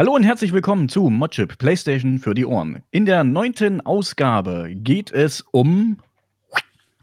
Hallo 0.00 0.14
und 0.14 0.22
herzlich 0.22 0.54
willkommen 0.54 0.88
zu 0.88 1.10
Modchip 1.10 1.58
PlayStation 1.58 2.18
für 2.18 2.32
die 2.32 2.46
Ohren. 2.46 2.82
In 2.90 3.04
der 3.04 3.22
neunten 3.22 3.82
Ausgabe 3.82 4.70
geht 4.72 5.12
es 5.12 5.44
um 5.50 5.98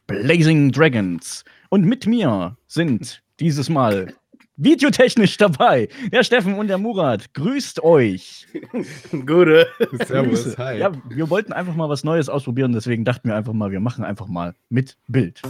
Blazing 0.08 0.72
Dragons. 0.72 1.46
Und 1.70 1.86
mit 1.86 2.08
mir 2.08 2.58
sind 2.66 3.22
dieses 3.40 3.70
Mal 3.70 4.16
videotechnisch 4.56 5.38
dabei 5.38 5.90
der 6.12 6.24
Steffen 6.24 6.56
und 6.56 6.70
der 6.70 6.80
Murat. 6.80 7.32
Grüßt 7.36 7.84
euch. 7.84 8.48
Gute. 9.12 9.68
Servus. 10.08 10.58
Hi. 10.58 10.80
Ja, 10.80 10.92
wir 11.08 11.30
wollten 11.30 11.54
einfach 11.54 11.76
mal 11.76 11.90
was 11.90 12.04
Neues 12.04 12.30
ausprobieren, 12.30 12.74
deswegen 12.74 13.06
dachten 13.06 13.30
wir 13.30 13.36
einfach 13.36 13.54
mal, 13.54 13.70
wir 13.70 13.80
machen 13.80 14.06
einfach 14.06 14.26
mal 14.26 14.56
mit 14.70 14.98
Bild. 15.08 15.44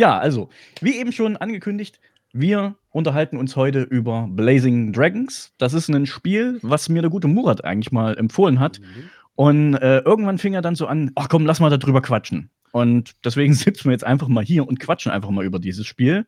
Ja, 0.00 0.18
also, 0.18 0.48
wie 0.80 0.96
eben 0.96 1.12
schon 1.12 1.36
angekündigt, 1.36 2.00
wir 2.32 2.74
unterhalten 2.88 3.36
uns 3.36 3.54
heute 3.54 3.82
über 3.82 4.28
Blazing 4.30 4.94
Dragons. 4.94 5.52
Das 5.58 5.74
ist 5.74 5.90
ein 5.90 6.06
Spiel, 6.06 6.58
was 6.62 6.88
mir 6.88 7.02
der 7.02 7.10
gute 7.10 7.28
Murat 7.28 7.66
eigentlich 7.66 7.92
mal 7.92 8.16
empfohlen 8.16 8.60
hat. 8.60 8.80
Mhm. 8.80 9.10
Und 9.34 9.74
äh, 9.74 9.98
irgendwann 9.98 10.38
fing 10.38 10.54
er 10.54 10.62
dann 10.62 10.74
so 10.74 10.86
an, 10.86 11.10
ach 11.16 11.28
komm, 11.28 11.44
lass 11.44 11.60
mal 11.60 11.68
darüber 11.68 12.00
quatschen. 12.00 12.48
Und 12.72 13.14
deswegen 13.26 13.52
sitzen 13.66 13.84
wir 13.84 13.92
jetzt 13.92 14.06
einfach 14.06 14.28
mal 14.28 14.42
hier 14.42 14.66
und 14.66 14.80
quatschen 14.80 15.12
einfach 15.12 15.28
mal 15.28 15.44
über 15.44 15.58
dieses 15.58 15.86
Spiel. 15.86 16.24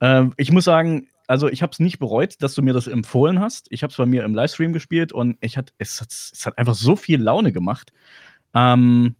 Äh, 0.00 0.24
ich 0.38 0.50
muss 0.50 0.64
sagen, 0.64 1.08
also 1.26 1.50
ich 1.50 1.60
habe 1.60 1.72
es 1.72 1.80
nicht 1.80 1.98
bereut, 1.98 2.40
dass 2.40 2.54
du 2.54 2.62
mir 2.62 2.72
das 2.72 2.86
empfohlen 2.86 3.40
hast. 3.40 3.66
Ich 3.68 3.82
habe 3.82 3.90
es 3.90 3.98
bei 3.98 4.06
mir 4.06 4.24
im 4.24 4.34
Livestream 4.34 4.72
gespielt 4.72 5.12
und 5.12 5.36
ich 5.42 5.58
hat, 5.58 5.74
es, 5.76 6.00
hat, 6.00 6.12
es 6.12 6.46
hat 6.46 6.56
einfach 6.56 6.74
so 6.74 6.96
viel 6.96 7.20
Laune 7.20 7.52
gemacht. 7.52 7.92
Ähm, 8.54 9.16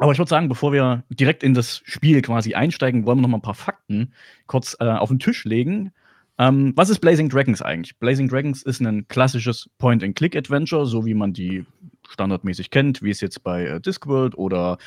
aber 0.00 0.12
ich 0.12 0.18
würde 0.18 0.30
sagen, 0.30 0.48
bevor 0.48 0.72
wir 0.72 1.04
direkt 1.10 1.42
in 1.42 1.54
das 1.54 1.82
Spiel 1.84 2.22
quasi 2.22 2.54
einsteigen, 2.54 3.04
wollen 3.04 3.18
wir 3.18 3.22
noch 3.22 3.28
mal 3.28 3.38
ein 3.38 3.42
paar 3.42 3.54
Fakten 3.54 4.12
kurz 4.46 4.76
äh, 4.80 4.84
auf 4.86 5.10
den 5.10 5.18
Tisch 5.18 5.44
legen. 5.44 5.92
Ähm, 6.38 6.72
was 6.74 6.88
ist 6.88 7.00
Blazing 7.00 7.28
Dragons 7.28 7.60
eigentlich? 7.60 7.98
Blazing 7.98 8.28
Dragons 8.28 8.62
ist 8.62 8.80
ein 8.80 9.06
klassisches 9.08 9.68
Point-and-Click-Adventure, 9.76 10.86
so 10.86 11.04
wie 11.04 11.12
man 11.12 11.34
die 11.34 11.66
standardmäßig 12.08 12.70
kennt, 12.70 13.02
wie 13.02 13.10
es 13.10 13.20
jetzt 13.20 13.44
bei 13.44 13.66
äh, 13.66 13.80
Discworld 13.80 14.38
oder 14.38 14.78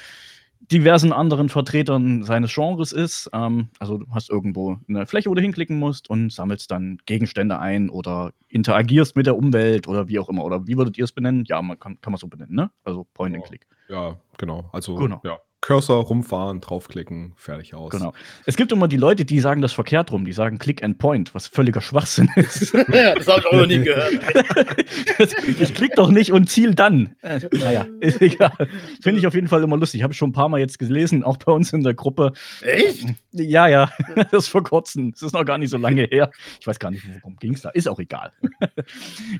diversen 0.72 1.11
anderen 1.11 1.50
Vertretern 1.50 2.23
seines 2.23 2.53
Genres 2.53 2.92
ist. 2.92 3.30
Ähm, 3.33 3.69
also 3.80 3.97
du 3.97 4.06
hast 4.11 4.30
irgendwo 4.30 4.78
eine 4.88 5.06
Fläche, 5.06 5.30
wo 5.30 5.36
du 5.36 5.42
hinklicken 5.42 5.78
musst 5.78 6.09
und 6.09 6.31
sammelst 6.31 6.72
dann 6.72 6.97
Gegenstände 7.06 7.59
ein 7.59 7.89
oder 7.89 8.31
interagierst 8.47 9.16
mit 9.16 9.25
der 9.25 9.38
Umwelt 9.38 9.88
oder 9.88 10.08
wie 10.08 10.19
auch 10.19 10.30
immer. 10.30 10.44
Oder 10.44 10.67
wie 10.67 10.78
würdet 10.78 10.97
ihr 10.97 11.03
es 11.03 11.11
benennen? 11.11 11.45
Ja, 11.47 11.61
man 11.61 11.80
kann, 11.80 12.00
kann 12.02 12.11
man 12.11 12.19
so 12.19 12.28
benennen, 12.28 12.56
ne? 12.56 12.72
Also 12.84 13.06
Point 13.14 13.36
and 13.36 13.45
Click. 13.45 13.67
Ja, 13.89 14.17
genau. 14.38 14.69
Also 14.72 14.95
genau. 14.95 15.22
ja, 15.23 15.38
Cursor 15.64 16.03
rumfahren, 16.03 16.59
draufklicken, 16.59 17.31
fertig 17.38 17.73
aus. 17.73 17.89
Genau. 17.89 18.14
Es 18.45 18.58
gibt 18.58 18.73
immer 18.73 18.89
die 18.89 18.97
Leute, 18.97 19.23
die 19.23 19.39
sagen 19.39 19.61
das 19.61 19.72
verkehrt 19.72 20.11
rum, 20.11 20.25
die 20.25 20.33
sagen 20.33 20.58
Click 20.58 20.83
and 20.83 20.97
Point, 20.97 21.33
was 21.33 21.47
völliger 21.47 21.80
Schwachsinn 21.80 22.30
ist. 22.36 22.73
ja, 22.73 23.16
das 23.16 23.30
habe 23.30 23.39
ich 23.39 23.45
auch 23.47 23.53
noch 23.53 23.66
nie 23.66 23.80
gehört. 23.80 24.11
ich 25.61 25.73
klick 25.73 25.95
doch 25.95 26.09
nicht 26.09 26.34
und 26.34 26.50
ziel 26.50 26.75
dann. 26.75 27.16
Naja, 27.22 27.86
ist 28.02 28.22
egal. 28.22 28.52
Finde 29.02 29.22
ich 29.22 29.28
auf 29.28 29.36
jeden 29.36 29.47
Fall 29.47 29.64
immer 29.64 29.78
lustig. 29.78 30.03
Habe 30.03 30.11
ich 30.11 30.19
schon 30.19 30.31
ein 30.31 30.34
paar 30.34 30.50
Mal 30.50 30.59
jetzt 30.59 30.80
gelesen, 30.80 31.23
auch 31.23 31.38
bei 31.38 31.53
uns 31.53 31.72
in 31.72 31.81
der 31.81 31.94
Gruppe. 31.94 32.34
Echt? 32.61 33.06
Ja, 33.31 33.67
ja. 33.67 33.89
Das 34.31 34.44
ist 34.44 34.50
vor 34.50 34.64
kurzem. 34.64 35.14
Das 35.14 35.22
ist 35.22 35.34
noch 35.34 35.45
gar 35.45 35.58
nicht 35.58 35.69
so 35.69 35.78
lange 35.78 36.03
her. 36.03 36.30
Ich 36.59 36.67
weiß 36.67 36.78
gar 36.78 36.91
nicht, 36.91 37.06
worum 37.22 37.38
ging 37.38 37.53
es 37.53 37.61
da. 37.61 37.69
Ist 37.69 37.88
auch 37.88 38.00
egal. 38.00 38.34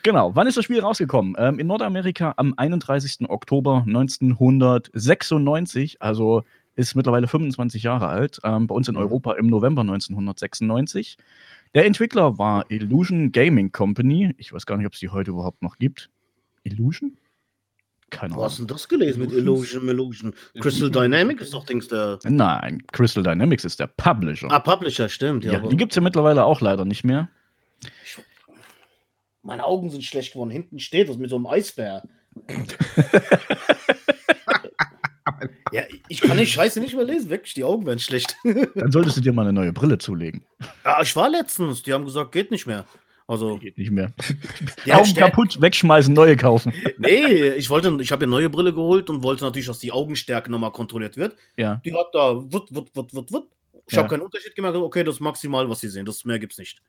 genau. 0.04 0.34
Wann 0.36 0.48
ist 0.48 0.56
das 0.56 0.64
Spiel 0.64 0.80
rausgekommen? 0.80 1.36
Ähm, 1.38 1.60
in 1.60 1.68
Nordamerika 1.68 2.34
am 2.38 2.54
31. 2.56 3.30
Oktober 3.30 3.84
1996. 3.86 6.02
Also 6.02 6.13
also 6.14 6.44
ist 6.76 6.96
mittlerweile 6.96 7.28
25 7.28 7.84
Jahre 7.84 8.08
alt, 8.08 8.40
ähm, 8.44 8.68
bei 8.68 8.76
uns 8.76 8.88
in 8.88 8.96
mhm. 8.96 9.02
Europa 9.02 9.34
im 9.34 9.48
November 9.48 9.82
1996. 9.82 11.18
Der 11.76 11.86
Entwickler 11.86 12.38
war 12.38 12.70
Illusion 12.70 13.32
Gaming 13.32 13.72
Company. 13.72 14.34
Ich 14.38 14.54
weiß 14.54 14.66
gar 14.66 14.78
nicht, 14.78 14.86
ob 14.86 14.94
es 14.94 15.00
die 15.00 15.10
heute 15.10 15.32
überhaupt 15.32 15.62
noch 15.62 15.78
gibt. 15.78 16.10
Illusion? 16.64 17.18
Keine 18.10 18.34
Ahnung. 18.34 18.38
Wo 18.38 18.46
hast 18.46 18.60
du 18.60 18.66
das 18.66 18.88
gelesen 18.88 19.22
mit 19.22 19.32
Illusion, 19.32 19.88
Illusion? 19.88 20.34
Crystal 20.60 20.92
Dynamics 20.92 21.44
ist 21.44 21.54
doch 21.54 21.66
Dings 21.66 21.88
der. 21.88 22.20
Nein, 22.26 22.84
Crystal 22.92 23.24
Dynamics 23.24 23.66
ist 23.66 23.80
der 23.80 23.88
Publisher. 23.88 24.52
Ah, 24.52 24.60
Publisher, 24.60 25.10
stimmt. 25.10 25.44
Ja, 25.44 25.54
ja 25.54 25.68
die 25.68 25.78
gibt 25.78 25.94
es 25.94 25.96
ja 25.96 26.02
mittlerweile 26.02 26.46
auch 26.46 26.62
leider 26.62 26.86
nicht 26.86 27.04
mehr. 27.04 27.30
Ich, 28.06 28.18
meine 29.42 29.66
Augen 29.66 29.90
sind 29.90 30.04
schlecht 30.04 30.34
geworden. 30.34 30.52
Hinten 30.52 30.80
steht 30.80 31.10
das 31.10 31.18
mit 31.18 31.32
so 31.32 31.38
einem 31.38 31.48
Eisbär. 31.48 32.04
Ich 36.10 36.22
kann 36.22 36.38
die 36.38 36.46
Scheiße 36.46 36.80
nicht 36.80 36.96
mehr 36.96 37.06
lesen, 37.06 37.30
wirklich, 37.30 37.54
die 37.54 37.64
Augen 37.64 37.86
werden 37.86 38.00
schlecht. 38.00 38.36
Dann 38.76 38.92
solltest 38.92 39.18
du 39.18 39.22
dir 39.22 39.34
mal 39.34 39.44
eine 39.44 39.54
neue 39.54 39.74
Brille 39.74 39.98
zulegen. 39.98 40.44
Ja, 40.84 41.02
ich 41.02 41.16
war 41.16 41.30
letztens, 41.30 41.84
die 41.84 41.94
haben 41.94 42.06
gesagt, 42.06 42.32
geht 42.32 42.52
nicht 42.52 42.68
mehr. 42.68 42.86
Also, 43.26 43.58
geht 43.58 43.78
nicht 43.78 43.92
mehr. 43.92 44.12
Ja, 44.86 44.98
Augen 44.98 45.14
kaputt, 45.14 45.62
wegschmeißen, 45.62 46.14
neue 46.14 46.36
kaufen. 46.36 46.74
Nee, 46.98 47.52
ich 47.52 47.70
wollte, 47.70 47.98
ich 48.02 48.12
habe 48.12 48.24
eine 48.24 48.32
neue 48.32 48.50
Brille 48.50 48.74
geholt 48.74 49.10
und 49.10 49.24
wollte 49.24 49.46
natürlich, 49.46 49.68
dass 49.68 49.80
die 49.80 49.94
Augenstärke 49.94 50.52
nochmal 50.52 50.72
kontrolliert 50.72 51.16
wird. 51.16 51.36
Ja. 51.56 51.82
Die 51.86 51.94
hat 51.94 52.08
da, 52.12 52.36
wird, 52.36 52.74
wird, 52.76 52.96
wird, 52.96 53.14
wird, 53.14 53.32
wird. 53.32 53.46
Ich 53.88 53.94
ja. 53.94 54.00
habe 54.00 54.10
keinen 54.10 54.22
Unterschied 54.22 54.56
gemerkt. 54.56 54.78
Okay, 54.78 55.04
das 55.04 55.16
ist 55.16 55.22
maximal, 55.22 55.70
was 55.70 55.80
sie 55.80 55.90
sehen. 55.90 56.06
Das 56.06 56.26
mehr 56.26 56.40
gibt's 56.40 56.58
nicht. 56.58 56.82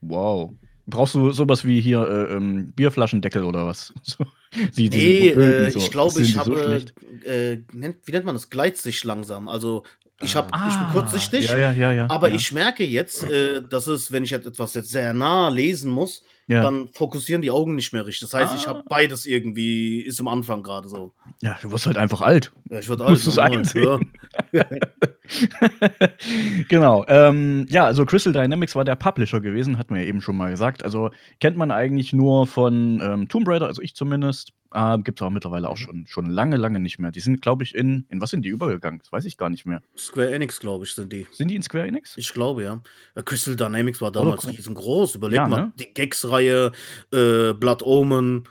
Wow. 0.00 0.52
Brauchst 0.86 1.14
du 1.14 1.32
sowas 1.32 1.64
wie 1.64 1.80
hier 1.80 2.00
äh, 2.00 2.34
ähm, 2.34 2.72
Bierflaschendeckel 2.72 3.44
oder 3.44 3.66
was? 3.66 3.92
die, 4.76 4.88
nee, 4.88 5.28
äh, 5.28 5.70
so. 5.70 5.78
ich 5.78 5.90
glaube, 5.90 6.20
ich 6.22 6.36
habe, 6.36 6.90
so 7.24 7.28
äh, 7.28 7.62
nennt, 7.72 7.98
wie 8.04 8.12
nennt 8.12 8.24
man 8.24 8.34
das? 8.34 8.50
Gleitsicht 8.50 9.04
langsam. 9.04 9.48
Also 9.48 9.84
ich, 10.20 10.34
hab, 10.34 10.48
ah, 10.52 10.68
ich 10.68 10.76
bin 10.76 10.88
kurzsichtig, 10.92 11.48
ja, 11.48 11.72
ja, 11.72 11.92
ja, 11.92 12.10
aber 12.10 12.30
ich 12.30 12.50
merke 12.52 12.84
jetzt, 12.84 13.24
äh, 13.24 13.62
dass 13.62 13.86
es, 13.86 14.12
wenn 14.12 14.24
ich 14.24 14.32
etwas 14.32 14.72
jetzt 14.74 14.90
sehr 14.90 15.12
nah 15.12 15.48
lesen 15.48 15.90
muss, 15.90 16.22
dann 16.48 16.88
fokussieren 16.92 17.42
die 17.42 17.50
Augen 17.50 17.74
nicht 17.74 17.92
mehr 17.92 18.06
richtig. 18.06 18.30
Das 18.30 18.40
heißt, 18.40 18.52
ah. 18.52 18.56
ich 18.56 18.66
habe 18.66 18.84
beides 18.88 19.26
irgendwie, 19.26 20.00
ist 20.00 20.20
am 20.20 20.28
Anfang 20.28 20.62
gerade 20.62 20.88
so. 20.88 21.12
Ja, 21.42 21.58
du 21.60 21.72
wirst 21.72 21.86
halt 21.86 21.96
einfach 21.96 22.20
alt. 22.20 22.52
Ja, 22.70 22.78
ich 22.78 22.88
werde 22.88 23.04
alt. 23.04 23.14
Musst 23.14 23.26
es 23.26 23.38
einsehen. 23.38 24.12
Ja. 24.52 24.64
genau. 26.68 27.04
Ähm, 27.08 27.66
ja, 27.68 27.84
also 27.84 28.04
Crystal 28.04 28.32
Dynamics 28.32 28.74
war 28.74 28.84
der 28.84 28.96
Publisher 28.96 29.40
gewesen, 29.40 29.78
hatten 29.78 29.94
wir 29.94 30.02
ja 30.02 30.08
eben 30.08 30.20
schon 30.20 30.36
mal 30.36 30.50
gesagt. 30.50 30.84
Also 30.84 31.10
kennt 31.40 31.56
man 31.56 31.70
eigentlich 31.70 32.12
nur 32.12 32.46
von 32.46 33.00
ähm, 33.02 33.28
Tomb 33.28 33.48
Raider, 33.48 33.66
also 33.66 33.82
ich 33.82 33.94
zumindest. 33.94 34.52
Äh, 34.74 34.98
Gibt 34.98 35.20
es 35.20 35.26
auch 35.26 35.30
mittlerweile 35.30 35.70
auch 35.70 35.76
schon, 35.76 36.06
schon 36.06 36.26
lange, 36.26 36.56
lange 36.56 36.80
nicht 36.80 36.98
mehr. 36.98 37.12
Die 37.12 37.20
sind, 37.20 37.40
glaube 37.40 37.62
ich, 37.62 37.74
in, 37.74 38.04
in 38.10 38.20
was 38.20 38.30
sind 38.30 38.42
die 38.42 38.48
übergegangen? 38.48 38.98
Das 38.98 39.12
weiß 39.12 39.24
ich 39.24 39.36
gar 39.36 39.48
nicht 39.48 39.64
mehr. 39.64 39.80
Square 39.96 40.34
Enix, 40.34 40.58
glaube 40.60 40.84
ich, 40.84 40.92
sind 40.92 41.12
die. 41.12 41.26
Sind 41.32 41.48
die 41.48 41.56
in 41.56 41.62
Square 41.62 41.86
Enix? 41.86 42.16
Ich 42.16 42.32
glaube, 42.32 42.64
ja. 42.64 42.82
Crystal 43.24 43.56
Dynamics 43.56 44.00
war 44.00 44.10
damals 44.10 44.44
oh, 44.44 44.50
riesengroß. 44.50 45.14
Überleg 45.14 45.36
ja, 45.36 45.48
mal, 45.48 45.66
ne? 45.66 45.72
die 45.78 45.94
Gags-Reihe, 45.94 46.72
äh, 47.12 47.52
Blood 47.52 47.82
Omen. 47.84 48.48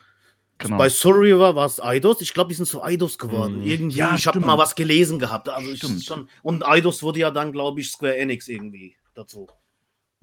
Genau. 0.57 0.77
Bei 0.77 0.89
Soul 0.89 1.15
River 1.15 1.55
war 1.55 1.65
es 1.65 1.81
Eidos. 1.83 2.21
Ich 2.21 2.33
glaube, 2.33 2.49
die 2.49 2.55
sind 2.55 2.65
zu 2.65 2.81
Eidos 2.81 3.17
geworden. 3.17 3.59
Mhm. 3.59 3.67
Irgendwie, 3.67 3.97
ja, 3.97 4.15
ich 4.15 4.25
habe 4.25 4.39
mal 4.39 4.57
was 4.57 4.75
gelesen 4.75 5.19
gehabt. 5.19 5.49
Also 5.49 5.75
schon, 5.75 6.29
und 6.43 6.65
Eidos 6.65 7.03
wurde 7.03 7.19
ja 7.19 7.31
dann, 7.31 7.51
glaube 7.51 7.81
ich, 7.81 7.91
Square 7.91 8.17
Enix 8.17 8.47
irgendwie 8.47 8.95
dazu. 9.13 9.47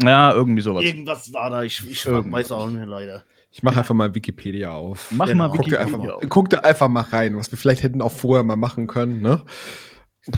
Ja, 0.03 0.33
irgendwie 0.33 0.63
sowas. 0.63 0.85
Irgendwas 0.85 1.33
war 1.33 1.51
da. 1.51 1.63
Ich, 1.63 1.87
ich 1.89 2.07
weiß 2.07 2.53
auch 2.53 2.69
nicht 2.69 2.87
leider. 2.87 3.25
Ich 3.51 3.63
mache 3.63 3.81
einfach 3.81 3.95
mal 3.95 4.15
Wikipedia 4.15 4.73
auf. 4.73 5.11
Mach 5.11 5.27
genau. 5.27 5.49
mal 5.49 5.53
Wikipedia 5.53 5.85
guck 5.85 5.95
einfach, 5.95 6.15
auf. 6.15 6.25
Guck 6.29 6.51
da 6.51 6.59
einfach 6.61 6.89
mal 6.89 7.03
rein, 7.03 7.37
was 7.37 7.51
wir 7.53 7.59
vielleicht 7.59 7.83
hätten 7.83 8.01
auch 8.01 8.13
vorher 8.13 8.43
mal 8.43 8.57
machen 8.57 8.87
können, 8.87 9.21
ne? 9.21 9.43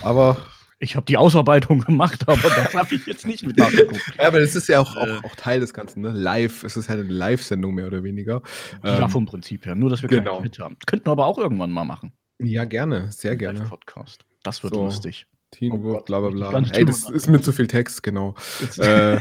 Aber. 0.02 0.36
Ich 0.78 0.96
habe 0.96 1.06
die 1.06 1.16
Ausarbeitung 1.16 1.80
gemacht, 1.86 2.28
aber 2.28 2.48
da 2.48 2.72
habe 2.72 2.94
ich 2.94 3.06
jetzt 3.06 3.26
nicht 3.26 3.46
mit 3.46 3.56
nachgeguckt. 3.56 4.02
ja, 4.18 4.26
aber 4.26 4.40
das 4.40 4.54
ist 4.54 4.68
ja 4.68 4.80
auch, 4.80 4.96
auch, 4.96 5.24
auch, 5.24 5.36
Teil 5.36 5.60
des 5.60 5.72
Ganzen, 5.72 6.02
ne? 6.02 6.10
Live, 6.10 6.64
es 6.64 6.76
ist 6.76 6.88
halt 6.88 7.00
eine 7.00 7.12
Live-Sendung 7.12 7.74
mehr 7.74 7.86
oder 7.86 8.02
weniger. 8.02 8.42
Ja, 8.82 9.02
ähm, 9.02 9.08
vom 9.08 9.26
Prinzip 9.26 9.66
her. 9.66 9.74
Nur, 9.74 9.90
dass 9.90 10.02
wir 10.02 10.08
genau. 10.08 10.42
Hit 10.42 10.58
haben. 10.58 10.76
Könnten 10.86 11.06
wir 11.06 11.12
aber 11.12 11.26
auch 11.26 11.38
irgendwann 11.38 11.70
mal 11.70 11.84
machen. 11.84 12.12
Ja, 12.38 12.64
gerne, 12.64 13.12
sehr 13.12 13.36
gerne. 13.36 13.60
Podcast. 13.60 14.24
Das 14.42 14.62
wird 14.62 14.74
so. 14.74 14.84
lustig. 14.84 15.26
Teamwork, 15.52 16.02
oh 16.02 16.04
bla 16.04 16.20
bla 16.20 16.30
bla. 16.30 16.62
Ey, 16.72 16.84
das 16.84 17.08
ist 17.08 17.28
mit 17.28 17.44
zu 17.44 17.52
viel 17.52 17.68
Text, 17.68 18.02
genau. 18.02 18.34
äh. 18.78 19.18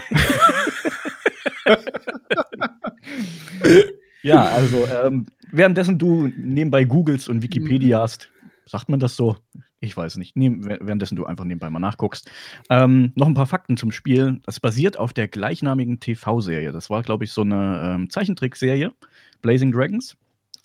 ja, 4.23 4.45
also 4.45 4.87
ähm, 4.87 5.27
währenddessen 5.51 5.99
du 5.99 6.27
nebenbei 6.35 6.85
googelst 6.85 7.29
und 7.29 7.43
Wikipediast, 7.43 8.29
sagt 8.65 8.89
man 8.89 8.99
das 8.99 9.15
so? 9.15 9.37
Ich 9.83 9.97
weiß 9.97 10.15
nicht. 10.15 10.33
Währenddessen 10.35 11.17
du 11.17 11.25
einfach 11.25 11.43
nebenbei 11.43 11.69
mal 11.69 11.79
nachguckst. 11.79 12.31
Ähm, 12.69 13.11
noch 13.15 13.27
ein 13.27 13.33
paar 13.33 13.47
Fakten 13.47 13.75
zum 13.75 13.91
Spiel. 13.91 14.39
Das 14.45 14.61
basiert 14.61 14.97
auf 14.97 15.11
der 15.11 15.27
gleichnamigen 15.27 15.99
TV-Serie. 15.99 16.71
Das 16.71 16.89
war, 16.89 17.03
glaube 17.03 17.25
ich, 17.25 17.33
so 17.33 17.41
eine 17.41 17.95
ähm, 17.95 18.09
Zeichentrickserie, 18.09 18.93
Blazing 19.41 19.73
Dragons. 19.73 20.15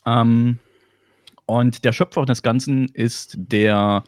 Ähm, 0.06 0.60
und 1.46 1.84
der 1.84 1.92
Schöpfer 1.92 2.26
des 2.26 2.42
Ganzen 2.42 2.90
ist 2.90 3.34
der, 3.36 4.04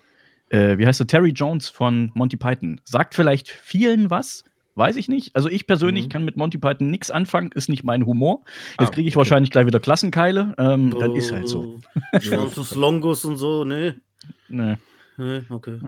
äh, 0.51 0.79
wie 0.79 0.87
heißt 0.87 1.01
der, 1.01 1.09
Terry 1.09 1.31
Jones 1.31 1.69
von 1.69 2.13
Monty 2.15 2.37
Python. 2.37 2.81
Sagt 2.85 3.17
vielleicht 3.17 3.49
vielen 3.49 4.11
was, 4.11 4.45
Weiß 4.77 4.95
ich 4.95 5.09
nicht. 5.09 5.35
Also 5.35 5.51
ich 5.51 5.67
persönlich 5.67 6.05
mhm. 6.05 6.09
kann 6.11 6.25
mit 6.25 6.37
Monty 6.37 6.57
Python 6.57 6.91
nichts 6.91 7.11
anfangen, 7.11 7.51
ist 7.53 7.69
nicht 7.69 7.83
mein 7.83 8.07
Humor. 8.07 8.45
Jetzt 8.79 8.91
ah, 8.91 8.93
kriege 8.93 9.09
ich 9.09 9.15
okay. 9.15 9.19
wahrscheinlich 9.19 9.51
gleich 9.51 9.67
wieder 9.67 9.81
Klassenkeile. 9.81 10.55
Ähm, 10.57 10.95
oh, 10.95 11.01
das 11.01 11.25
ist 11.25 11.33
halt 11.33 11.49
so. 11.49 11.81
Schwarzes 12.21 12.77
Longus 12.77 13.25
und 13.25 13.37
so, 13.37 13.65
ne? 13.65 14.01
Ne. 14.49 14.79
Nee, 15.21 15.43
okay. 15.51 15.79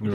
Ja, 0.00 0.12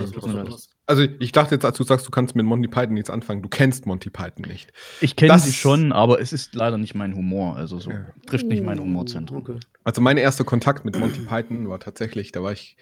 also 0.87 1.03
ich 1.19 1.31
dachte 1.31 1.55
jetzt, 1.55 1.63
als 1.63 1.77
du 1.77 1.83
sagst, 1.83 2.07
du 2.07 2.11
kannst 2.11 2.35
mit 2.35 2.43
Monty 2.43 2.67
Python 2.67 2.95
nichts 2.95 3.11
anfangen, 3.11 3.43
du 3.43 3.49
kennst 3.49 3.85
Monty 3.85 4.09
Python 4.09 4.45
nicht. 4.47 4.73
Ich 4.99 5.15
kenne 5.15 5.37
sie 5.37 5.53
schon, 5.53 5.91
aber 5.91 6.19
es 6.19 6.33
ist 6.33 6.55
leider 6.55 6.79
nicht 6.79 6.95
mein 6.95 7.15
Humor. 7.15 7.55
Also 7.55 7.79
so 7.79 7.91
ja. 7.91 8.05
trifft 8.25 8.47
nicht 8.47 8.63
mein 8.63 8.79
Humorzentrum. 8.79 9.37
Okay. 9.37 9.59
Also 9.83 10.01
mein 10.01 10.17
erster 10.17 10.43
Kontakt 10.43 10.85
mit 10.85 10.97
Monty 10.97 11.21
Python 11.21 11.69
war 11.69 11.79
tatsächlich, 11.79 12.31
da 12.31 12.41
war 12.41 12.51
ich 12.51 12.77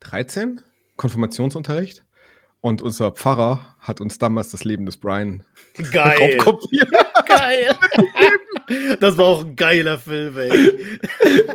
13, 0.00 0.60
Konfirmationsunterricht. 0.96 2.04
Und 2.60 2.82
unser 2.82 3.12
Pfarrer 3.12 3.74
hat 3.78 4.02
uns 4.02 4.18
damals 4.18 4.50
das 4.50 4.64
Leben 4.64 4.84
des 4.84 4.98
Brian 4.98 5.44
Geil. 5.92 6.36
Geil. 7.26 7.74
Das 9.00 9.16
war 9.18 9.24
auch 9.24 9.44
ein 9.44 9.56
geiler 9.56 9.98
Film, 9.98 10.38
ey. 10.38 10.50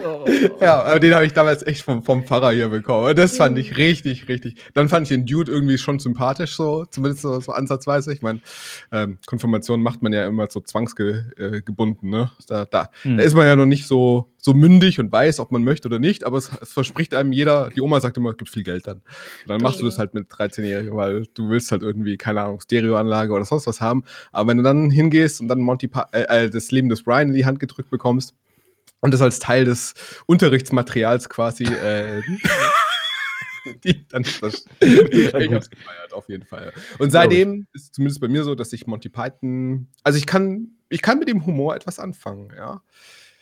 Oh. 0.06 0.26
Ja, 0.62 0.98
den 1.00 1.14
habe 1.14 1.26
ich 1.26 1.34
damals 1.34 1.66
echt 1.66 1.84
vom, 1.84 2.04
vom 2.04 2.24
Pfarrer 2.24 2.52
hier 2.52 2.70
bekommen. 2.70 3.16
Das 3.16 3.38
fand 3.38 3.58
ich 3.58 3.78
richtig, 3.78 4.28
richtig. 4.28 4.56
Dann 4.74 4.90
fand 4.90 5.04
ich 5.04 5.10
den 5.10 5.26
Dude 5.26 5.52
irgendwie 5.52 5.78
schon 5.78 6.00
sympathisch, 6.00 6.56
so, 6.56 6.86
zumindest 6.86 7.22
so, 7.22 7.40
so 7.40 7.52
ansatzweise. 7.52 8.14
Ich 8.14 8.22
meine, 8.22 8.42
ähm, 8.92 9.18
Konfirmation 9.26 9.82
macht 9.82 10.02
man 10.02 10.14
ja 10.14 10.28
immer 10.28 10.48
so 10.50 10.60
zwangsgebunden, 10.60 12.14
äh, 12.14 12.18
ne? 12.18 12.32
Da, 12.48 12.66
da, 12.66 12.90
hm. 13.04 13.18
da 13.18 13.24
ist 13.24 13.36
man 13.36 13.46
ja 13.48 13.56
noch 13.56 13.66
nicht 13.66 13.88
so, 13.88 14.30
so 14.46 14.54
mündig 14.54 15.00
und 15.00 15.12
weiß, 15.12 15.40
ob 15.40 15.52
man 15.52 15.64
möchte 15.64 15.88
oder 15.88 15.98
nicht, 15.98 16.24
aber 16.24 16.38
es, 16.38 16.52
es 16.62 16.72
verspricht 16.72 17.16
einem 17.16 17.32
jeder, 17.32 17.72
die 17.72 17.82
Oma 17.82 18.00
sagt 18.00 18.16
immer, 18.18 18.30
es 18.30 18.38
gibt 18.38 18.52
viel 18.52 18.62
Geld 18.62 18.86
dann. 18.86 18.98
Und 18.98 19.48
dann 19.48 19.60
machst 19.60 19.82
du 19.82 19.86
das 19.86 19.98
halt 19.98 20.14
mit 20.14 20.30
13-Jährigen, 20.30 20.96
weil 20.96 21.26
du 21.34 21.50
willst 21.50 21.72
halt 21.72 21.82
irgendwie, 21.82 22.16
keine 22.16 22.42
Ahnung, 22.42 22.62
Stereoanlage 22.62 23.34
oder 23.34 23.44
sonst 23.44 23.66
was 23.66 23.82
haben. 23.82 24.04
Aber 24.32 24.50
wenn 24.50 24.58
du 24.58 24.64
dann 24.64 24.92
hingehst 24.92 25.42
und 25.42 25.48
dann 25.48 25.62
Monty 25.62 25.88
pa 25.88 26.08
äh, 26.12 26.46
äh, 26.46 26.50
das 26.52 26.70
Leben 26.70 26.90
des 26.90 27.02
Brian 27.02 27.30
in 27.30 27.34
die 27.34 27.48
Hand 27.48 27.60
gedrückt 27.60 27.90
bekommst 27.90 28.36
und 29.00 29.16
das 29.16 29.22
als 29.24 29.40
Teil 29.40 29.66
des 29.66 29.96
Unterrichtsmaterials 30.28 31.28
quasi 31.28 31.64
äh, 31.64 32.22
die, 33.84 34.08
dann 34.10 34.22
ist 34.22 34.44
das. 34.44 34.66
ich 34.80 35.34
hab's 35.34 35.72
gefeiert, 35.72 36.14
auf 36.14 36.30
jeden 36.30 36.46
Fall. 36.46 36.72
Und 37.00 37.10
seitdem 37.10 37.66
ist 37.74 37.86
es 37.86 37.92
zumindest 37.94 38.22
bei 38.22 38.28
mir 38.28 38.44
so, 38.44 38.54
dass 38.54 38.72
ich 38.74 38.86
Monty 38.86 39.10
Python, 39.10 39.88
also 40.04 40.20
ich 40.20 40.28
kann, 40.28 40.76
ich 40.90 41.02
kann 41.02 41.18
mit 41.18 41.30
dem 41.30 41.48
Humor 41.48 41.76
etwas 41.76 41.98
anfangen, 41.98 42.54
ja. 42.56 42.84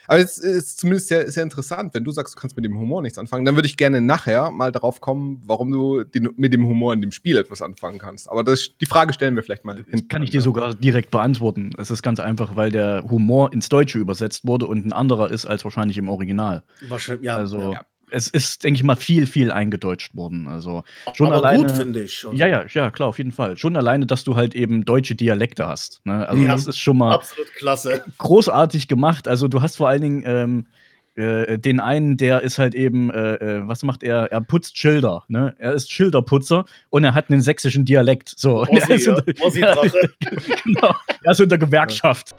Aber 0.08 0.20
es 0.20 0.38
ist 0.38 0.80
zumindest 0.80 1.08
sehr, 1.08 1.30
sehr 1.32 1.44
interessant, 1.44 1.94
wenn 1.94 2.04
du 2.04 2.12
sagst, 2.12 2.36
du 2.36 2.40
kannst 2.40 2.56
mit 2.56 2.66
dem 2.66 2.78
Humor 2.78 3.02
nichts 3.02 3.18
anfangen, 3.18 3.46
dann 3.46 3.56
würde 3.56 3.68
ich 3.68 3.78
gerne 3.78 4.02
nachher 4.02 4.52
mal 4.52 4.72
darauf 4.72 5.02
kommen, 5.02 5.42
warum 5.46 5.72
du 5.72 6.04
den, 6.04 6.30
mit 6.36 6.54
dem 6.54 6.66
Humor 6.68 6.94
in 6.94 7.02
dem 7.02 7.12
Spiel 7.12 7.38
etwas 7.38 7.62
anfangen 7.62 8.00
kannst. 8.00 8.30
Aber 8.30 8.44
das, 8.44 8.72
die 8.80 8.86
Frage 8.86 9.14
stellen 9.14 9.36
wir 9.36 9.44
vielleicht 9.44 9.66
mal. 9.66 9.84
Das 9.90 10.08
kann 10.08 10.24
ich 10.24 10.30
dir 10.30 10.42
sogar 10.42 10.74
direkt 10.76 11.12
beantworten. 11.12 11.72
Es 11.78 11.92
ist 11.92 12.04
ganz 12.04 12.20
einfach, 12.20 12.56
weil 12.56 12.72
der 12.72 13.04
Humor 13.10 13.54
ins 13.54 13.70
Deutsche 13.70 14.00
übersetzt 14.00 14.46
wurde 14.46 14.68
und 14.68 14.86
ein 14.86 14.94
anderer 14.94 15.32
ist 15.32 15.46
als 15.46 15.64
wahrscheinlich 15.64 15.98
im 15.98 16.10
Original. 16.10 16.64
Wahrscheinlich, 16.88 17.26
ja. 17.26 17.38
Also, 17.38 17.74
ja 17.74 17.82
es 18.14 18.28
ist, 18.28 18.64
denke 18.64 18.78
ich 18.78 18.84
mal, 18.84 18.96
viel, 18.96 19.26
viel 19.26 19.52
eingedeutscht 19.52 20.16
worden. 20.16 20.48
Also 20.48 20.84
schon 21.14 21.28
Aber 21.28 21.38
alleine. 21.38 21.64
gut, 21.64 21.72
finde 21.72 22.04
ich. 22.04 22.24
Also. 22.24 22.38
Ja, 22.38 22.48
ja, 22.48 22.66
ja, 22.72 22.92
klar, 22.92 23.10
auf 23.10 23.18
jeden 23.18 23.32
Fall. 23.32 23.58
Schon 23.58 23.76
alleine, 23.76 24.06
dass 24.06 24.24
du 24.24 24.36
halt 24.36 24.54
eben 24.56 24.86
deutsche 24.86 25.16
Dialekte 25.16 25.68
hast. 25.68 26.02
Ne? 26.06 26.28
Also 26.28 26.44
ja, 26.44 26.52
das 26.52 26.68
ist 26.68 26.78
schon 26.78 26.98
mal 26.98 27.14
absolut 27.16 27.52
klasse. 27.56 28.04
Großartig 28.20 28.88
gemacht. 28.88 29.28
Also 29.28 29.48
du 29.48 29.62
hast 29.62 29.78
vor 29.78 29.90
allen 29.90 30.02
Dingen 30.02 30.24
ähm, 30.26 30.68
äh, 31.16 31.58
den 31.58 31.80
einen, 31.80 32.18
der 32.18 32.42
ist 32.42 32.60
halt 32.60 32.76
eben, 32.76 33.10
äh, 33.10 33.36
äh 33.36 33.68
was 33.68 33.84
macht 33.84 34.04
er? 34.04 34.32
Er 34.32 34.42
putzt 34.42 34.78
Schilder. 34.78 35.24
Ne? 35.28 35.56
Er 35.58 35.74
ist 35.74 35.92
Schilderputzer 35.92 36.66
und 36.92 37.04
er 37.04 37.16
hat 37.16 37.30
einen 37.30 37.42
sächsischen 37.42 37.84
Dialekt. 37.84 38.34
So. 38.38 38.62
Ossi, 38.62 38.76
er, 38.80 38.90
ist 38.92 39.08
unter, 39.08 39.34
ja. 39.58 39.76
genau, 40.64 40.96
er 41.24 41.32
ist 41.32 41.40
in 41.40 41.50
der 41.50 41.58
Gewerkschaft. 41.58 42.36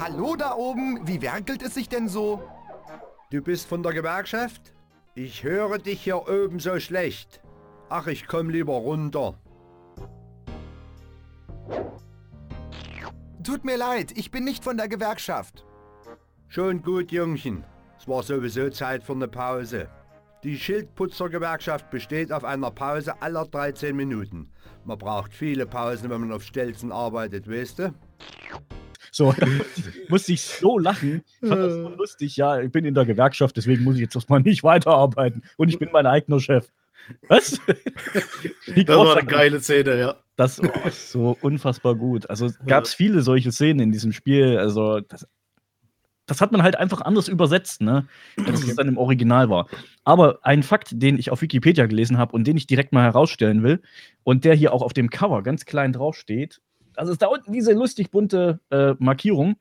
Hallo 0.00 0.34
da 0.36 0.52
oben, 0.54 1.00
wie 1.06 1.22
werkelt 1.22 1.62
es 1.62 1.74
sich 1.74 1.88
denn 1.88 2.08
so? 2.08 2.42
Du 3.34 3.42
bist 3.42 3.66
von 3.66 3.82
der 3.82 3.92
Gewerkschaft? 3.92 4.72
Ich 5.16 5.42
höre 5.42 5.78
dich 5.78 6.04
hier 6.04 6.28
oben 6.28 6.60
so 6.60 6.78
schlecht. 6.78 7.40
Ach, 7.88 8.06
ich 8.06 8.28
komm 8.28 8.48
lieber 8.48 8.74
runter. 8.74 9.34
Tut 13.42 13.64
mir 13.64 13.76
leid, 13.76 14.12
ich 14.14 14.30
bin 14.30 14.44
nicht 14.44 14.62
von 14.62 14.76
der 14.76 14.86
Gewerkschaft. 14.86 15.66
Schon 16.46 16.80
gut, 16.80 17.10
Jungchen. 17.10 17.64
Es 17.98 18.06
war 18.06 18.22
sowieso 18.22 18.70
Zeit 18.70 19.02
für 19.02 19.14
eine 19.14 19.26
Pause. 19.26 19.88
Die 20.44 20.56
Schildputzergewerkschaft 20.56 21.90
besteht 21.90 22.30
auf 22.30 22.44
einer 22.44 22.70
Pause 22.70 23.20
aller 23.20 23.46
13 23.46 23.96
Minuten. 23.96 24.52
Man 24.84 24.98
braucht 24.98 25.34
viele 25.34 25.66
Pausen, 25.66 26.08
wenn 26.08 26.20
man 26.20 26.30
auf 26.30 26.44
Stelzen 26.44 26.92
arbeitet, 26.92 27.50
weißt 27.50 27.80
du? 27.80 27.94
So, 29.14 29.32
musste 30.08 30.32
ich 30.32 30.42
so 30.42 30.76
lachen. 30.76 31.22
Ich 31.40 31.48
fand 31.48 31.60
das 31.60 31.74
so 31.74 31.88
lustig. 31.90 32.36
Ja, 32.36 32.60
ich 32.60 32.72
bin 32.72 32.84
in 32.84 32.94
der 32.94 33.04
Gewerkschaft, 33.04 33.56
deswegen 33.56 33.84
muss 33.84 33.94
ich 33.94 34.00
jetzt 34.00 34.16
erstmal 34.16 34.40
nicht 34.40 34.64
weiterarbeiten. 34.64 35.44
Und 35.56 35.68
ich 35.68 35.78
bin 35.78 35.90
mein 35.92 36.04
eigener 36.04 36.40
Chef. 36.40 36.66
Was? 37.28 37.60
das 38.74 38.88
war 38.88 39.16
eine 39.16 39.24
geile 39.24 39.60
Szene, 39.60 40.00
ja. 40.00 40.16
Das 40.34 40.60
war 40.60 40.90
so 40.90 41.38
unfassbar 41.42 41.94
gut. 41.94 42.28
Also 42.28 42.50
gab 42.66 42.84
es 42.84 42.94
viele 42.94 43.22
solche 43.22 43.52
Szenen 43.52 43.78
in 43.78 43.92
diesem 43.92 44.12
Spiel. 44.12 44.58
Also 44.58 44.98
das, 44.98 45.28
das 46.26 46.40
hat 46.40 46.50
man 46.50 46.64
halt 46.64 46.74
einfach 46.74 47.02
anders 47.02 47.28
übersetzt, 47.28 47.82
ne? 47.82 48.08
Als 48.44 48.62
okay. 48.62 48.70
es 48.70 48.76
dann 48.76 48.88
im 48.88 48.98
Original 48.98 49.48
war. 49.48 49.68
Aber 50.02 50.40
ein 50.42 50.64
Fakt, 50.64 50.88
den 50.90 51.20
ich 51.20 51.30
auf 51.30 51.40
Wikipedia 51.40 51.86
gelesen 51.86 52.18
habe 52.18 52.32
und 52.32 52.48
den 52.48 52.56
ich 52.56 52.66
direkt 52.66 52.92
mal 52.92 53.04
herausstellen 53.04 53.62
will 53.62 53.80
und 54.24 54.44
der 54.44 54.54
hier 54.56 54.72
auch 54.72 54.82
auf 54.82 54.92
dem 54.92 55.08
Cover 55.08 55.44
ganz 55.44 55.66
klein 55.66 55.92
draufsteht, 55.92 56.60
also 56.96 57.12
ist 57.12 57.22
da 57.22 57.26
unten 57.26 57.52
diese 57.52 57.72
lustig 57.72 58.10
bunte 58.10 58.60
äh, 58.70 58.94
Markierung. 58.98 59.56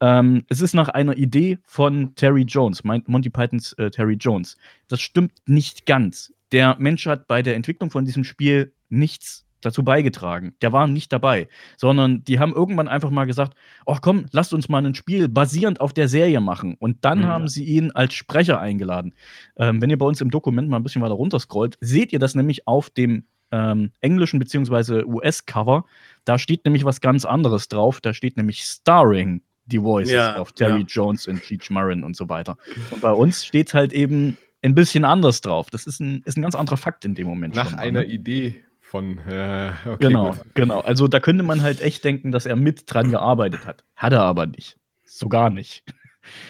Ähm, 0.00 0.44
es 0.48 0.60
ist 0.60 0.74
nach 0.74 0.88
einer 0.88 1.16
Idee 1.16 1.58
von 1.64 2.14
Terry 2.16 2.42
Jones, 2.42 2.82
Monty 2.84 3.30
Pythons 3.30 3.72
äh, 3.74 3.90
Terry 3.90 4.14
Jones. 4.14 4.56
Das 4.88 5.00
stimmt 5.00 5.32
nicht 5.46 5.86
ganz. 5.86 6.32
Der 6.50 6.76
Mensch 6.78 7.06
hat 7.06 7.28
bei 7.28 7.42
der 7.42 7.54
Entwicklung 7.54 7.90
von 7.90 8.04
diesem 8.04 8.24
Spiel 8.24 8.72
nichts 8.88 9.46
dazu 9.62 9.84
beigetragen. 9.84 10.54
Der 10.60 10.72
war 10.72 10.86
nicht 10.86 11.12
dabei, 11.12 11.48
sondern 11.76 12.24
die 12.24 12.38
haben 12.38 12.52
irgendwann 12.52 12.88
einfach 12.88 13.10
mal 13.10 13.26
gesagt, 13.26 13.56
ach 13.86 14.00
komm, 14.00 14.26
lasst 14.32 14.52
uns 14.52 14.68
mal 14.68 14.84
ein 14.84 14.94
Spiel 14.94 15.28
basierend 15.28 15.80
auf 15.80 15.92
der 15.92 16.08
Serie 16.08 16.40
machen. 16.40 16.76
Und 16.78 17.04
dann 17.04 17.20
mhm. 17.20 17.26
haben 17.26 17.48
sie 17.48 17.64
ihn 17.64 17.92
als 17.92 18.14
Sprecher 18.14 18.60
eingeladen. 18.60 19.14
Ähm, 19.56 19.80
wenn 19.80 19.90
ihr 19.90 19.98
bei 19.98 20.06
uns 20.06 20.20
im 20.20 20.30
Dokument 20.30 20.68
mal 20.68 20.76
ein 20.76 20.82
bisschen 20.82 21.02
weiter 21.02 21.14
runterscrollt, 21.14 21.78
seht 21.80 22.12
ihr 22.12 22.18
das 22.18 22.34
nämlich 22.34 22.66
auf 22.66 22.90
dem 22.90 23.24
ähm, 23.52 23.92
englischen 24.00 24.38
bzw. 24.38 25.04
US-Cover. 25.04 25.84
Da 26.24 26.38
steht 26.38 26.64
nämlich 26.64 26.84
was 26.84 27.00
ganz 27.00 27.24
anderes 27.24 27.68
drauf. 27.68 28.00
Da 28.00 28.14
steht 28.14 28.36
nämlich 28.36 28.62
Starring 28.62 29.42
die 29.66 29.80
Voices 29.80 30.12
ja, 30.12 30.36
auf 30.36 30.52
Terry 30.52 30.80
ja. 30.80 30.86
Jones 30.86 31.28
und 31.28 31.40
Cheech 31.42 31.70
Marin 31.70 32.02
und 32.02 32.16
so 32.16 32.28
weiter. 32.28 32.56
Und 32.90 33.00
bei 33.00 33.12
uns 33.12 33.44
steht 33.44 33.74
halt 33.74 33.92
eben 33.92 34.36
ein 34.62 34.74
bisschen 34.74 35.04
anders 35.04 35.40
drauf. 35.40 35.70
Das 35.70 35.86
ist 35.86 36.00
ein, 36.00 36.22
ist 36.24 36.36
ein 36.36 36.42
ganz 36.42 36.54
anderer 36.54 36.76
Fakt 36.76 37.04
in 37.04 37.14
dem 37.14 37.26
Moment. 37.26 37.54
Nach 37.54 37.70
schon, 37.70 37.78
einer 37.78 38.00
ne? 38.00 38.06
Idee 38.06 38.64
von. 38.80 39.18
Äh, 39.18 39.72
okay, 39.84 40.08
genau, 40.08 40.30
gut. 40.32 40.54
genau. 40.54 40.80
Also 40.80 41.08
da 41.08 41.20
könnte 41.20 41.44
man 41.44 41.62
halt 41.62 41.80
echt 41.80 42.04
denken, 42.04 42.32
dass 42.32 42.46
er 42.46 42.56
mit 42.56 42.92
dran 42.92 43.10
gearbeitet 43.10 43.66
hat. 43.66 43.84
Hat 43.96 44.12
er 44.12 44.22
aber 44.22 44.46
nicht. 44.46 44.78
So 45.04 45.28
gar 45.28 45.50
nicht. 45.50 45.84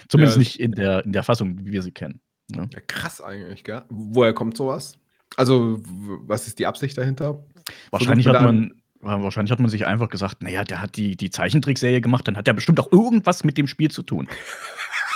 Zumindest 0.08 0.36
ja, 0.36 0.40
nicht 0.40 0.60
in 0.60 0.72
der, 0.72 1.04
in 1.04 1.12
der 1.12 1.22
Fassung, 1.22 1.64
wie 1.64 1.72
wir 1.72 1.82
sie 1.82 1.92
kennen. 1.92 2.20
Ne? 2.48 2.68
Ja, 2.72 2.80
krass 2.86 3.20
eigentlich, 3.20 3.64
gell? 3.64 3.82
Woher 3.88 4.34
kommt 4.34 4.56
sowas? 4.56 4.98
Also, 5.36 5.80
was 6.26 6.46
ist 6.46 6.58
die 6.58 6.66
Absicht 6.66 6.96
dahinter? 6.98 7.42
Wahrscheinlich 7.90 8.26
hat 8.26 8.42
man. 8.42 8.74
Wahrscheinlich 9.04 9.50
hat 9.50 9.58
man 9.58 9.68
sich 9.68 9.84
einfach 9.84 10.08
gesagt, 10.08 10.44
naja, 10.44 10.62
der 10.62 10.80
hat 10.80 10.94
die, 10.94 11.16
die 11.16 11.28
Zeichentrickserie 11.28 12.00
gemacht, 12.00 12.28
dann 12.28 12.36
hat 12.36 12.46
der 12.46 12.52
bestimmt 12.52 12.78
auch 12.78 12.92
irgendwas 12.92 13.42
mit 13.42 13.58
dem 13.58 13.66
Spiel 13.66 13.90
zu 13.90 14.04
tun. 14.04 14.28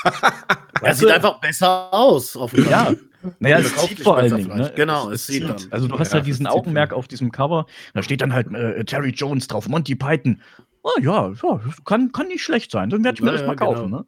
er 0.83 0.95
sieht 0.97 1.09
einfach 1.09 1.39
besser 1.39 1.95
aus. 1.95 2.37
Auf 2.37 2.53
ja, 2.53 2.93
naja, 3.39 3.59
es 3.59 3.81
sieht 3.81 4.01
vor 4.01 4.17
allen 4.17 4.35
Dingen. 4.35 4.57
Ne? 4.57 4.73
Genau, 4.75 5.11
es, 5.11 5.21
es 5.21 5.27
sieht. 5.29 5.45
Dann. 5.45 5.57
Also 5.71 5.89
du 5.89 5.99
hast 5.99 6.09
ja, 6.09 6.15
halt 6.15 6.27
diesen 6.27 6.47
Augenmerk 6.47 6.93
auf 6.93 7.07
diesem 7.09 7.31
Cover. 7.31 7.67
Da 7.95 8.03
steht 8.03 8.21
dann 8.21 8.33
halt 8.33 8.53
äh, 8.53 8.85
Terry 8.85 9.11
Jones 9.11 9.47
drauf, 9.47 9.69
Monty 9.69 9.95
Python. 9.95 10.43
Oh, 10.83 11.01
ja, 11.01 11.33
ja 11.43 11.61
kann, 11.85 12.13
kann 12.13 12.29
nicht 12.29 12.43
schlecht 12.43 12.71
sein. 12.71 12.91
Dann 12.91 13.03
werde 13.05 13.17
ich 13.17 13.23
mir 13.23 13.33
ja, 13.33 13.39
das 13.39 13.47
mal 13.47 13.57
kaufen. 13.57 13.85
Genau. 13.85 13.99
Ne? 13.99 14.07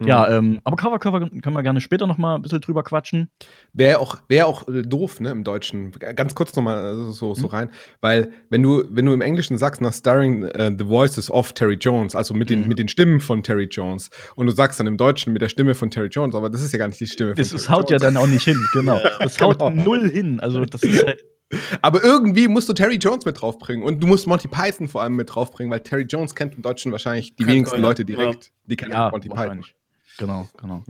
Ja, 0.00 0.28
mhm. 0.28 0.52
ähm, 0.52 0.60
aber 0.62 0.76
Cover 0.76 0.98
können 0.98 1.54
wir 1.54 1.62
gerne 1.62 1.80
später 1.80 2.06
noch 2.06 2.18
mal 2.18 2.36
ein 2.36 2.42
bisschen 2.42 2.60
drüber 2.60 2.84
quatschen. 2.84 3.30
Wäre 3.72 3.98
auch, 3.98 4.18
wär 4.28 4.46
auch 4.46 4.68
äh, 4.68 4.82
doof, 4.82 5.20
ne, 5.20 5.30
im 5.30 5.42
Deutschen. 5.42 5.90
Ganz 5.90 6.34
kurz 6.36 6.54
noch 6.54 6.62
mal 6.62 6.92
äh, 6.92 7.12
so, 7.12 7.34
so 7.34 7.46
mhm. 7.46 7.52
rein, 7.52 7.70
weil 8.00 8.32
wenn 8.48 8.62
du, 8.62 8.84
wenn 8.90 9.06
du 9.06 9.12
im 9.12 9.20
Englischen 9.20 9.58
sagst, 9.58 9.80
nach 9.80 9.92
starring 9.92 10.44
uh, 10.44 10.70
the 10.76 10.86
voices 10.86 11.30
of 11.30 11.52
Terry 11.52 11.74
Jones, 11.74 12.14
also 12.14 12.32
mit 12.32 12.48
den, 12.48 12.62
mhm. 12.62 12.68
mit 12.68 12.78
den 12.78 12.88
Stimmen 12.88 13.20
von 13.20 13.42
Terry 13.42 13.64
Jones, 13.64 14.10
und 14.36 14.46
du 14.46 14.52
sagst 14.52 14.78
dann 14.78 14.86
im 14.86 14.96
Deutschen 14.96 15.32
mit 15.32 15.42
der 15.42 15.48
Stimme 15.48 15.74
von 15.74 15.90
Terry 15.90 16.08
Jones, 16.08 16.34
aber 16.36 16.48
das 16.48 16.62
ist 16.62 16.72
ja 16.72 16.78
gar 16.78 16.88
nicht 16.88 17.00
die 17.00 17.06
Stimme 17.06 17.34
das 17.34 17.48
von 17.48 17.58
Das 17.58 17.68
haut 17.68 17.90
Jones. 17.90 18.02
ja 18.02 18.10
dann 18.10 18.16
auch 18.16 18.28
nicht 18.28 18.44
hin, 18.44 18.58
genau. 18.72 19.00
Das 19.18 19.40
haut 19.40 19.58
genau. 19.58 19.70
null 19.70 20.08
hin. 20.10 20.38
Also 20.38 20.64
das 20.64 20.82
ist 20.82 21.04
halt 21.04 21.24
aber 21.82 22.04
irgendwie 22.04 22.46
musst 22.48 22.68
du 22.68 22.72
Terry 22.72 22.96
Jones 22.96 23.24
mit 23.24 23.40
draufbringen 23.40 23.84
und 23.84 24.02
du 24.02 24.06
musst 24.06 24.26
Monty 24.26 24.48
Python 24.48 24.88
vor 24.88 25.02
allem 25.02 25.16
mit 25.16 25.34
draufbringen, 25.34 25.70
weil 25.70 25.80
Terry 25.80 26.02
Jones 26.02 26.34
kennt 26.34 26.54
im 26.54 26.62
Deutschen 26.62 26.92
wahrscheinlich 26.92 27.36
die 27.36 27.44
Kein 27.44 27.54
wenigsten 27.54 27.80
Leute 27.80 28.04
direkt. 28.04 28.44
Ja. 28.44 28.50
Die 28.66 28.76
kennen 28.76 28.92
ja, 28.92 29.10
Monty 29.10 29.28
Python. 29.28 29.64
Genau, 30.18 30.48
genau. 30.60 30.84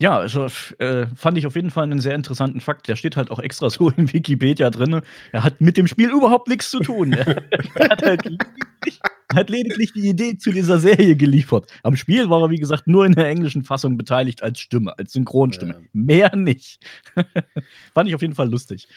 Ja, 0.00 0.18
also 0.18 0.46
äh, 0.78 1.06
fand 1.14 1.38
ich 1.38 1.46
auf 1.46 1.54
jeden 1.54 1.70
Fall 1.70 1.84
einen 1.84 2.00
sehr 2.00 2.14
interessanten 2.14 2.60
Fakt. 2.60 2.88
Der 2.88 2.96
steht 2.96 3.16
halt 3.16 3.30
auch 3.30 3.38
extra 3.38 3.70
so 3.70 3.90
in 3.96 4.12
Wikipedia 4.12 4.70
drin. 4.70 5.00
Er 5.32 5.44
hat 5.44 5.60
mit 5.60 5.76
dem 5.76 5.86
Spiel 5.86 6.10
überhaupt 6.10 6.48
nichts 6.48 6.70
zu 6.70 6.80
tun. 6.80 7.12
er 7.12 7.26
hat, 7.90 8.02
halt 8.02 8.24
lediglich, 8.24 9.00
hat 9.32 9.50
lediglich 9.50 9.92
die 9.92 10.08
Idee 10.08 10.36
zu 10.36 10.50
dieser 10.50 10.78
Serie 10.78 11.16
geliefert. 11.16 11.70
Am 11.82 11.96
Spiel 11.96 12.28
war 12.28 12.42
er, 12.42 12.50
wie 12.50 12.58
gesagt, 12.58 12.86
nur 12.86 13.06
in 13.06 13.12
der 13.12 13.28
englischen 13.28 13.62
Fassung 13.62 13.96
beteiligt 13.96 14.42
als 14.42 14.58
Stimme, 14.58 14.98
als 14.98 15.12
Synchronstimme. 15.12 15.74
Ja. 15.74 15.80
Mehr 15.92 16.36
nicht. 16.36 16.84
fand 17.94 18.08
ich 18.08 18.14
auf 18.14 18.22
jeden 18.22 18.34
Fall 18.34 18.50
lustig. 18.50 18.88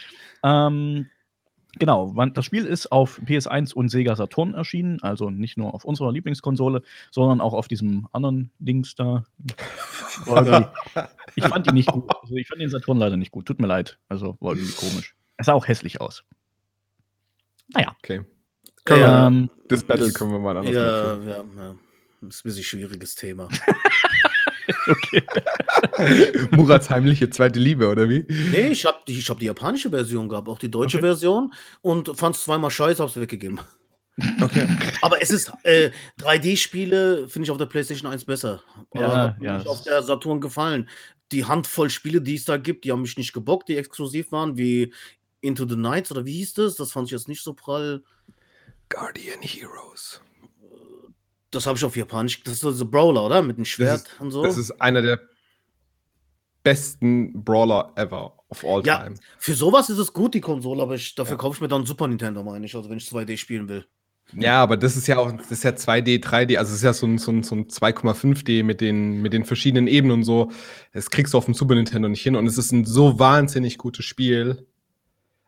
Ähm, 0.44 1.08
genau, 1.80 2.14
das 2.34 2.46
Spiel 2.46 2.66
ist 2.66 2.92
auf 2.92 3.20
PS1 3.26 3.74
und 3.74 3.90
Sega 3.90 4.16
Saturn 4.16 4.54
erschienen, 4.54 5.02
also 5.02 5.30
nicht 5.30 5.58
nur 5.58 5.74
auf 5.74 5.86
unserer 5.86 6.12
Lieblingskonsole, 6.12 6.82
sondern 7.12 7.42
auch 7.42 7.54
auf 7.54 7.68
diesem 7.68 8.08
anderen 8.12 8.52
Dings 8.60 8.96
da. 8.96 9.26
ich 11.36 11.44
fand 11.46 11.68
ihn 11.68 11.74
nicht 11.74 11.92
gut. 11.92 12.04
Also 12.22 12.36
ich 12.36 12.48
fand 12.48 12.62
den 12.62 12.70
Saturn 12.70 12.98
leider 12.98 13.18
nicht 13.18 13.32
gut. 13.32 13.46
Tut 13.46 13.60
mir 13.60 13.68
leid. 13.68 13.98
Also 14.10 14.38
war 14.40 14.54
irgendwie 14.54 14.74
komisch. 14.74 15.16
Es 15.38 15.46
sah 15.46 15.54
auch 15.54 15.68
hässlich 15.68 16.02
aus. 16.02 16.24
Naja. 17.70 17.96
Okay. 18.00 18.22
Ähm, 18.90 19.50
das 19.68 19.84
Battle 19.84 20.12
können 20.12 20.32
wir 20.32 20.40
mal 20.40 20.58
anders 20.58 20.74
ja, 20.74 21.18
ja, 21.18 21.44
ja, 21.58 21.76
Das 22.22 22.36
ist 22.36 22.46
ein 22.46 22.48
bisschen 22.50 22.64
schwieriges 22.64 23.16
Thema. 23.16 23.50
okay. 24.88 25.24
Murats 26.52 26.90
heimliche 26.90 27.30
zweite 27.30 27.60
Liebe, 27.60 27.88
oder 27.88 28.10
wie? 28.10 28.26
Nee, 28.28 28.70
ich 28.70 28.86
habe 28.86 29.00
die, 29.08 29.20
hab 29.22 29.40
die 29.40 29.46
japanische 29.46 29.90
Version 29.90 30.30
gehabt, 30.30 30.48
auch 30.48 30.60
die 30.60 30.72
deutsche 30.72 30.98
okay. 30.98 31.08
Version 31.08 31.54
und 31.82 32.18
fand 32.18 32.36
es 32.36 32.44
zweimal 32.44 32.72
scheiße, 32.72 33.02
hab's 33.02 33.16
weggegeben. 33.20 33.60
Okay. 34.42 34.68
Aber 35.02 35.22
es 35.22 35.30
ist 35.30 35.52
äh, 35.64 35.92
3D-Spiele, 36.20 37.28
finde 37.28 37.46
ich 37.46 37.52
auf 37.52 37.58
der 37.58 37.68
PlayStation 37.68 38.12
1 38.12 38.26
besser. 38.26 38.64
Ja, 38.94 39.36
ja. 39.40 39.62
auf 39.64 39.84
der 39.84 40.02
Saturn 40.02 40.42
gefallen. 40.42 40.90
Die 41.32 41.46
Handvoll 41.46 41.90
Spiele, 41.90 42.22
die 42.22 42.36
es 42.36 42.46
da 42.46 42.58
gibt, 42.58 42.86
die 42.86 42.92
haben 42.92 43.02
mich 43.02 43.18
nicht 43.18 43.34
gebockt, 43.34 43.70
die 43.70 43.78
exklusiv 43.78 44.32
waren, 44.32 44.58
wie 44.58 44.94
Into 45.42 45.68
the 45.68 45.76
Nights 45.76 46.12
oder 46.12 46.26
wie 46.26 46.38
hieß 46.38 46.54
das? 46.54 46.76
Das 46.76 46.92
fand 46.92 47.08
ich 47.08 47.12
jetzt 47.12 47.28
nicht 47.28 47.44
so 47.44 47.54
prall. 47.54 48.04
Guardian 48.90 49.42
Heroes. 49.42 50.22
Das 51.52 51.66
habe 51.66 51.78
ich 51.78 51.86
auf 51.86 51.96
Japanisch. 51.96 52.44
Das 52.44 52.56
ist 52.56 52.62
so 52.62 52.70
ein 52.70 52.92
Brawler, 52.92 53.26
oder? 53.26 53.42
Mit 53.42 53.58
dem 53.58 53.66
Schwert 53.66 54.08
ist, 54.08 54.22
und 54.22 54.32
so. 54.32 54.44
Das 54.44 54.58
ist 54.58 54.72
einer 54.82 55.02
der 55.02 55.20
besten 56.64 57.44
Brawler 57.44 57.94
ever 57.96 58.34
of 58.50 58.64
all 58.66 58.86
ja, 58.86 59.04
time. 59.04 59.16
Für 59.38 59.54
sowas 59.54 59.90
ist 59.90 59.98
es 59.98 60.12
gut, 60.12 60.34
die 60.34 60.42
Konsole, 60.42 60.82
aber 60.82 60.96
ich, 60.96 61.16
dafür 61.16 61.36
ja. 61.36 61.38
kaufe 61.38 61.56
ich 61.56 61.62
mir 61.62 61.68
dann 61.68 61.86
Super 61.86 62.08
Nintendo, 62.08 62.44
meine 62.44 62.66
ich, 62.66 62.76
also 62.76 62.90
wenn 62.90 62.98
ich 62.98 63.06
2D 63.06 63.38
spielen 63.38 63.70
will. 63.70 63.86
Ja, 64.34 64.62
aber 64.62 64.76
das 64.76 64.98
ist 64.98 65.08
ja 65.08 65.18
auch, 65.18 65.32
das 65.32 65.52
ist 65.52 65.64
ja 65.64 65.72
2D, 65.72 66.22
3D, 66.22 66.58
also 66.58 66.72
es 66.72 66.80
ist 66.80 66.84
ja 66.84 66.92
so 66.92 67.08
ein, 67.08 67.18
so 67.18 67.32
ein, 67.32 67.44
so 67.44 67.56
ein 67.56 67.68
2,5D 67.68 68.64
mit 68.64 68.82
den, 68.82 69.22
mit 69.22 69.32
den 69.32 69.46
verschiedenen 69.46 69.88
Ebenen 69.88 70.18
und 70.18 70.24
so. 70.26 70.52
Das 70.92 71.10
kriegst 71.10 71.34
du 71.34 71.38
auf 71.38 71.46
dem 71.46 71.54
Super 71.54 71.76
Nintendo 71.76 72.10
nicht 72.10 72.24
hin 72.24 72.36
und 72.36 72.46
es 72.46 72.58
ist 72.58 72.74
ein 72.74 72.84
so 72.84 73.20
wahnsinnig 73.20 73.78
gutes 73.78 74.04
Spiel. 74.04 74.68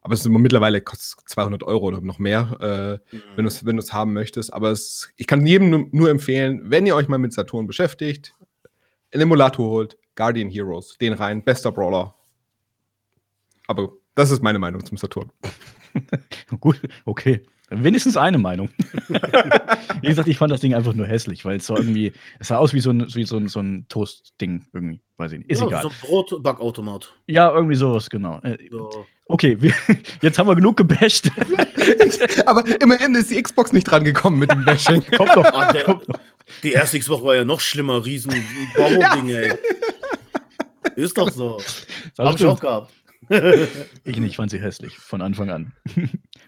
Aber 0.02 0.14
es 0.14 0.22
ist 0.22 0.30
mittlerweile 0.30 0.82
kostet 0.82 1.28
200 1.30 1.64
Euro 1.64 1.88
oder 1.88 2.02
noch 2.02 2.20
mehr, 2.20 3.02
äh, 3.12 3.16
mhm. 3.16 3.22
wenn 3.36 3.46
du 3.46 3.50
es 3.50 3.66
wenn 3.66 3.78
haben 3.94 4.14
möchtest. 4.14 4.54
Aber 4.54 4.72
es, 4.72 5.12
ich 5.18 5.28
kann 5.28 5.46
jedem 5.46 5.70
nur, 5.70 5.88
nur 5.92 6.10
empfehlen, 6.10 6.62
wenn 6.64 6.86
ihr 6.86 6.96
euch 6.96 7.08
mal 7.08 7.18
mit 7.18 7.34
Saturn 7.34 7.68
beschäftigt, 7.68 8.34
einen 9.12 9.24
Emulator 9.24 9.70
holt, 9.70 9.98
Guardian 10.16 10.50
Heroes, 10.50 10.98
den 11.00 11.14
rein, 11.14 11.44
bester 11.44 11.72
Brawler. 11.72 12.16
Aber 13.68 13.92
das 14.16 14.32
ist 14.32 14.42
meine 14.42 14.60
Meinung 14.60 14.84
zum 14.86 14.98
Saturn. 14.98 15.32
Gut, 16.60 16.80
okay. 17.06 17.44
Wenigstens 17.72 18.18
eine 18.18 18.38
Meinung. 18.38 18.70
wie 20.02 20.08
gesagt, 20.08 20.28
ich 20.28 20.38
fand 20.38 20.52
das 20.52 20.62
Ding 20.62 20.74
einfach 20.74 20.94
nur 20.94 21.06
hässlich, 21.06 21.46
weil 21.46 21.58
es 21.58 21.68
so 21.68 21.76
irgendwie, 21.76 22.14
es 22.40 22.48
sah 22.48 22.58
aus 22.58 22.74
wie 22.74 22.80
so 22.80 22.90
ein, 22.90 23.14
wie 23.14 23.26
so 23.26 23.38
ein, 23.38 23.48
so 23.48 23.60
ein 23.60 23.86
Toast-Ding 23.90 24.66
irgendwie, 24.74 25.02
weiß 25.18 25.34
ich 25.34 25.40
nicht. 25.40 25.52
Ist 25.52 25.62
ja, 25.62 25.68
egal. 25.68 25.84
So 25.84 25.90
ein 25.90 25.96
Brotbackautomat. 26.02 27.14
Ja, 27.28 27.54
irgendwie 27.54 27.76
sowas, 27.76 28.10
genau. 28.10 28.40
Äh, 28.40 28.58
so. 28.72 29.06
Okay, 29.26 29.62
wir, 29.62 29.74
jetzt 30.22 30.40
haben 30.40 30.48
wir 30.48 30.56
genug 30.56 30.78
gebasht. 30.78 31.30
Aber 32.48 32.64
immerhin 32.82 33.14
ist 33.14 33.30
die 33.30 33.42
Xbox 33.42 33.72
nicht 33.72 33.84
dran 33.84 34.04
gekommen 34.04 34.40
mit 34.40 34.52
dem 34.52 34.66
Bashing. 34.66 35.04
Kommt 35.16 35.36
doch 35.36 35.46
an, 35.46 35.74
der, 35.74 36.02
Die 36.64 36.72
erste 36.72 36.98
Xbox 36.98 37.24
war 37.24 37.36
ja 37.36 37.46
noch 37.46 37.60
schlimmer, 37.60 38.04
riesen 38.04 38.34
Bauerding, 38.76 39.30
ja. 39.30 39.40
ey. 39.42 39.54
Ist 40.96 41.18
doch 41.18 41.30
so. 41.30 41.62
Hab 42.18 42.36
ich 42.36 42.46
auch 42.46 42.60
gehabt. 42.60 42.92
ich 44.04 44.18
nicht, 44.18 44.38
fand 44.38 44.50
sie 44.50 44.60
hässlich, 44.60 44.98
von 44.98 45.22
Anfang 45.22 45.52
an. 45.52 45.74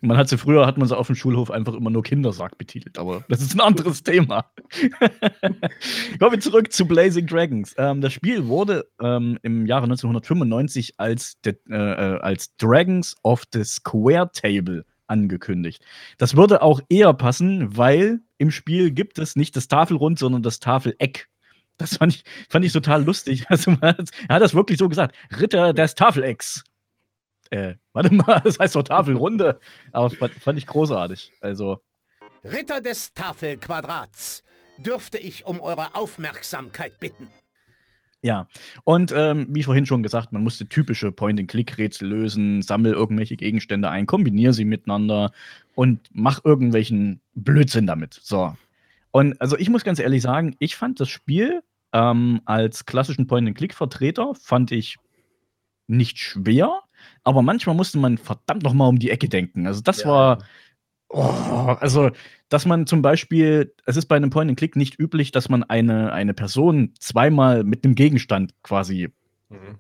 Man 0.02 0.18
hat 0.18 0.30
sie 0.30 0.38
früher, 0.38 0.66
hat 0.66 0.80
man 0.80 0.88
sie 0.88 0.98
auf 0.98 1.08
dem 1.08 1.16
Schulhof 1.16 1.52
einfach 1.52 1.76
immer 1.76 1.92
nur 1.92 2.02
Kindersack 2.02 2.58
betitelt, 2.58 2.98
aber 2.98 3.24
das 3.30 3.40
ist 3.40 3.54
ein 3.54 3.62
anderes 3.62 4.02
Thema. 4.02 4.46
Kommen 6.20 6.32
wir 6.32 6.40
zurück 6.40 6.74
zu 6.74 6.86
Blazing 6.86 7.28
Dragons. 7.28 7.76
Ähm, 7.78 8.02
das 8.02 8.12
Spiel 8.12 8.48
wurde 8.48 8.88
ähm, 9.00 9.38
im 9.44 9.68
Jahre 9.68 9.84
1995 9.84 10.96
als, 10.98 11.40
de, 11.42 11.56
äh, 11.70 11.76
als 11.76 12.56
Dragons 12.58 13.16
of 13.24 13.44
the 13.54 13.64
Square 13.64 14.32
Table 14.34 14.86
angekündigt. 15.06 15.86
Das 16.18 16.36
würde 16.36 16.64
auch 16.64 16.82
eher 16.90 17.14
passen, 17.14 17.78
weil 17.78 18.22
im 18.40 18.50
Spiel 18.50 18.90
gibt 18.90 19.20
es 19.20 19.36
nicht 19.36 19.56
das 19.56 19.68
Tafelrund, 19.68 20.18
sondern 20.18 20.42
das 20.42 20.60
Tafeleck. 20.60 21.28
Das 21.78 21.98
fand 21.98 22.16
ich, 22.16 22.24
fand 22.50 22.66
ich 22.66 22.74
total 22.74 23.04
lustig. 23.04 23.46
Also, 23.50 23.76
er 23.82 23.96
hat 24.36 24.42
das 24.42 24.56
wirklich 24.56 24.80
so 24.80 24.90
gesagt: 24.90 25.16
Ritter 25.40 25.74
des 25.74 25.94
Tafelecks 25.94 26.64
äh, 27.52 27.76
warte 27.94 28.14
mal, 28.14 28.40
das 28.44 28.58
heißt 28.58 28.76
doch 28.76 28.84
Tafelrunde. 28.84 29.60
Aber 29.92 30.10
fand 30.10 30.58
ich 30.58 30.66
großartig. 30.66 31.32
Also. 31.42 31.80
Ritter 32.44 32.82
des 32.82 33.14
Tafelquadrats, 33.14 34.44
dürfte 34.78 35.20
ich 35.20 35.46
um 35.46 35.60
eure 35.62 35.94
Aufmerksamkeit 35.96 37.00
bitten. 37.00 37.28
Ja, 38.24 38.48
und 38.84 39.12
ähm, 39.16 39.48
wie 39.50 39.64
vorhin 39.64 39.88
schon 39.88 40.04
gesagt, 40.04 40.32
man 40.32 40.44
musste 40.44 40.68
typische 40.68 41.12
Point-and-Click-Rätsel 41.12 42.08
lösen, 42.08 42.62
sammel 42.62 42.94
irgendwelche 42.94 43.36
Gegenstände 43.36 43.90
ein, 43.90 44.06
kombiniere 44.06 44.54
sie 44.54 44.66
miteinander 44.66 45.32
und 45.74 46.08
mach 46.12 46.46
irgendwelchen 46.46 47.20
Blödsinn 47.34 47.88
damit. 47.88 48.14
So. 48.14 48.56
Und 49.10 49.42
also 49.42 49.58
ich 49.58 49.70
muss 49.72 49.84
ganz 49.84 49.98
ehrlich 49.98 50.22
sagen, 50.22 50.56
ich 50.60 50.76
fand 50.76 51.00
das 51.00 51.10
Spiel 51.10 51.64
ähm, 51.94 52.42
als 52.46 52.86
klassischen 52.86 53.26
Point-and-Click-Vertreter, 53.26 54.36
fand 54.36 54.72
ich 54.72 54.98
nicht 55.88 56.20
schwer, 56.20 56.82
aber 57.24 57.42
manchmal 57.42 57.76
musste 57.76 57.98
man 57.98 58.18
verdammt 58.18 58.64
noch 58.64 58.74
mal 58.74 58.88
um 58.88 59.00
die 59.00 59.10
Ecke 59.10 59.30
denken. 59.30 59.68
Also 59.68 59.82
das 59.82 60.04
ja. 60.04 60.10
war, 60.10 60.44
oh, 61.10 61.76
also 61.80 62.12
dass 62.50 62.66
man 62.66 62.86
zum 62.86 63.02
Beispiel, 63.02 63.74
es 63.86 63.96
ist 63.96 64.08
bei 64.08 64.18
einem 64.18 64.30
Point-and-Click 64.30 64.76
nicht 64.76 65.00
üblich, 65.00 65.32
dass 65.32 65.48
man 65.48 65.64
eine, 65.64 66.12
eine 66.12 66.34
Person 66.34 66.94
zweimal 67.00 67.64
mit 67.64 67.86
einem 67.86 67.96
Gegenstand 67.96 68.54
quasi, 68.62 69.10
mhm. 69.50 69.80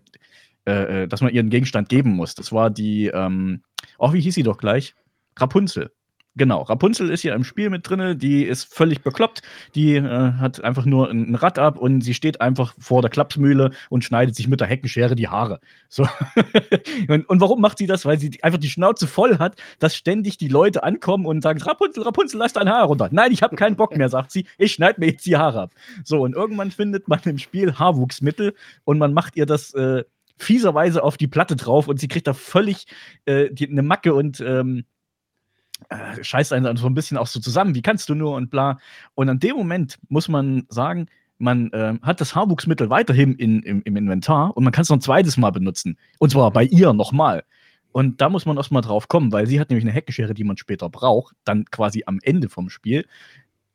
äh, 0.66 1.04
äh 1.04 1.08
dass 1.08 1.22
man 1.22 1.34
ihren 1.34 1.50
Gegenstand 1.50 1.90
geben 1.90 2.12
muss. 2.12 2.34
Das 2.34 2.52
war 2.52 2.70
die, 2.70 3.08
ähm, 3.08 3.64
oh, 3.98 4.14
wie 4.14 4.22
hieß 4.22 4.36
sie 4.36 4.44
doch 4.44 4.58
gleich? 4.58 4.96
Rapunzel. 5.38 5.92
Genau, 6.36 6.62
Rapunzel 6.62 7.10
ist 7.10 7.22
hier 7.22 7.34
im 7.36 7.44
Spiel 7.44 7.70
mit 7.70 7.90
drin, 7.90 8.18
die 8.18 8.46
ist 8.46 8.74
völlig 8.74 9.02
bekloppt, 9.02 9.42
die 9.76 9.96
äh, 9.96 10.34
hat 10.34 10.64
einfach 10.64 10.86
nur 10.86 11.10
ein, 11.10 11.36
Rad 11.36 11.60
ab 11.60 11.78
und 11.78 12.02
sie 12.02 12.14
steht 12.14 12.40
einfach 12.40 12.74
vor 12.80 13.02
der 13.02 13.12
Klapsmühle 13.12 13.72
und 13.90 14.06
schneidet 14.06 14.36
sich 14.36 14.48
mit 14.48 14.62
der 14.62 14.68
Heckenschere 14.68 15.16
die 15.16 15.28
Haare. 15.28 15.60
So. 15.90 16.08
und, 17.10 17.28
und, 17.28 17.42
warum 17.42 17.60
macht 17.60 17.80
sie 17.80 17.86
das? 17.86 18.06
Weil 18.06 18.18
sie 18.18 18.42
einfach 18.44 18.60
die 18.60 18.70
Schnauze 18.70 19.08
voll 19.08 19.40
hat, 19.40 19.62
dass 19.80 19.94
ständig 19.94 20.38
die 20.38 20.48
Leute 20.48 20.84
ankommen 20.84 21.26
und 21.26 21.42
sagen, 21.42 21.62
Rapunzel, 21.62 22.04
Rapunzel, 22.04 22.40
lass 22.40 22.54
dein 22.54 22.70
Haar 22.70 22.86
runter. 22.86 23.10
Nein, 23.12 23.34
ich 23.34 23.44
habe 23.44 23.58
keinen 23.58 23.76
Bock 23.76 23.98
mehr, 23.98 24.08
sagt 24.08 24.32
sie, 24.32 24.46
ich 24.58 24.72
schneide 24.72 25.02
mir 25.02 25.08
jetzt 25.08 25.26
die 25.26 25.36
Haare 25.36 25.64
ab. 25.64 25.72
So, 26.06 26.22
und 26.22 26.34
irgendwann 26.34 26.72
findet 26.72 27.10
man 27.10 27.20
im 27.26 27.40
Spiel 27.40 27.74
Haarwuchsmittel 27.74 28.54
und 28.86 29.00
man 29.00 29.14
macht 29.14 29.36
ihr 29.36 29.46
das 29.46 29.74
äh, 29.74 30.06
fieserweise 30.38 31.04
auf 31.04 31.18
die 31.18 31.28
Platte 31.28 31.58
drauf 31.58 31.90
und 31.90 32.00
sie 32.00 32.08
kriegt 32.08 32.28
da 32.28 32.34
völlig 32.34 32.88
äh, 33.26 33.50
die, 33.52 33.70
eine 33.70 33.84
Macke 33.84 34.14
und 34.14 34.40
ähm, 34.40 34.86
äh, 35.90 36.24
scheißt 36.24 36.54
einen 36.54 36.66
dann 36.66 36.78
so 36.78 36.88
ein 36.88 36.94
bisschen 36.94 37.18
auch 37.18 37.28
so 37.28 37.40
zusammen, 37.40 37.76
wie 37.76 37.82
kannst 37.82 38.10
du 38.10 38.16
nur 38.16 38.36
und 38.36 38.50
bla. 38.50 38.80
Und 39.16 39.30
an 39.30 39.40
dem 39.40 39.56
Moment 39.56 40.00
muss 40.10 40.28
man 40.28 40.66
sagen, 40.70 41.08
man 41.38 41.72
äh, 41.74 41.96
hat 42.02 42.22
das 42.22 42.36
Haarwuchsmittel 42.36 42.90
weiterhin 42.90 43.36
in, 43.36 43.64
im, 43.64 43.82
im, 43.84 43.96
Inventar 43.96 44.56
und 44.56 44.64
man 44.64 44.72
kann 44.72 44.84
es 44.84 44.90
noch 44.90 44.98
ein 44.98 45.02
zweites 45.02 45.38
Mal 45.38 45.52
benutzen. 45.52 45.98
Und 46.20 46.32
zwar 46.32 46.52
bei 46.52 46.64
ihr 46.64 46.94
nochmal. 46.94 47.44
Und 47.92 48.22
da 48.22 48.30
muss 48.30 48.46
man 48.46 48.58
erstmal 48.58 48.84
drauf 48.84 49.08
kommen, 49.08 49.32
weil 49.32 49.48
sie 49.48 49.60
hat 49.60 49.70
nämlich 49.70 49.84
eine 49.84 49.94
Heckenschere, 49.94 50.34
die 50.34 50.44
man 50.44 50.56
später 50.56 50.90
braucht, 50.90 51.36
dann 51.44 51.66
quasi 51.66 52.04
am 52.06 52.20
Ende 52.24 52.48
vom 52.48 52.70
Spiel. 52.70 53.06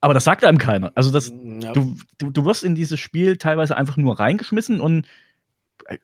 Aber 0.00 0.14
das 0.14 0.24
sagt 0.24 0.44
einem 0.44 0.58
keiner. 0.58 0.92
Also 0.94 1.10
das, 1.10 1.30
ja. 1.30 1.72
du, 1.72 1.96
du, 2.18 2.30
du 2.30 2.44
wirst 2.44 2.64
in 2.64 2.74
dieses 2.74 3.00
Spiel 3.00 3.36
teilweise 3.36 3.76
einfach 3.76 3.96
nur 3.96 4.18
reingeschmissen 4.18 4.80
und 4.80 5.06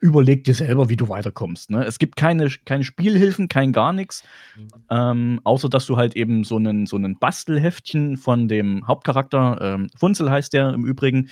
überleg 0.00 0.44
dir 0.44 0.54
selber, 0.54 0.88
wie 0.88 0.96
du 0.96 1.08
weiterkommst. 1.08 1.70
Ne? 1.70 1.84
Es 1.84 1.98
gibt 1.98 2.16
keine, 2.16 2.48
keine 2.64 2.84
Spielhilfen, 2.84 3.48
kein 3.48 3.72
gar 3.72 3.92
nichts, 3.92 4.24
mhm. 4.56 4.68
ähm, 4.90 5.40
außer 5.44 5.68
dass 5.68 5.86
du 5.86 5.96
halt 5.96 6.16
eben 6.16 6.44
so 6.44 6.56
einen, 6.56 6.86
so 6.86 6.96
einen 6.96 7.18
Bastelheftchen 7.18 8.16
von 8.16 8.48
dem 8.48 8.86
Hauptcharakter, 8.86 9.58
ähm, 9.60 9.90
Funzel 9.96 10.30
heißt 10.30 10.52
der 10.52 10.74
im 10.74 10.84
Übrigen, 10.84 11.28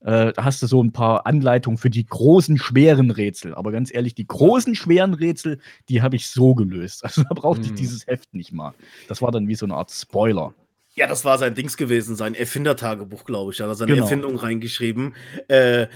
äh, 0.00 0.32
da 0.32 0.44
hast 0.44 0.62
du 0.62 0.66
so 0.66 0.82
ein 0.82 0.92
paar 0.92 1.26
Anleitungen 1.26 1.76
für 1.76 1.90
die 1.90 2.06
großen, 2.06 2.56
schweren 2.56 3.10
Rätsel. 3.10 3.54
Aber 3.54 3.70
ganz 3.70 3.92
ehrlich, 3.92 4.14
die 4.14 4.26
großen, 4.26 4.74
schweren 4.74 5.12
Rätsel, 5.12 5.58
die 5.88 6.00
habe 6.00 6.16
ich 6.16 6.28
so 6.28 6.54
gelöst. 6.54 7.04
Also 7.10 7.22
da 7.24 7.34
brauchte 7.34 7.62
mhm. 7.62 7.66
ich 7.66 7.74
dieses 7.74 8.06
Heft 8.06 8.32
nicht 8.34 8.52
mal. 8.52 8.72
Das 9.08 9.20
war 9.20 9.30
dann 9.30 9.48
wie 9.48 9.54
so 9.54 9.66
eine 9.66 9.74
Art 9.74 9.90
Spoiler. 9.90 10.54
Ja, 10.94 11.06
das 11.06 11.24
war 11.24 11.38
sein 11.38 11.54
Dings 11.54 11.76
gewesen, 11.76 12.16
sein 12.16 12.34
Erfindertagebuch, 12.34 13.24
glaube 13.24 13.52
ich. 13.52 13.58
Da 13.58 13.64
hat 13.64 13.70
er 13.70 13.74
seine 13.74 13.92
genau. 13.92 14.04
Erfindung 14.04 14.36
reingeschrieben. 14.36 15.14
Äh, 15.48 15.86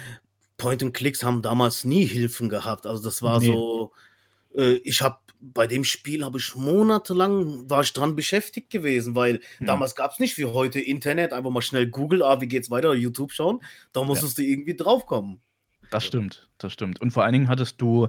Point-and-Clicks 0.56 1.24
haben 1.24 1.42
damals 1.42 1.84
nie 1.84 2.04
Hilfen 2.04 2.48
gehabt. 2.48 2.86
Also 2.86 3.02
das 3.02 3.22
war 3.22 3.40
nee. 3.40 3.46
so, 3.46 3.92
äh, 4.56 4.74
ich 4.84 5.02
habe 5.02 5.18
bei 5.40 5.66
dem 5.66 5.84
Spiel 5.84 6.24
habe 6.24 6.38
ich 6.38 6.54
monatelang 6.54 7.68
war 7.68 7.82
ich 7.82 7.92
dran 7.92 8.16
beschäftigt 8.16 8.70
gewesen, 8.70 9.14
weil 9.14 9.40
ja. 9.60 9.66
damals 9.66 9.94
gab 9.94 10.12
es 10.12 10.18
nicht 10.18 10.38
wie 10.38 10.46
heute 10.46 10.80
Internet, 10.80 11.32
einfach 11.32 11.50
mal 11.50 11.60
schnell 11.60 11.86
Google, 11.86 12.22
ah, 12.22 12.40
wie 12.40 12.46
geht's 12.46 12.70
weiter, 12.70 12.94
YouTube 12.94 13.32
schauen, 13.32 13.60
da 13.92 14.04
musstest 14.04 14.38
ja. 14.38 14.44
du 14.44 14.50
irgendwie 14.50 14.74
draufkommen. 14.74 15.40
Das 15.90 16.06
stimmt, 16.06 16.48
das 16.58 16.72
stimmt. 16.72 17.00
Und 17.00 17.10
vor 17.10 17.24
allen 17.24 17.34
Dingen 17.34 17.48
hattest 17.48 17.80
du 17.80 18.08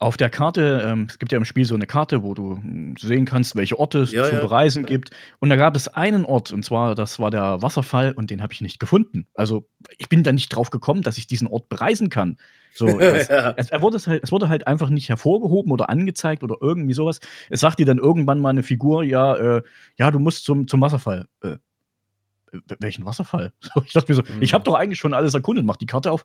Auf 0.00 0.16
der 0.16 0.30
Karte, 0.30 0.82
ähm, 0.86 1.06
es 1.08 1.18
gibt 1.18 1.32
ja 1.32 1.38
im 1.38 1.44
Spiel 1.44 1.64
so 1.64 1.74
eine 1.74 1.86
Karte, 1.86 2.22
wo 2.22 2.32
du 2.32 2.60
sehen 2.98 3.24
kannst, 3.24 3.56
welche 3.56 3.78
Orte 3.80 3.98
es 3.98 4.12
ja, 4.12 4.28
zu 4.28 4.36
ja. 4.36 4.40
bereisen 4.40 4.86
gibt. 4.86 5.10
Und 5.40 5.50
da 5.50 5.56
gab 5.56 5.74
es 5.74 5.88
einen 5.88 6.24
Ort, 6.24 6.52
und 6.52 6.64
zwar, 6.64 6.94
das 6.94 7.18
war 7.18 7.32
der 7.32 7.62
Wasserfall, 7.62 8.12
und 8.12 8.30
den 8.30 8.40
habe 8.40 8.52
ich 8.52 8.60
nicht 8.60 8.78
gefunden. 8.78 9.26
Also, 9.34 9.68
ich 9.96 10.08
bin 10.08 10.22
da 10.22 10.30
nicht 10.30 10.50
drauf 10.50 10.70
gekommen, 10.70 11.02
dass 11.02 11.18
ich 11.18 11.26
diesen 11.26 11.48
Ort 11.48 11.68
bereisen 11.68 12.10
kann. 12.10 12.36
So, 12.72 12.86
es, 13.00 13.28
es, 13.28 13.70
er 13.70 13.82
wurde 13.82 13.98
halt, 13.98 14.22
es 14.22 14.30
wurde 14.30 14.48
halt 14.48 14.68
einfach 14.68 14.88
nicht 14.88 15.08
hervorgehoben 15.08 15.72
oder 15.72 15.90
angezeigt 15.90 16.44
oder 16.44 16.56
irgendwie 16.60 16.94
sowas. 16.94 17.18
Es 17.50 17.58
sagt 17.58 17.80
dir 17.80 17.86
dann 17.86 17.98
irgendwann 17.98 18.38
mal 18.38 18.50
eine 18.50 18.62
Figur, 18.62 19.02
ja, 19.02 19.34
äh, 19.34 19.62
ja, 19.98 20.12
du 20.12 20.20
musst 20.20 20.44
zum, 20.44 20.68
zum 20.68 20.80
Wasserfall. 20.80 21.26
Äh, 21.42 21.56
welchen 22.78 23.04
Wasserfall? 23.04 23.52
ich 23.84 23.92
dachte 23.92 24.12
mir 24.12 24.16
so, 24.16 24.22
mhm. 24.22 24.42
ich 24.42 24.54
habe 24.54 24.64
doch 24.64 24.74
eigentlich 24.74 24.98
schon 24.98 25.14
alles 25.14 25.34
erkundet, 25.34 25.64
mach 25.64 25.76
die 25.76 25.86
Karte 25.86 26.12
auf. 26.12 26.24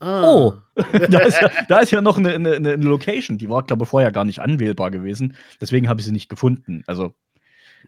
Ah. 0.00 0.22
Oh, 0.24 0.54
da, 1.08 1.20
ist 1.20 1.40
ja, 1.40 1.50
da 1.68 1.78
ist 1.78 1.90
ja 1.90 2.00
noch 2.00 2.18
eine, 2.18 2.34
eine, 2.34 2.56
eine 2.56 2.76
Location, 2.76 3.38
die 3.38 3.48
war, 3.48 3.62
glaube 3.62 3.84
ich, 3.84 3.88
vorher 3.88 4.12
gar 4.12 4.24
nicht 4.24 4.40
anwählbar 4.40 4.90
gewesen. 4.90 5.36
Deswegen 5.60 5.88
habe 5.88 6.00
ich 6.00 6.06
sie 6.06 6.12
nicht 6.12 6.28
gefunden. 6.28 6.82
Also, 6.86 7.14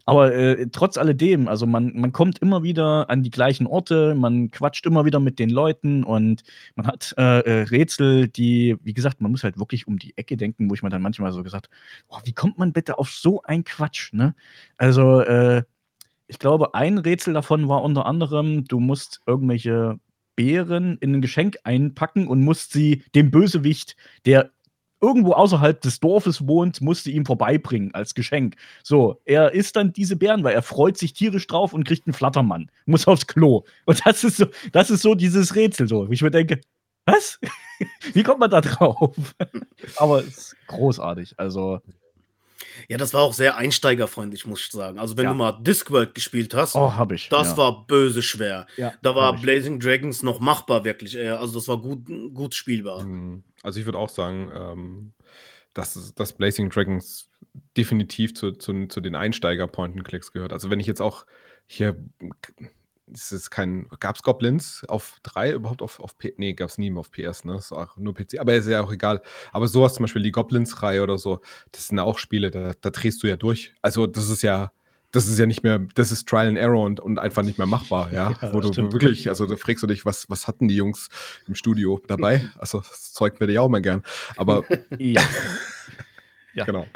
aber 0.05 0.33
äh, 0.35 0.69
trotz 0.71 0.99
alledem, 0.99 1.49
also 1.49 1.67
man, 1.67 1.93
man 1.95 2.13
kommt 2.13 2.39
immer 2.39 2.63
wieder 2.63 3.11
an 3.11 3.23
die 3.23 3.31
gleichen 3.31 3.67
Orte, 3.67 4.15
man 4.15 4.51
quatscht 4.51 4.87
immer 4.87 5.05
wieder 5.05 5.19
mit 5.21 5.39
den 5.39 5.51
Leuten 5.51 6.05
und 6.05 6.43
man 6.77 6.87
hat 6.87 7.15
äh, 7.19 7.41
äh, 7.41 7.63
Rätsel, 7.63 8.29
die, 8.29 8.77
wie 8.83 8.95
gesagt, 8.95 9.21
man 9.21 9.33
muss 9.33 9.43
halt 9.43 9.59
wirklich 9.59 9.89
um 9.89 9.99
die 9.99 10.17
Ecke 10.17 10.37
denken, 10.37 10.71
wo 10.71 10.75
ich 10.75 10.83
mir 10.83 10.91
dann 10.91 11.03
manchmal 11.03 11.33
so 11.33 11.43
gesagt, 11.43 11.69
oh, 12.09 12.19
wie 12.25 12.33
kommt 12.33 12.57
man 12.59 12.73
bitte 12.73 12.99
auf 12.99 13.11
so 13.11 13.43
ein 13.43 13.65
Quatsch, 13.65 14.13
ne? 14.13 14.35
Also, 14.77 15.21
äh, 15.23 15.65
ich 16.29 16.39
glaube, 16.39 16.75
ein 16.75 16.99
Rätsel 16.99 17.35
davon 17.35 17.69
war 17.69 17.83
unter 17.83 18.07
anderem, 18.07 18.65
du 18.65 18.81
musst 18.81 19.23
irgendwelche 19.27 19.99
Beeren 20.37 20.99
in 20.99 21.15
ein 21.15 21.23
Geschenk 21.23 21.57
einpacken 21.65 22.29
und 22.29 22.43
musst 22.43 22.73
sie 22.73 23.03
dem 23.15 23.31
Bösewicht, 23.31 23.97
der 24.27 24.51
irgendwo 25.01 25.33
außerhalb 25.33 25.81
des 25.81 26.01
Dorfes 26.01 26.47
wohnt, 26.47 26.81
musste 26.81 27.11
ihm 27.11 27.27
vorbeibringen 27.27 27.95
als 27.95 28.15
Geschenk. 28.15 28.57
So, 28.83 29.21
er 29.25 29.53
isst 29.53 29.77
dann 29.77 29.93
diese 29.93 30.17
Beeren, 30.17 30.45
weil 30.45 30.55
er 30.55 30.63
freut 30.63 30.97
sich 30.97 31.13
tierisch 31.13 31.47
drauf 31.47 31.73
und 31.73 31.85
kriegt 31.85 32.07
einen 32.07 32.15
Flattermann, 32.15 32.71
muss 32.87 33.07
aufs 33.07 33.27
Klo. 33.27 33.65
Und 33.85 34.01
das 34.07 34.25
ist 34.25 34.39
so, 34.39 34.47
das 34.73 34.91
ist 34.91 35.03
so 35.03 35.15
dieses 35.15 35.55
Rätsel 35.55 35.89
so, 35.89 36.11
ich 36.11 36.23
mir 36.23 36.31
denke, 36.31 36.61
was? 37.05 37.39
Wie 38.15 38.23
kommt 38.23 38.41
man 38.41 38.51
da 38.51 38.61
drauf? 38.61 39.15
Aber 39.97 40.21
es 40.21 40.27
ist 40.27 40.57
großartig. 40.67 41.35
Also 41.39 41.81
ja, 42.89 42.99
das 42.99 43.15
war 43.15 43.23
auch 43.23 43.33
sehr 43.33 43.57
einsteigerfreundlich, 43.57 44.47
muss 44.47 44.61
ich 44.61 44.71
sagen. 44.71 44.99
Also, 44.99 45.17
wenn 45.17 45.25
ja. 45.25 45.31
du 45.31 45.37
mal 45.37 45.53
Discworld 45.53 46.15
gespielt 46.15 46.55
hast, 46.55 46.75
oh, 46.75 46.93
hab 46.93 47.13
ich. 47.13 47.29
das 47.29 47.51
ja. 47.51 47.57
war 47.57 47.87
böse 47.87 48.23
schwer. 48.23 48.67
Ja, 48.77 48.93
da 49.03 49.15
war 49.15 49.37
Blazing 49.37 49.81
Dragons 49.81 50.23
noch 50.23 50.41
machbar, 50.41 50.85
wirklich. 50.85 51.19
Also, 51.19 51.55
das 51.55 51.69
war 51.69 51.79
gut, 51.79 52.07
gut 52.35 52.55
spielbar. 52.55 53.05
Mhm. 53.05 53.45
Also, 53.63 53.81
ich 53.81 53.87
würde 53.87 53.99
auch 53.99 54.11
sagen, 54.11 54.51
ähm, 54.55 55.13
dass, 55.75 56.15
dass 56.15 56.33
Blazing 56.33 56.71
Dragons 56.71 57.31
definitiv 57.77 58.35
zu, 58.35 58.53
zu, 58.53 58.87
zu 58.87 59.01
den 59.01 59.15
Einsteiger-Point-and-Clicks 59.15 60.33
gehört. 60.33 60.53
Also, 60.53 60.71
wenn 60.71 60.81
ich 60.81 60.87
jetzt 60.87 61.03
auch 61.03 61.27
hier 61.67 61.97
es 63.13 63.33
ist 63.33 63.51
kein, 63.51 63.87
gab 64.01 64.17
es 64.17 64.23
Goblins 64.23 64.85
auf 64.89 65.19
3 65.23 65.53
überhaupt 65.53 65.83
auf, 65.83 66.01
auf 66.01 66.19
P, 66.19 66.35
nee, 66.37 66.55
gab 66.55 66.69
es 66.69 66.79
nie 66.79 66.93
auf 66.95 67.11
PS, 67.11 67.45
ne, 67.45 67.55
das 67.55 67.67
ist 67.67 67.73
auch 67.73 67.97
nur 67.97 68.15
PC, 68.15 68.39
aber 68.39 68.55
ist 68.55 68.69
ja 68.69 68.83
auch 68.83 68.93
egal. 68.93 69.23
Aber 69.53 69.69
sowas 69.69 69.95
zum 69.95 70.05
Beispiel 70.05 70.23
die 70.23 70.33
Goblins-Reihe 70.33 71.03
oder 71.03 71.19
so, 71.19 71.41
das 71.73 71.89
sind 71.89 71.99
auch 71.99 72.19
Spiele, 72.19 72.51
da, 72.51 72.73
da 72.81 72.91
drehst 72.91 73.23
du 73.23 73.29
ja 73.29 73.37
durch. 73.37 73.75
Also 73.83 74.07
das 74.07 74.29
ist 74.29 74.43
ja, 74.43 74.73
das 75.13 75.29
ist 75.29 75.39
ja 75.39 75.47
nicht 75.47 75.63
mehr, 75.63 75.79
das 75.95 76.11
ist 76.11 76.29
Trial 76.29 76.49
and 76.49 76.59
Error 76.59 76.85
und, 76.85 76.99
und 77.01 77.19
einfach 77.19 77.43
nicht 77.43 77.59
mehr 77.59 77.67
machbar, 77.67 78.13
ja. 78.13 78.35
ja 78.43 78.53
Wo 78.53 78.61
du 78.61 78.73
stimmt. 78.73 78.93
wirklich, 78.93 79.29
also 79.29 79.47
da 79.47 79.57
fragst 79.57 79.83
du 79.83 79.87
dich, 79.87 80.05
was, 80.05 80.29
was 80.29 80.49
hatten 80.49 80.67
die 80.69 80.77
Jungs 80.77 81.09
im 81.47 81.55
Studio 81.55 82.01
dabei? 82.07 82.51
Also 82.59 82.81
das 82.81 83.13
Zeug 83.13 83.39
würde 83.39 83.53
ich 83.53 83.59
auch 83.59 83.69
mal 83.69 83.83
gern. 83.83 84.03
Aber 84.37 84.65
ja. 84.99 85.23
ja. 86.55 86.65
Genau 86.65 86.87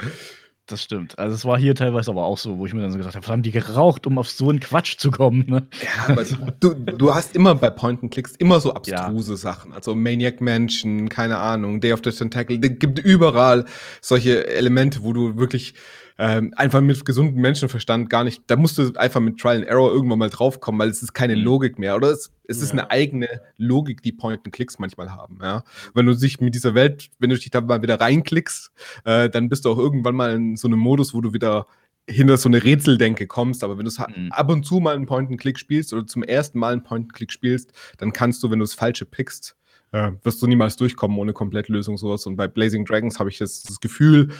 das 0.70 0.82
stimmt. 0.82 1.18
Also 1.18 1.34
es 1.34 1.44
war 1.44 1.58
hier 1.58 1.74
teilweise 1.74 2.10
aber 2.10 2.24
auch 2.24 2.38
so, 2.38 2.58
wo 2.58 2.66
ich 2.66 2.74
mir 2.74 2.82
dann 2.82 2.92
so 2.92 2.98
gesagt 2.98 3.16
habe, 3.16 3.26
haben 3.26 3.42
die 3.42 3.50
geraucht, 3.50 4.06
um 4.06 4.18
auf 4.18 4.30
so 4.30 4.48
einen 4.48 4.60
Quatsch 4.60 4.96
zu 4.98 5.10
kommen. 5.10 5.44
Ne? 5.46 5.66
Ja, 5.82 6.12
aber 6.12 6.24
du, 6.60 6.74
du 6.74 7.14
hast 7.14 7.34
immer 7.34 7.54
bei 7.54 7.70
Point 7.70 8.02
and 8.02 8.12
Clicks 8.12 8.34
immer 8.36 8.60
so 8.60 8.72
abstruse 8.74 9.32
ja. 9.32 9.36
Sachen. 9.36 9.72
Also 9.72 9.94
Maniac 9.94 10.40
Mansion, 10.40 11.08
keine 11.08 11.38
Ahnung, 11.38 11.80
Day 11.80 11.92
of 11.92 12.00
the 12.04 12.10
Tentacle. 12.10 12.58
Es 12.62 12.78
gibt 12.78 12.98
überall 12.98 13.64
solche 14.00 14.46
Elemente, 14.46 15.02
wo 15.02 15.12
du 15.12 15.36
wirklich 15.36 15.74
ähm, 16.22 16.52
einfach 16.54 16.82
mit 16.82 17.02
gesundem 17.06 17.40
Menschenverstand 17.40 18.10
gar 18.10 18.24
nicht, 18.24 18.42
da 18.46 18.56
musst 18.56 18.76
du 18.76 18.92
einfach 18.96 19.20
mit 19.20 19.40
Trial 19.40 19.56
and 19.56 19.66
Error 19.66 19.90
irgendwann 19.90 20.18
mal 20.18 20.28
draufkommen, 20.28 20.78
weil 20.78 20.90
es 20.90 21.02
ist 21.02 21.14
keine 21.14 21.34
mhm. 21.34 21.44
Logik 21.44 21.78
mehr. 21.78 21.96
Oder 21.96 22.10
es, 22.10 22.30
es 22.46 22.58
ja. 22.58 22.64
ist 22.64 22.72
eine 22.72 22.90
eigene 22.90 23.40
Logik, 23.56 24.02
die 24.02 24.12
Point 24.12 24.42
and 24.44 24.54
Clicks 24.54 24.78
manchmal 24.78 25.10
haben. 25.10 25.38
Ja? 25.40 25.64
Wenn 25.94 26.04
du 26.04 26.14
dich 26.14 26.38
mit 26.38 26.54
dieser 26.54 26.74
Welt, 26.74 27.08
wenn 27.20 27.30
du 27.30 27.36
dich 27.36 27.48
da 27.48 27.62
mal 27.62 27.80
wieder 27.80 27.98
reinklickst, 27.98 28.70
äh, 29.06 29.30
dann 29.30 29.48
bist 29.48 29.64
du 29.64 29.70
auch 29.70 29.78
irgendwann 29.78 30.14
mal 30.14 30.34
in 30.34 30.56
so 30.56 30.68
einem 30.68 30.78
Modus, 30.78 31.14
wo 31.14 31.22
du 31.22 31.32
wieder 31.32 31.66
hinter 32.06 32.36
so 32.36 32.50
eine 32.50 32.62
Rätseldenke 32.62 33.26
kommst, 33.26 33.64
aber 33.64 33.78
wenn 33.78 33.86
du 33.86 33.90
mhm. 33.90 34.30
ab 34.32 34.50
und 34.50 34.66
zu 34.66 34.78
mal 34.78 34.96
einen 34.96 35.06
Point-and-Click 35.06 35.58
spielst 35.58 35.94
oder 35.94 36.06
zum 36.06 36.22
ersten 36.22 36.58
Mal 36.58 36.74
einen 36.74 36.82
Point-and-Click 36.82 37.32
spielst, 37.32 37.72
dann 37.96 38.12
kannst 38.12 38.42
du, 38.42 38.50
wenn 38.50 38.58
du 38.58 38.64
das 38.64 38.74
Falsche 38.74 39.06
pickst, 39.06 39.56
äh, 39.92 40.10
wirst 40.22 40.42
du 40.42 40.46
niemals 40.46 40.76
durchkommen 40.76 41.16
ohne 41.16 41.32
Komplettlösung 41.32 41.96
sowas. 41.96 42.26
Und 42.26 42.36
bei 42.36 42.46
Blazing 42.46 42.84
Dragons 42.84 43.18
habe 43.18 43.30
ich 43.30 43.38
das, 43.38 43.62
das 43.62 43.80
Gefühl, 43.80 44.32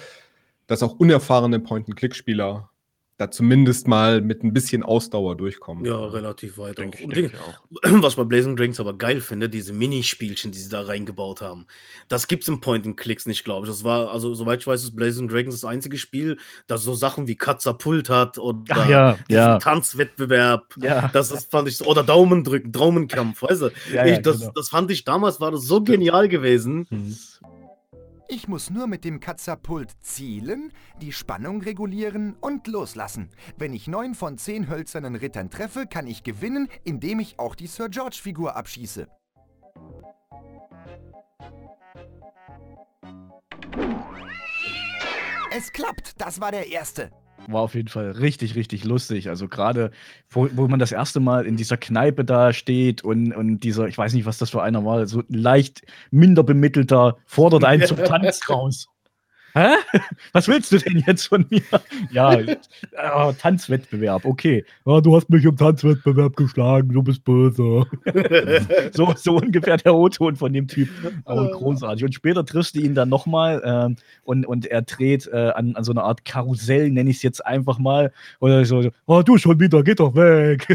dass 0.70 0.84
auch 0.84 0.92
unerfahrene 1.00 1.58
Point-and-Click-Spieler 1.58 2.70
da 3.16 3.28
zumindest 3.28 3.88
mal 3.88 4.20
mit 4.20 4.44
ein 4.44 4.52
bisschen 4.52 4.84
Ausdauer 4.84 5.36
durchkommen. 5.36 5.84
Ja, 5.84 5.98
relativ 6.06 6.58
weit 6.58 6.78
denk 6.78 6.94
auch. 6.94 7.10
Ich, 7.10 7.32
auch. 7.34 7.82
Was 8.02 8.14
bei 8.14 8.22
Blazing 8.22 8.54
Drinks 8.54 8.78
aber 8.78 8.96
geil 8.96 9.20
finde, 9.20 9.48
diese 9.48 9.72
Minispielchen, 9.72 10.52
die 10.52 10.58
sie 10.60 10.68
da 10.68 10.82
reingebaut 10.82 11.40
haben. 11.40 11.66
Das 12.08 12.28
gibt 12.28 12.44
es 12.44 12.48
im 12.48 12.60
Point-and-Clicks 12.60 13.26
nicht, 13.26 13.42
glaube 13.42 13.66
ich. 13.66 13.72
Das 13.72 13.82
war, 13.82 14.12
also 14.12 14.32
soweit 14.34 14.60
ich 14.60 14.66
weiß, 14.68 14.84
ist 14.84 14.94
Blazing 14.94 15.26
Dragons 15.26 15.56
das 15.56 15.64
einzige 15.64 15.98
Spiel, 15.98 16.38
das 16.68 16.84
so 16.84 16.94
Sachen 16.94 17.26
wie 17.26 17.34
Katzapult 17.34 18.08
hat 18.08 18.38
oder 18.38 18.62
Ach, 18.68 18.88
ja, 18.88 19.18
ja. 19.28 19.58
Tanzwettbewerb. 19.58 20.76
Ja. 20.80 21.10
Das 21.12 21.32
ist, 21.32 21.50
fand 21.50 21.66
ich, 21.66 21.84
oder 21.84 22.04
Daumendrücken, 22.04 22.70
Daumenkampf, 22.70 23.42
weißt 23.42 23.62
du? 23.62 23.70
Ja, 23.92 24.06
ich, 24.06 24.22
das, 24.22 24.38
genau. 24.38 24.52
das 24.54 24.68
fand 24.68 24.88
ich 24.92 25.02
damals, 25.02 25.40
war 25.40 25.50
das 25.50 25.64
so 25.64 25.82
genial 25.82 26.28
gewesen. 26.28 26.86
Mhm. 26.88 27.18
Ich 28.32 28.46
muss 28.46 28.70
nur 28.70 28.86
mit 28.86 29.04
dem 29.04 29.18
Katapult 29.18 29.90
zielen, 30.02 30.72
die 31.00 31.12
Spannung 31.12 31.62
regulieren 31.62 32.36
und 32.40 32.68
loslassen. 32.68 33.28
Wenn 33.58 33.72
ich 33.72 33.88
neun 33.88 34.14
von 34.14 34.38
zehn 34.38 34.68
hölzernen 34.68 35.16
Rittern 35.16 35.50
treffe, 35.50 35.88
kann 35.88 36.06
ich 36.06 36.22
gewinnen, 36.22 36.68
indem 36.84 37.18
ich 37.18 37.40
auch 37.40 37.56
die 37.56 37.66
Sir 37.66 37.88
George-Figur 37.88 38.54
abschieße. 38.54 39.08
Es 45.50 45.72
klappt, 45.72 46.20
das 46.20 46.40
war 46.40 46.52
der 46.52 46.68
erste 46.68 47.10
war 47.52 47.62
auf 47.62 47.74
jeden 47.74 47.88
Fall 47.88 48.12
richtig, 48.12 48.54
richtig 48.54 48.84
lustig. 48.84 49.28
Also 49.28 49.48
gerade, 49.48 49.90
wo, 50.28 50.48
wo 50.54 50.68
man 50.68 50.78
das 50.78 50.92
erste 50.92 51.20
Mal 51.20 51.46
in 51.46 51.56
dieser 51.56 51.76
Kneipe 51.76 52.24
da 52.24 52.52
steht 52.52 53.02
und, 53.02 53.32
und 53.32 53.60
dieser, 53.60 53.86
ich 53.88 53.98
weiß 53.98 54.12
nicht, 54.14 54.26
was 54.26 54.38
das 54.38 54.50
für 54.50 54.62
einer 54.62 54.84
war, 54.84 55.06
so 55.06 55.22
leicht 55.28 55.82
minder 56.10 56.42
bemittelter, 56.42 57.16
fordert 57.26 57.64
einen 57.64 57.84
zum 57.86 57.96
Tanz 58.04 58.48
raus. 58.48 58.88
Hä? 59.54 59.74
Was 60.32 60.48
willst 60.48 60.72
du 60.72 60.78
denn 60.78 61.02
jetzt 61.06 61.26
von 61.26 61.46
mir? 61.50 61.62
Ja, 62.10 62.32
äh, 62.32 62.56
Tanzwettbewerb, 63.38 64.24
okay. 64.24 64.64
Ja, 64.84 65.00
du 65.00 65.14
hast 65.14 65.28
mich 65.30 65.44
im 65.44 65.56
Tanzwettbewerb 65.56 66.36
geschlagen, 66.36 66.92
du 66.92 67.02
bist 67.02 67.24
böse. 67.24 67.84
so, 68.92 69.12
so 69.16 69.36
ungefähr 69.36 69.76
der 69.76 69.94
O-Ton 69.94 70.36
von 70.36 70.52
dem 70.52 70.66
Typ. 70.66 70.88
Aber 71.24 71.50
großartig. 71.50 72.04
Und 72.04 72.14
später 72.14 72.44
triffst 72.44 72.74
du 72.74 72.80
ihn 72.80 72.94
dann 72.94 73.08
nochmal 73.08 73.62
ähm, 73.64 73.96
und, 74.24 74.46
und 74.46 74.66
er 74.66 74.82
dreht 74.82 75.28
äh, 75.28 75.50
an, 75.50 75.76
an 75.76 75.84
so 75.84 75.92
eine 75.92 76.02
Art 76.02 76.24
Karussell, 76.24 76.90
nenne 76.90 77.10
ich 77.10 77.16
es 77.16 77.22
jetzt 77.22 77.44
einfach 77.44 77.78
mal. 77.78 78.12
Und 78.38 78.64
so, 78.64 78.90
oh, 79.06 79.22
du 79.22 79.38
schon 79.38 79.60
wieder, 79.60 79.82
geh 79.82 79.94
doch 79.94 80.14
weg. 80.14 80.66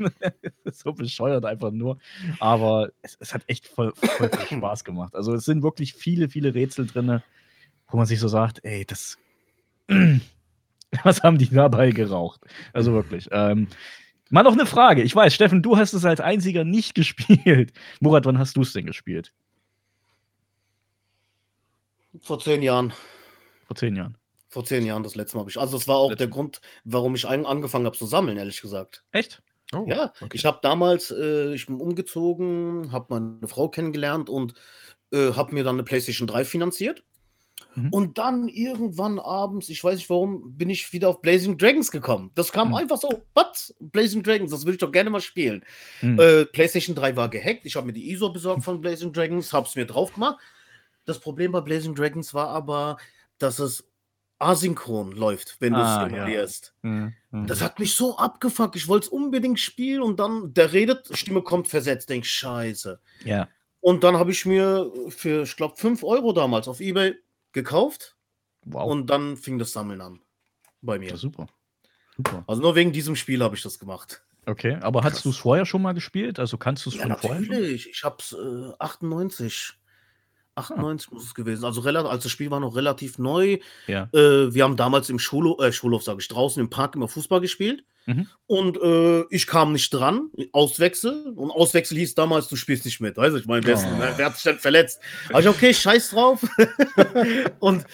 so 0.72 0.92
bescheuert 0.92 1.44
einfach 1.44 1.70
nur. 1.70 1.98
Aber 2.38 2.90
es, 3.02 3.16
es 3.20 3.34
hat 3.34 3.42
echt 3.46 3.66
voll, 3.66 3.92
voll 3.94 4.30
Spaß 4.50 4.84
gemacht. 4.84 5.14
Also 5.14 5.34
es 5.34 5.44
sind 5.44 5.62
wirklich 5.62 5.94
viele, 5.94 6.28
viele 6.28 6.54
Rätsel 6.54 6.86
drin, 6.86 7.22
wo 7.88 7.96
man 7.96 8.06
sich 8.06 8.20
so 8.20 8.28
sagt, 8.28 8.64
ey, 8.64 8.84
das. 8.84 9.18
Was 11.04 11.22
haben 11.22 11.38
die 11.38 11.48
dabei 11.48 11.90
geraucht? 11.90 12.40
Also 12.72 12.92
wirklich. 12.92 13.28
Ähm, 13.30 13.68
mal 14.28 14.42
noch 14.42 14.54
eine 14.54 14.66
Frage. 14.66 15.02
Ich 15.02 15.14
weiß, 15.14 15.32
Steffen, 15.32 15.62
du 15.62 15.76
hast 15.76 15.92
es 15.92 16.04
als 16.04 16.20
einziger 16.20 16.64
nicht 16.64 16.94
gespielt. 16.96 17.72
Murat, 18.00 18.24
wann 18.24 18.38
hast 18.38 18.56
du 18.56 18.62
es 18.62 18.72
denn 18.72 18.86
gespielt? 18.86 19.32
Vor 22.20 22.40
zehn 22.40 22.62
Jahren. 22.62 22.92
Vor 23.66 23.76
zehn 23.76 23.94
Jahren. 23.94 24.16
Vor 24.48 24.64
zehn 24.64 24.84
Jahren 24.84 25.04
das 25.04 25.14
letzte 25.14 25.36
Mal 25.36 25.42
habe 25.42 25.50
ich. 25.50 25.58
Also, 25.58 25.78
das 25.78 25.86
war 25.86 25.96
auch 25.96 26.14
der 26.14 26.26
Grund, 26.26 26.60
warum 26.82 27.14
ich 27.14 27.28
angefangen 27.28 27.86
habe 27.86 27.96
zu 27.96 28.06
sammeln, 28.06 28.36
ehrlich 28.36 28.60
gesagt. 28.60 29.04
Echt? 29.12 29.42
Oh, 29.74 29.84
ja, 29.86 30.12
okay. 30.20 30.30
ich 30.32 30.44
habe 30.44 30.58
damals, 30.62 31.10
äh, 31.10 31.54
ich 31.54 31.66
bin 31.66 31.80
umgezogen, 31.80 32.90
habe 32.90 33.06
meine 33.08 33.48
Frau 33.48 33.68
kennengelernt 33.68 34.28
und 34.28 34.54
äh, 35.12 35.32
habe 35.32 35.54
mir 35.54 35.64
dann 35.64 35.76
eine 35.76 35.84
PlayStation 35.84 36.26
3 36.26 36.44
finanziert. 36.44 37.04
Mhm. 37.74 37.90
Und 37.90 38.18
dann 38.18 38.48
irgendwann 38.48 39.18
abends, 39.18 39.68
ich 39.68 39.82
weiß 39.82 39.96
nicht 39.96 40.10
warum, 40.10 40.56
bin 40.56 40.70
ich 40.70 40.92
wieder 40.92 41.08
auf 41.08 41.20
Blazing 41.20 41.56
Dragons 41.56 41.90
gekommen. 41.90 42.30
Das 42.34 42.52
kam 42.52 42.68
mhm. 42.68 42.74
einfach 42.74 42.96
so, 42.96 43.22
was? 43.34 43.74
Blazing 43.78 44.22
Dragons, 44.22 44.50
das 44.50 44.62
würde 44.62 44.72
ich 44.72 44.78
doch 44.78 44.92
gerne 44.92 45.10
mal 45.10 45.20
spielen. 45.20 45.64
Mhm. 46.02 46.18
Äh, 46.18 46.44
PlayStation 46.46 46.96
3 46.96 47.16
war 47.16 47.28
gehackt, 47.28 47.64
ich 47.64 47.76
habe 47.76 47.86
mir 47.86 47.92
die 47.92 48.10
ISO 48.10 48.32
besorgt 48.32 48.64
von 48.64 48.80
Blazing 48.80 49.12
Dragons, 49.12 49.52
habe 49.52 49.68
es 49.68 49.76
mir 49.76 49.86
drauf 49.86 50.14
gemacht. 50.14 50.38
das 51.04 51.20
Problem 51.20 51.52
bei 51.52 51.60
Blazing 51.60 51.94
Dragons 51.94 52.34
war 52.34 52.48
aber, 52.48 52.96
dass 53.38 53.58
es 53.58 53.89
asynchron 54.40 55.12
läuft, 55.12 55.56
wenn 55.60 55.74
du 55.74 55.80
es 55.80 55.86
ah, 55.86 56.06
emulierst. 56.06 56.74
Ja. 56.82 56.88
Mhm, 56.88 57.14
mhm. 57.30 57.46
Das 57.46 57.60
hat 57.60 57.78
mich 57.78 57.94
so 57.94 58.16
abgefuckt. 58.16 58.76
Ich 58.76 58.88
wollte 58.88 59.06
es 59.06 59.12
unbedingt 59.12 59.60
spielen 59.60 60.02
und 60.02 60.18
dann, 60.18 60.52
der 60.54 60.72
redet, 60.72 61.10
Stimme 61.16 61.42
kommt 61.42 61.68
versetzt. 61.68 62.08
Denk, 62.08 62.26
scheiße. 62.26 63.00
Ja. 63.24 63.48
Und 63.80 64.04
dann 64.04 64.16
habe 64.16 64.30
ich 64.30 64.44
mir 64.46 64.90
für, 65.08 65.42
ich 65.42 65.56
glaube, 65.56 65.76
5 65.76 66.02
Euro 66.04 66.32
damals 66.32 66.68
auf 66.68 66.80
Ebay 66.80 67.16
gekauft. 67.52 68.16
Wow. 68.64 68.90
Und 68.90 69.08
dann 69.08 69.36
fing 69.36 69.58
das 69.58 69.72
Sammeln 69.72 70.00
an. 70.00 70.20
Bei 70.82 70.98
mir. 70.98 71.10
Ja, 71.10 71.16
super. 71.16 71.46
super. 72.16 72.44
Also 72.46 72.62
nur 72.62 72.74
wegen 72.74 72.92
diesem 72.92 73.16
Spiel 73.16 73.42
habe 73.42 73.54
ich 73.54 73.62
das 73.62 73.78
gemacht. 73.78 74.22
Okay, 74.46 74.78
aber 74.80 75.04
hast 75.04 75.24
du 75.24 75.30
es 75.30 75.36
vorher 75.36 75.66
schon 75.66 75.82
mal 75.82 75.92
gespielt? 75.92 76.38
Also 76.38 76.56
kannst 76.56 76.86
du 76.86 76.90
es 76.90 76.96
ja, 76.96 77.02
von 77.02 77.16
vorher? 77.16 77.40
Natürlich, 77.40 77.90
ich 77.90 78.04
habe 78.04 78.16
es 78.18 78.32
äh, 78.32 78.72
98 78.78 79.74
98 80.60 81.08
ah. 81.08 81.14
muss 81.14 81.24
es 81.24 81.34
gewesen. 81.34 81.64
Also, 81.64 81.80
relativ, 81.80 82.10
also 82.10 82.22
das 82.24 82.32
Spiel 82.32 82.50
war 82.50 82.60
noch 82.60 82.76
relativ 82.76 83.18
neu. 83.18 83.58
Ja. 83.86 84.08
Äh, 84.12 84.54
wir 84.54 84.64
haben 84.64 84.76
damals 84.76 85.10
im 85.10 85.18
Schulhof, 85.18 85.60
äh, 85.60 85.72
Schulhof 85.72 86.02
sage 86.02 86.20
ich, 86.20 86.28
draußen 86.28 86.60
im 86.60 86.70
Park 86.70 86.94
immer 86.94 87.08
Fußball 87.08 87.40
gespielt. 87.40 87.84
Mhm. 88.06 88.26
Und 88.46 88.80
äh, 88.82 89.24
ich 89.30 89.46
kam 89.46 89.72
nicht 89.72 89.90
dran, 89.90 90.30
Auswechsel. 90.52 91.32
Und 91.36 91.50
Auswechsel 91.50 91.98
hieß 91.98 92.14
damals, 92.14 92.48
du 92.48 92.56
spielst 92.56 92.84
nicht 92.84 93.00
mit. 93.00 93.16
Weißt 93.16 93.34
du, 93.34 93.38
ich 93.38 93.46
meine, 93.46 93.64
wer, 93.66 93.76
oh. 93.76 94.16
wer, 94.16 94.26
hat 94.26 94.34
sich 94.34 94.44
denn 94.44 94.58
verletzt? 94.58 95.00
Also, 95.32 95.50
okay, 95.50 95.72
scheiß 95.72 96.10
drauf. 96.10 96.40
und 97.60 97.84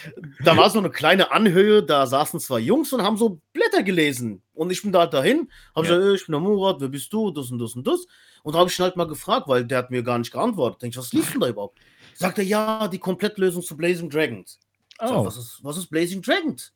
da 0.44 0.56
war 0.56 0.70
so 0.70 0.78
eine 0.78 0.90
kleine 0.90 1.32
Anhöhe, 1.32 1.82
da 1.82 2.06
saßen 2.06 2.40
zwei 2.40 2.60
Jungs 2.60 2.92
und 2.92 3.02
haben 3.02 3.16
so 3.16 3.40
Blätter 3.52 3.82
gelesen. 3.82 4.42
Und 4.54 4.70
ich 4.70 4.82
bin 4.82 4.92
da 4.92 5.00
halt 5.00 5.12
dahin, 5.12 5.50
habe 5.74 5.86
ja. 5.86 5.96
gesagt, 5.96 6.20
ich 6.20 6.26
bin 6.26 6.32
der 6.32 6.40
Murat, 6.40 6.80
wer 6.80 6.88
bist 6.88 7.12
du? 7.12 7.30
Das 7.30 7.50
und 7.50 7.58
das 7.58 7.74
und 7.74 7.86
das. 7.86 8.06
Und 8.42 8.54
da 8.54 8.60
habe 8.60 8.70
ich 8.70 8.78
ihn 8.78 8.84
halt 8.84 8.96
mal 8.96 9.08
gefragt, 9.08 9.48
weil 9.48 9.64
der 9.64 9.78
hat 9.78 9.90
mir 9.90 10.02
gar 10.02 10.18
nicht 10.18 10.32
geantwortet. 10.32 10.80
Denke 10.80 10.94
ich, 10.94 10.98
was 10.98 11.12
liest 11.12 11.34
denn 11.34 11.40
da 11.40 11.48
überhaupt? 11.48 11.78
Sagt 12.16 12.38
er, 12.38 12.44
ja, 12.44 12.88
die 12.88 12.98
Komplettlösung 12.98 13.62
zu 13.62 13.76
Blazing 13.76 14.10
Dragons. 14.10 14.58
Oh. 14.98 15.06
Sag, 15.06 15.24
was, 15.26 15.36
ist, 15.36 15.58
was 15.62 15.76
ist 15.76 15.88
Blazing 15.88 16.22
Dragons? 16.22 16.72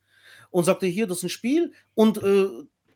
Und 0.50 0.64
sagte, 0.64 0.86
hier, 0.86 1.06
das 1.06 1.18
ist 1.18 1.24
ein 1.24 1.28
Spiel. 1.30 1.72
Und 1.94 2.22
äh, 2.22 2.48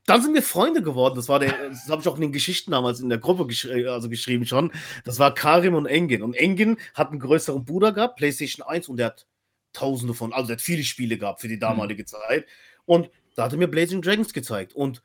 dann 0.07 0.23
sind 0.23 0.35
wir 0.35 0.43
Freunde 0.43 0.83
geworden. 0.83 1.15
Das 1.17 1.29
war 1.29 1.39
der, 1.39 1.71
das 1.71 1.89
habe 1.89 2.03
ich 2.03 2.09
auch 2.09 2.17
in 2.17 2.21
den 2.21 2.33
Geschichten 2.33 2.73
damals 2.73 3.01
in 3.01 3.09
der 3.09 3.19
Gruppe 3.19 3.47
gesch 3.47 3.67
also 3.67 4.09
geschrieben 4.09 4.45
schon. 4.45 4.73
Das 5.05 5.19
war 5.19 5.33
Karim 5.33 5.75
und 5.75 5.87
Engin. 5.87 6.23
Und 6.23 6.35
Engin 6.35 6.77
hat 6.93 7.11
einen 7.11 7.21
größeren 7.21 7.65
Bruder 7.65 7.93
gehabt, 7.93 8.17
PlayStation 8.17 8.67
1, 8.67 8.89
und 8.89 8.99
der 8.99 9.07
hat 9.07 9.27
tausende 9.73 10.15
von, 10.15 10.33
also 10.33 10.49
der 10.49 10.57
hat 10.57 10.63
viele 10.63 10.85
Spiele 10.85 11.17
gehabt 11.17 11.41
für 11.41 11.49
die 11.49 11.59
damalige 11.59 12.03
mhm. 12.03 12.07
Zeit. 12.07 12.47
Und 12.85 13.11
da 13.35 13.45
hat 13.45 13.53
er 13.53 13.59
mir 13.59 13.69
Blazing 13.69 14.03
Dragons 14.03 14.35
gezeigt. 14.35 14.75
Und 14.75 15.03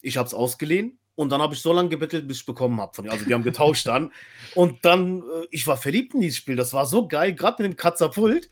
ich 0.00 0.16
habe 0.16 0.26
es 0.26 0.34
ausgeliehen 0.34 0.98
und 1.16 1.30
dann 1.30 1.42
habe 1.42 1.54
ich 1.54 1.60
so 1.60 1.72
lange 1.72 1.88
gebettelt, 1.88 2.28
bis 2.28 2.38
ich 2.40 2.46
bekommen 2.46 2.80
habe 2.80 2.94
von 2.94 3.08
Also 3.08 3.26
wir 3.26 3.34
haben 3.34 3.42
getauscht 3.42 3.86
dann. 3.86 4.12
Und 4.54 4.84
dann, 4.84 5.20
äh, 5.20 5.46
ich 5.50 5.66
war 5.66 5.76
verliebt 5.76 6.14
in 6.14 6.20
dieses 6.20 6.36
Spiel. 6.36 6.56
Das 6.56 6.72
war 6.72 6.86
so 6.86 7.08
geil, 7.08 7.34
gerade 7.34 7.62
mit 7.62 7.72
dem 7.72 7.76
Katapult. 7.76 8.48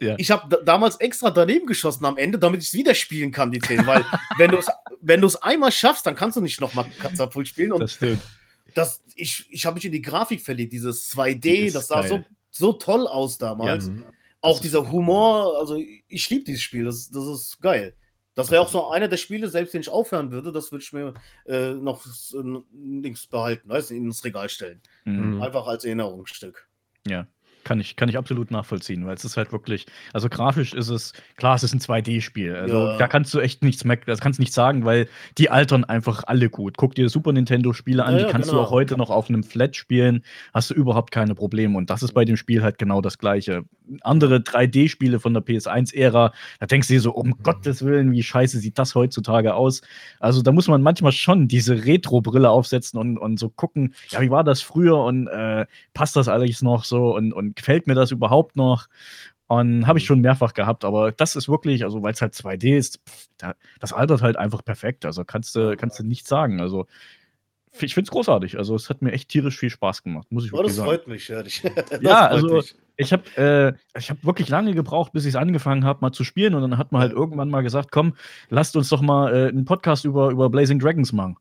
Ja. 0.00 0.14
Ich 0.18 0.30
habe 0.30 0.62
damals 0.64 0.96
extra 0.96 1.30
daneben 1.30 1.66
geschossen 1.66 2.04
am 2.04 2.16
Ende, 2.16 2.38
damit 2.38 2.62
ich 2.62 2.68
es 2.68 2.74
wieder 2.74 2.94
spielen 2.94 3.30
kann, 3.30 3.52
die 3.52 3.60
10. 3.60 3.86
Weil 3.86 4.04
wenn 4.38 4.50
du 4.50 4.58
es 4.58 4.66
wenn 5.00 5.24
einmal 5.40 5.72
schaffst, 5.72 6.04
dann 6.06 6.16
kannst 6.16 6.36
du 6.36 6.40
nicht 6.40 6.60
nochmal 6.60 6.86
Katapult 6.98 7.48
spielen. 7.48 7.72
Und 7.72 7.80
das 7.80 7.94
stimmt. 7.94 8.22
Das, 8.74 9.02
ich 9.14 9.46
ich 9.50 9.66
habe 9.66 9.74
mich 9.74 9.84
in 9.84 9.92
die 9.92 10.02
Grafik 10.02 10.42
verliebt, 10.42 10.72
dieses 10.72 11.12
2D, 11.14 11.72
das 11.72 11.88
sah 11.88 12.02
so, 12.02 12.24
so 12.50 12.72
toll 12.72 13.06
aus 13.06 13.38
damals. 13.38 13.86
Ja, 13.88 13.92
auch 14.40 14.60
dieser 14.60 14.90
Humor, 14.90 15.58
also 15.58 15.76
ich 16.08 16.30
liebe 16.30 16.44
dieses 16.44 16.62
Spiel, 16.62 16.84
das, 16.84 17.10
das 17.10 17.26
ist 17.26 17.60
geil. 17.60 17.94
Das 18.40 18.50
wäre 18.50 18.62
auch 18.62 18.68
so 18.68 18.88
einer 18.88 19.08
der 19.08 19.16
Spiele, 19.16 19.48
selbst 19.48 19.74
wenn 19.74 19.80
ich 19.80 19.88
aufhören 19.88 20.30
würde, 20.30 20.52
das 20.52 20.72
würde 20.72 20.82
ich 20.82 20.92
mir 20.92 21.14
äh, 21.46 21.74
noch 21.74 22.04
äh, 22.06 22.60
links 22.72 23.26
behalten, 23.26 23.68
weißt 23.68 23.90
du, 23.90 23.94
ins 23.94 24.24
Regal 24.24 24.48
stellen. 24.48 24.80
Mhm. 25.04 25.42
Einfach 25.42 25.66
als 25.66 25.84
Erinnerungsstück. 25.84 26.68
Ja. 27.06 27.26
Kann 27.64 27.80
ich, 27.80 27.96
kann 27.96 28.08
ich 28.08 28.16
absolut 28.16 28.50
nachvollziehen, 28.50 29.06
weil 29.06 29.14
es 29.14 29.24
ist 29.24 29.36
halt 29.36 29.52
wirklich, 29.52 29.86
also 30.12 30.28
grafisch 30.28 30.72
ist 30.72 30.88
es, 30.88 31.12
klar, 31.36 31.56
es 31.56 31.62
ist 31.62 31.74
ein 31.74 31.80
2D-Spiel. 31.80 32.56
Also 32.56 32.86
ja. 32.86 32.96
da 32.96 33.08
kannst 33.08 33.32
du 33.34 33.40
echt 33.40 33.62
nichts 33.62 33.84
meckern, 33.84 34.06
das 34.06 34.20
kannst 34.20 34.38
du 34.38 34.42
nicht 34.42 34.52
sagen, 34.52 34.84
weil 34.84 35.08
die 35.38 35.50
altern 35.50 35.84
einfach 35.84 36.24
alle 36.26 36.48
gut. 36.48 36.76
Guck 36.76 36.94
dir 36.94 37.08
Super 37.08 37.32
Nintendo-Spiele 37.32 38.04
an, 38.04 38.16
ja, 38.16 38.24
die 38.24 38.32
kannst 38.32 38.48
genau. 38.50 38.62
du 38.62 38.66
auch 38.66 38.70
heute 38.70 38.96
noch 38.96 39.10
auf 39.10 39.28
einem 39.28 39.42
Flat 39.42 39.76
spielen, 39.76 40.22
hast 40.54 40.70
du 40.70 40.74
überhaupt 40.74 41.10
keine 41.10 41.34
Probleme. 41.34 41.76
Und 41.76 41.90
das 41.90 42.02
ist 42.02 42.12
bei 42.12 42.24
dem 42.24 42.36
Spiel 42.36 42.62
halt 42.62 42.78
genau 42.78 43.00
das 43.00 43.18
Gleiche. 43.18 43.64
Andere 44.02 44.36
3D-Spiele 44.36 45.20
von 45.20 45.34
der 45.34 45.42
PS1-Ära, 45.42 46.32
da 46.60 46.66
denkst 46.66 46.88
du 46.88 46.94
dir 46.94 47.00
so, 47.00 47.12
um 47.12 47.28
mhm. 47.28 47.42
Gottes 47.42 47.84
Willen, 47.84 48.12
wie 48.12 48.22
scheiße 48.22 48.58
sieht 48.58 48.78
das 48.78 48.94
heutzutage 48.94 49.54
aus. 49.54 49.82
Also 50.18 50.42
da 50.42 50.52
muss 50.52 50.68
man 50.68 50.82
manchmal 50.82 51.12
schon 51.12 51.48
diese 51.48 51.84
Retro-Brille 51.84 52.48
aufsetzen 52.48 52.98
und, 52.98 53.18
und 53.18 53.38
so 53.38 53.48
gucken, 53.48 53.94
ja, 54.08 54.20
wie 54.20 54.30
war 54.30 54.44
das 54.44 54.62
früher 54.62 54.98
und 55.04 55.26
äh, 55.26 55.66
passt 55.94 56.16
das 56.16 56.28
alles 56.28 56.62
noch 56.62 56.84
so 56.84 57.14
und, 57.16 57.32
und 57.32 57.49
gefällt 57.54 57.86
mir 57.86 57.94
das 57.94 58.10
überhaupt 58.10 58.56
noch? 58.56 58.88
Und 59.46 59.88
habe 59.88 59.98
ich 59.98 60.04
mhm. 60.04 60.06
schon 60.06 60.20
mehrfach 60.20 60.54
gehabt, 60.54 60.84
aber 60.84 61.10
das 61.10 61.34
ist 61.34 61.48
wirklich, 61.48 61.82
also 61.82 62.02
weil 62.04 62.12
es 62.12 62.22
halt 62.22 62.34
2D 62.34 62.76
ist, 62.76 63.00
pff, 63.08 63.26
da, 63.36 63.54
das 63.80 63.92
altert 63.92 64.22
halt 64.22 64.36
einfach 64.36 64.64
perfekt. 64.64 65.04
Also 65.04 65.24
kannst 65.24 65.56
du, 65.56 65.76
kannst 65.76 65.98
du 65.98 66.04
nicht 66.04 66.28
sagen. 66.28 66.60
Also 66.60 66.86
ich 67.80 67.94
finde 67.94 68.08
es 68.08 68.12
großartig. 68.12 68.58
Also 68.58 68.74
es 68.74 68.90
hat 68.90 69.02
mir 69.02 69.12
echt 69.12 69.28
tierisch 69.28 69.58
viel 69.58 69.70
Spaß 69.70 70.02
gemacht, 70.02 70.30
muss 70.30 70.44
ich 70.44 70.52
oh, 70.52 70.58
wirklich 70.58 70.74
sagen. 70.74 70.88
Das 70.88 70.96
freut 70.96 71.08
mich, 71.08 71.28
ja. 71.28 71.42
ja, 72.00 72.26
also 72.26 72.56
mich. 72.56 72.74
ich 72.96 73.12
habe 73.12 73.76
äh, 73.94 74.00
hab 74.00 74.24
wirklich 74.24 74.48
lange 74.48 74.74
gebraucht, 74.74 75.12
bis 75.12 75.24
ich 75.24 75.30
es 75.30 75.36
angefangen 75.36 75.84
habe, 75.84 76.00
mal 76.02 76.12
zu 76.12 76.24
spielen. 76.24 76.54
Und 76.54 76.62
dann 76.62 76.78
hat 76.78 76.92
man 76.92 77.00
halt 77.00 77.12
irgendwann 77.12 77.48
mal 77.48 77.62
gesagt, 77.62 77.90
komm, 77.90 78.14
lasst 78.48 78.76
uns 78.76 78.88
doch 78.88 79.00
mal 79.00 79.34
äh, 79.34 79.48
einen 79.48 79.64
Podcast 79.64 80.04
über, 80.04 80.30
über 80.30 80.50
Blazing 80.50 80.78
Dragons 80.78 81.12
machen. 81.12 81.36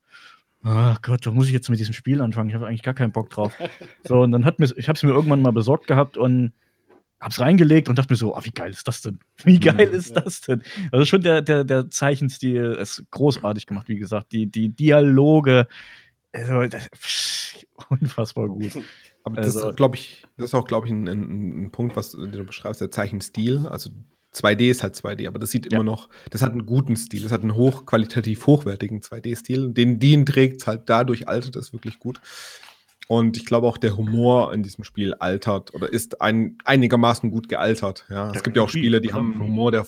Ach 0.63 1.01
Gott, 1.01 1.25
da 1.25 1.31
muss 1.31 1.47
ich 1.47 1.53
jetzt 1.53 1.69
mit 1.69 1.79
diesem 1.79 1.93
Spiel 1.93 2.21
anfangen. 2.21 2.49
Ich 2.49 2.55
habe 2.55 2.67
eigentlich 2.67 2.83
gar 2.83 2.93
keinen 2.93 3.11
Bock 3.11 3.29
drauf. 3.29 3.53
So, 4.03 4.21
und 4.21 4.31
dann 4.31 4.45
hat 4.45 4.59
mir, 4.59 4.65
ich 4.75 4.89
habe 4.89 4.97
es 4.97 5.03
mir 5.03 5.11
irgendwann 5.11 5.41
mal 5.41 5.51
besorgt 5.51 5.87
gehabt 5.87 6.17
und 6.17 6.53
habe 7.21 7.31
es 7.31 7.39
reingelegt 7.39 7.89
und 7.89 7.97
dachte 7.97 8.13
mir 8.13 8.17
so, 8.17 8.35
oh, 8.35 8.39
wie 8.43 8.51
geil 8.51 8.71
ist 8.71 8.87
das 8.87 9.01
denn? 9.01 9.19
Wie 9.43 9.59
geil 9.59 9.89
ist 9.89 10.15
das 10.15 10.41
denn? 10.41 10.63
Also 10.91 11.05
schon 11.05 11.21
der, 11.21 11.41
der, 11.41 11.63
der 11.63 11.89
Zeichenstil 11.89 12.77
ist 12.79 13.03
großartig 13.11 13.65
gemacht, 13.65 13.89
wie 13.89 13.97
gesagt. 13.97 14.31
Die, 14.31 14.47
die 14.47 14.69
Dialoge, 14.69 15.67
also, 16.31 16.65
das, 16.67 16.89
unfassbar 17.89 18.47
gut. 18.47 18.71
Aber 19.23 19.35
das 19.37 19.57
also, 19.57 19.69
ist, 19.69 19.75
glaube 19.75 19.95
ich, 19.95 20.25
das 20.37 20.47
ist 20.47 20.53
auch, 20.55 20.65
glaube 20.65 20.87
ich, 20.87 20.93
ein, 20.93 21.07
ein, 21.07 21.63
ein, 21.63 21.71
Punkt, 21.71 21.95
was 21.95 22.11
du 22.11 22.43
beschreibst, 22.45 22.81
der 22.81 22.91
Zeichenstil. 22.91 23.67
Also 23.67 23.91
2D 24.33 24.69
ist 24.69 24.83
halt 24.83 24.95
2D, 24.95 25.27
aber 25.27 25.39
das 25.39 25.51
sieht 25.51 25.65
ja. 25.65 25.71
immer 25.77 25.83
noch, 25.83 26.09
das 26.29 26.41
hat 26.41 26.51
einen 26.51 26.65
guten 26.65 26.95
Stil, 26.95 27.23
das 27.23 27.31
hat 27.31 27.41
einen 27.41 27.55
hochqualitativ 27.55 28.45
hochwertigen 28.45 29.01
2D-Stil. 29.01 29.73
Den 29.73 29.99
DIN 29.99 30.25
trägt 30.25 30.67
halt 30.67 30.83
dadurch 30.85 31.27
altert 31.27 31.55
es 31.55 31.73
wirklich 31.73 31.99
gut. 31.99 32.21
Und 33.07 33.37
ich 33.37 33.45
glaube 33.45 33.65
auch 33.65 33.77
der 33.77 33.97
Humor 33.97 34.53
in 34.53 34.61
diesem 34.61 34.83
Spiel 34.83 35.15
altert 35.15 35.73
oder 35.73 35.91
ist 35.91 36.21
ein, 36.21 36.59
einigermaßen 36.63 37.31
gut 37.31 37.49
gealtert. 37.49 38.05
Ja. 38.09 38.31
Es 38.31 38.43
gibt 38.43 38.55
ja 38.55 38.61
auch 38.61 38.69
Spiele, 38.69 39.01
die 39.01 39.13
haben 39.13 39.33
einen 39.33 39.41
Humor, 39.41 39.71
der, 39.71 39.87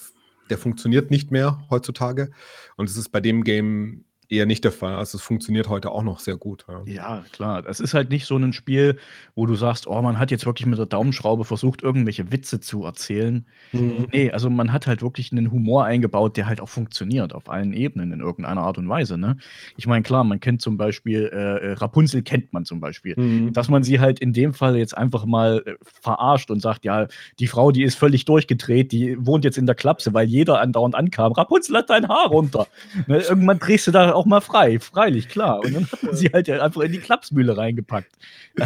der 0.49 0.57
funktioniert 0.57 1.11
nicht 1.11 1.29
mehr 1.29 1.63
heutzutage. 1.69 2.31
Und 2.77 2.89
es 2.89 2.97
ist 2.97 3.09
bei 3.09 3.21
dem 3.21 3.43
Game 3.43 4.05
eher 4.31 4.45
nicht 4.45 4.63
der 4.63 4.71
Fall. 4.71 4.95
Also 4.95 5.17
es 5.17 5.23
funktioniert 5.23 5.67
heute 5.67 5.91
auch 5.91 6.03
noch 6.03 6.19
sehr 6.19 6.37
gut. 6.37 6.65
Ja. 6.67 6.83
ja, 6.85 7.25
klar. 7.33 7.65
Es 7.67 7.79
ist 7.79 7.93
halt 7.93 8.09
nicht 8.09 8.25
so 8.25 8.37
ein 8.37 8.53
Spiel, 8.53 8.97
wo 9.35 9.45
du 9.45 9.55
sagst, 9.55 9.87
oh, 9.87 10.01
man 10.01 10.17
hat 10.19 10.31
jetzt 10.31 10.45
wirklich 10.45 10.65
mit 10.65 10.79
der 10.79 10.85
Daumenschraube 10.85 11.43
versucht, 11.43 11.83
irgendwelche 11.83 12.31
Witze 12.31 12.61
zu 12.61 12.85
erzählen. 12.85 13.45
Mhm. 13.73 14.07
Nee, 14.11 14.31
also 14.31 14.49
man 14.49 14.71
hat 14.71 14.87
halt 14.87 15.01
wirklich 15.01 15.31
einen 15.31 15.51
Humor 15.51 15.83
eingebaut, 15.83 16.37
der 16.37 16.47
halt 16.47 16.61
auch 16.61 16.69
funktioniert 16.69 17.33
auf 17.33 17.49
allen 17.49 17.73
Ebenen 17.73 18.13
in 18.13 18.21
irgendeiner 18.21 18.61
Art 18.61 18.77
und 18.77 18.87
Weise. 18.87 19.17
Ne? 19.17 19.37
Ich 19.75 19.85
meine, 19.85 20.03
klar, 20.03 20.23
man 20.23 20.39
kennt 20.39 20.61
zum 20.61 20.77
Beispiel, 20.77 21.29
äh, 21.33 21.67
äh, 21.67 21.73
Rapunzel 21.73 22.21
kennt 22.21 22.53
man 22.53 22.63
zum 22.63 22.79
Beispiel. 22.79 23.19
Mhm. 23.19 23.51
Dass 23.51 23.67
man 23.67 23.83
sie 23.83 23.99
halt 23.99 24.19
in 24.19 24.31
dem 24.31 24.53
Fall 24.53 24.77
jetzt 24.77 24.97
einfach 24.97 25.25
mal 25.25 25.61
äh, 25.65 25.73
verarscht 26.01 26.49
und 26.51 26.61
sagt, 26.61 26.85
ja, 26.85 27.07
die 27.39 27.47
Frau, 27.47 27.71
die 27.71 27.83
ist 27.83 27.95
völlig 27.95 28.23
durchgedreht, 28.23 28.93
die 28.93 29.17
wohnt 29.19 29.43
jetzt 29.43 29.57
in 29.57 29.65
der 29.65 29.75
Klapse, 29.75 30.13
weil 30.13 30.27
jeder 30.27 30.61
andauernd 30.61 30.95
ankam. 30.95 31.33
Rapunzel 31.33 31.77
hat 31.77 31.89
dein 31.89 32.07
Haar 32.07 32.27
runter. 32.27 32.67
Ne? 33.07 33.17
Irgendwann 33.17 33.59
drehst 33.59 33.87
du 33.87 33.91
da 33.91 34.13
auch 34.13 34.20
mal 34.25 34.41
frei, 34.41 34.79
freilich, 34.79 35.29
klar. 35.29 35.59
Und 35.63 35.73
dann 35.73 35.87
haben 35.91 36.15
sie 36.15 36.27
halt 36.33 36.49
einfach 36.49 36.81
in 36.81 36.91
die 36.91 36.99
Klapsmühle 36.99 37.57
reingepackt. 37.57 38.11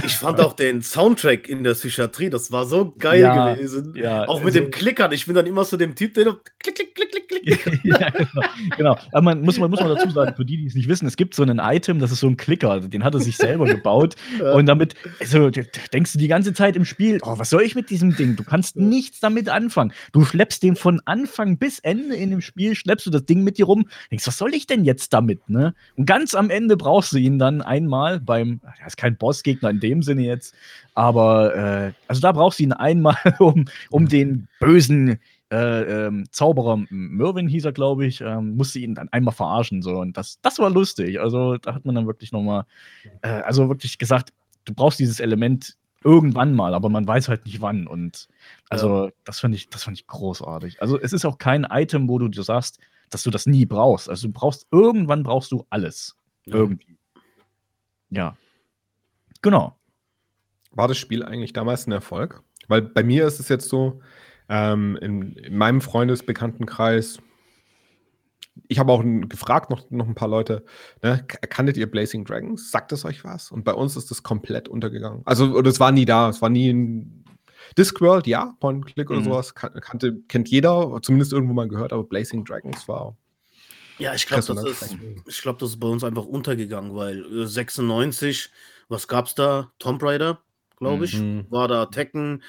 Ich 0.06 0.16
fand 0.16 0.40
auch 0.40 0.54
den 0.54 0.82
Soundtrack 0.82 1.48
in 1.48 1.64
der 1.64 1.74
Psychiatrie, 1.74 2.30
das 2.30 2.52
war 2.52 2.66
so 2.66 2.94
geil 2.98 3.22
ja, 3.22 3.54
gewesen. 3.54 3.94
Ja, 3.96 4.28
auch 4.28 4.40
mit 4.40 4.56
also, 4.56 4.60
dem 4.60 4.72
Klickern. 4.72 5.12
Ich 5.12 5.26
bin 5.26 5.36
dann 5.36 5.46
immer 5.46 5.64
so 5.64 5.78
dem 5.78 5.96
Typ, 5.96 6.14
der 6.16 6.36
klick, 6.60 6.76
klick, 6.76 6.96
klick, 6.96 7.12
klick, 7.12 7.28
klick. 7.28 7.46
ja, 7.84 8.10
genau. 8.10 8.48
genau. 8.78 8.98
Aber 9.12 9.22
man 9.22 9.42
muss, 9.42 9.60
man 9.60 9.70
muss 9.70 9.80
man 9.80 9.90
dazu 9.90 10.10
sagen, 10.10 10.36
für 10.36 10.46
die, 10.46 10.58
die 10.58 10.66
es 10.66 10.76
nicht 10.76 10.90
wissen, 10.90 11.06
es 11.06 11.16
gibt 11.16 11.36
so 11.36 11.44
einen 11.44 11.60
Item, 11.60 12.00
das 12.00 12.12
ist 12.12 12.20
so 12.20 12.28
ein 12.28 12.38
Klicker, 12.38 12.80
den 12.80 13.04
hat 13.04 13.14
er 13.14 13.20
sich 13.20 13.38
selber 13.38 13.66
gebaut. 13.66 14.16
Ja. 14.40 14.54
Und 14.54 14.66
damit, 14.66 14.96
also 15.20 15.50
denkst 15.50 16.14
du 16.14 16.18
die 16.20 16.28
ganze 16.28 16.54
Zeit 16.54 16.76
im 16.76 16.86
Spiel, 16.86 17.20
oh, 17.24 17.38
was 17.38 17.50
soll 17.50 17.62
ich 17.62 17.76
mit 17.76 17.90
diesem 17.90 18.16
Ding? 18.16 18.36
Du 18.36 18.44
kannst 18.44 18.76
nichts 18.76 19.20
damit 19.20 19.50
anfangen. 19.50 19.94
Du 20.12 20.26
schleppst 20.26 20.64
den 20.64 20.76
von 20.76 21.02
Anfang 21.06 21.58
bis 21.58 21.80
Ende 21.80 22.16
in 22.16 22.32
dem 22.32 22.42
Spiel, 22.42 22.76
schleppst 22.76 23.06
du 23.06 23.12
das 23.12 23.26
Ding 23.26 23.44
mit 23.44 23.58
dir 23.58 23.66
rum, 23.66 23.88
denkst, 24.10 24.26
was 24.26 24.38
soll 24.38 24.54
ich 24.54 24.68
denn 24.68 24.84
jetzt 24.84 25.14
damit? 25.14 25.45
Ne? 25.48 25.74
Und 25.96 26.06
ganz 26.06 26.36
am 26.36 26.50
Ende 26.50 26.78
brauchst 26.78 27.14
du 27.14 27.18
ihn 27.18 27.40
dann 27.40 27.62
einmal 27.62 28.20
beim, 28.20 28.62
er 28.80 28.88
ist 28.88 28.98
kein 28.98 29.18
Bossgegner 29.18 29.70
in 29.70 29.80
dem 29.80 30.02
Sinne 30.02 30.24
jetzt, 30.24 30.56
aber 30.94 31.56
äh, 31.56 31.94
also 32.08 32.22
da 32.22 32.32
brauchst 32.32 32.60
du 32.60 32.64
ihn 32.64 32.74
einmal, 32.74 33.18
um, 33.40 33.66
um 33.90 34.08
den 34.08 34.48
bösen 34.60 35.20
äh, 35.52 36.08
ähm, 36.08 36.26
Zauberer 36.32 36.84
Mervin 36.90 37.48
hieß 37.48 37.66
er, 37.66 37.72
glaube 37.72 38.06
ich, 38.06 38.22
ähm, 38.22 38.56
musste 38.56 38.80
ihn 38.80 38.96
dann 38.96 39.10
einmal 39.10 39.34
verarschen. 39.34 39.82
So. 39.82 40.00
Und 40.00 40.18
das, 40.18 40.40
das 40.42 40.60
war 40.60 40.70
lustig. 40.70 41.20
Also 41.20 41.58
da 41.58 41.76
hat 41.76 41.86
man 41.86 41.96
dann 41.96 42.08
wirklich 42.08 42.32
nochmal, 42.32 42.66
äh, 43.22 43.28
also 43.28 43.70
wirklich 43.70 43.98
gesagt, 43.98 44.34
du 44.66 44.74
brauchst 44.74 45.00
dieses 45.00 45.20
Element 45.20 45.78
irgendwann 46.04 46.54
mal, 46.54 46.74
aber 46.74 46.90
man 46.90 47.08
weiß 47.08 47.30
halt 47.30 47.46
nicht 47.46 47.62
wann. 47.62 47.88
Und 47.88 48.28
also 48.70 49.06
ja. 49.06 49.12
das 49.24 49.40
fand 49.40 49.56
ich, 49.56 49.70
das 49.70 49.84
fand 49.84 50.00
ich 50.00 50.08
großartig. 50.08 50.82
Also 50.82 51.00
es 51.00 51.14
ist 51.14 51.26
auch 51.26 51.38
kein 51.38 51.64
Item, 51.64 52.10
wo 52.10 52.20
du 52.20 52.28
dir 52.28 52.44
sagst, 52.44 52.80
dass 53.10 53.24
du 53.24 53.32
das 53.32 53.46
nie 53.46 53.66
brauchst. 53.66 54.10
Also 54.10 54.28
du 54.28 54.34
brauchst 54.34 54.68
irgendwann 54.72 55.24
brauchst 55.24 55.52
du 55.52 55.66
alles. 55.70 56.16
Ja. 56.46 56.56
Irgendwie. 56.56 56.98
Ja. 58.10 58.38
Genau. 59.42 59.78
War 60.72 60.88
das 60.88 60.98
Spiel 60.98 61.24
eigentlich 61.24 61.54
damals 61.54 61.88
ein 61.88 61.92
Erfolg? 61.92 62.44
Weil 62.68 62.82
bei 62.82 63.04
mir 63.04 63.26
ist 63.28 63.40
es 63.40 63.50
jetzt 63.50 63.70
so, 63.70 64.02
ähm, 64.50 64.98
in, 65.02 65.34
in, 65.34 65.58
meinem 65.58 65.82
Freundesbekanntenkreis, 65.82 67.20
ich 68.68 68.80
habe 68.80 68.92
auch 68.92 69.04
gefragt, 69.04 69.70
noch, 69.70 69.90
noch 69.92 70.08
ein 70.08 70.16
paar 70.16 70.28
Leute, 70.28 70.66
ne, 71.02 71.24
kanntet 71.28 71.78
ihr 71.78 71.90
Blazing 71.90 72.26
Dragons? 72.26 72.72
Sagt 72.72 72.92
es 72.92 73.06
euch 73.06 73.24
was? 73.24 73.52
Und 73.52 73.64
bei 73.64 73.74
uns 73.74 73.96
ist 73.98 74.12
das 74.12 74.24
komplett 74.24 74.68
untergegangen. 74.68 75.22
Also, 75.26 75.54
oder 75.56 75.70
es 75.70 75.80
war 75.80 75.92
nie 75.92 76.06
da, 76.06 76.30
es 76.30 76.42
war 76.42 76.50
nie 76.50 76.70
ein 76.70 77.15
Discworld, 77.78 78.28
ja, 78.28 78.56
Point 78.60 78.86
Click 78.86 79.10
oder 79.10 79.20
mhm. 79.20 79.26
sowas, 79.26 79.56
kan 79.56 79.74
kannte, 79.82 80.22
kennt 80.28 80.50
jeder, 80.50 81.00
zumindest 81.02 81.34
irgendwo 81.34 81.54
mal 81.54 81.68
gehört, 81.68 81.94
aber 81.94 82.04
Blazing 82.04 82.46
Dragons 82.46 82.88
war. 82.88 83.16
Ja, 83.98 84.14
ich 84.14 84.28
glaube, 84.28 84.44
das, 84.44 84.92
ist, 85.26 85.42
glaub, 85.42 85.60
das 85.60 85.70
ist 85.72 85.80
bei 85.80 85.88
uns 85.88 86.04
einfach 86.04 86.26
untergegangen, 86.26 86.96
weil 86.96 87.48
96, 87.48 88.46
äh, 88.46 88.50
was 88.90 89.08
gab's 89.08 89.36
da? 89.36 89.72
Tomb 89.80 90.04
Raider, 90.04 90.42
glaube 90.78 91.06
ich, 91.06 91.18
mhm. 91.18 91.46
war 91.50 91.68
da 91.68 91.86
Tekken. 91.86 92.44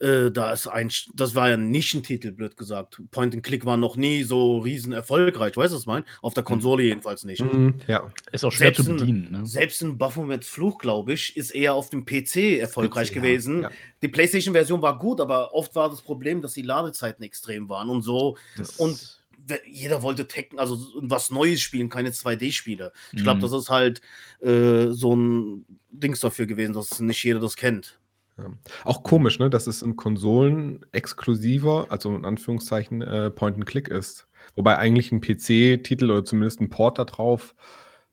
Äh, 0.00 0.30
da 0.30 0.52
ist 0.52 0.68
ein, 0.68 0.90
das 1.14 1.34
war 1.34 1.48
ja 1.48 1.54
ein 1.54 1.70
Nischentitel, 1.70 2.30
blöd 2.30 2.56
gesagt. 2.56 3.00
Point 3.10 3.34
and 3.34 3.42
Click 3.42 3.64
war 3.64 3.76
noch 3.76 3.96
nie 3.96 4.22
so 4.22 4.58
riesen 4.58 4.92
erfolgreich, 4.92 5.56
weißt 5.56 5.72
du, 5.72 5.76
was 5.76 5.82
ich 5.82 5.86
meine? 5.86 6.04
Auf 6.22 6.34
der 6.34 6.44
mhm. 6.44 6.48
Konsole 6.48 6.84
jedenfalls 6.84 7.24
nicht. 7.24 7.42
Mhm, 7.42 7.74
ja. 7.88 8.08
Ist 8.30 8.44
auch 8.44 8.52
schwer 8.52 8.68
selbst 8.68 8.84
zu 8.84 8.96
bedienen. 8.96 9.32
Ne? 9.32 9.46
Selbst 9.46 9.82
ein 9.82 9.98
Baphomets 9.98 10.48
Fluch, 10.48 10.78
glaube 10.78 11.12
ich, 11.12 11.36
ist 11.36 11.50
eher 11.50 11.74
auf 11.74 11.90
dem 11.90 12.04
PC 12.04 12.58
erfolgreich 12.60 13.10
PC, 13.10 13.14
gewesen. 13.14 13.62
Ja, 13.62 13.70
ja. 13.70 13.74
Die 14.02 14.08
PlayStation-Version 14.08 14.82
war 14.82 14.98
gut, 14.98 15.20
aber 15.20 15.52
oft 15.52 15.74
war 15.74 15.90
das 15.90 16.02
Problem, 16.02 16.42
dass 16.42 16.54
die 16.54 16.62
Ladezeiten 16.62 17.24
extrem 17.24 17.68
waren 17.68 17.88
und 17.88 18.02
so. 18.02 18.36
Das 18.56 18.76
und 18.76 19.18
jeder 19.66 20.02
wollte 20.02 20.28
Tekken, 20.28 20.58
also 20.58 20.78
was 20.96 21.30
Neues 21.30 21.60
spielen, 21.60 21.88
keine 21.88 22.10
2D-Spiele. 22.10 22.92
Ich 23.12 23.22
glaube, 23.22 23.38
mhm. 23.38 23.42
das 23.42 23.52
ist 23.52 23.70
halt 23.70 24.00
äh, 24.40 24.88
so 24.90 25.16
ein 25.16 25.64
Dings 25.90 26.20
dafür 26.20 26.46
gewesen, 26.46 26.74
dass 26.74 27.00
nicht 27.00 27.22
jeder 27.24 27.40
das 27.40 27.56
kennt. 27.56 27.98
Ja. 28.38 28.50
Auch 28.84 29.02
komisch, 29.02 29.38
ne, 29.38 29.50
dass 29.50 29.66
es 29.66 29.82
in 29.82 29.96
Konsolen 29.96 30.86
exklusiver, 30.92 31.86
also 31.90 32.14
in 32.14 32.24
Anführungszeichen, 32.24 33.02
äh, 33.02 33.30
Point-and-Click 33.30 33.88
ist. 33.88 34.28
Wobei 34.54 34.78
eigentlich 34.78 35.12
ein 35.12 35.20
PC-Titel 35.20 36.10
oder 36.10 36.24
zumindest 36.24 36.60
ein 36.60 36.70
Port 36.70 36.98
da 36.98 37.04
drauf 37.04 37.54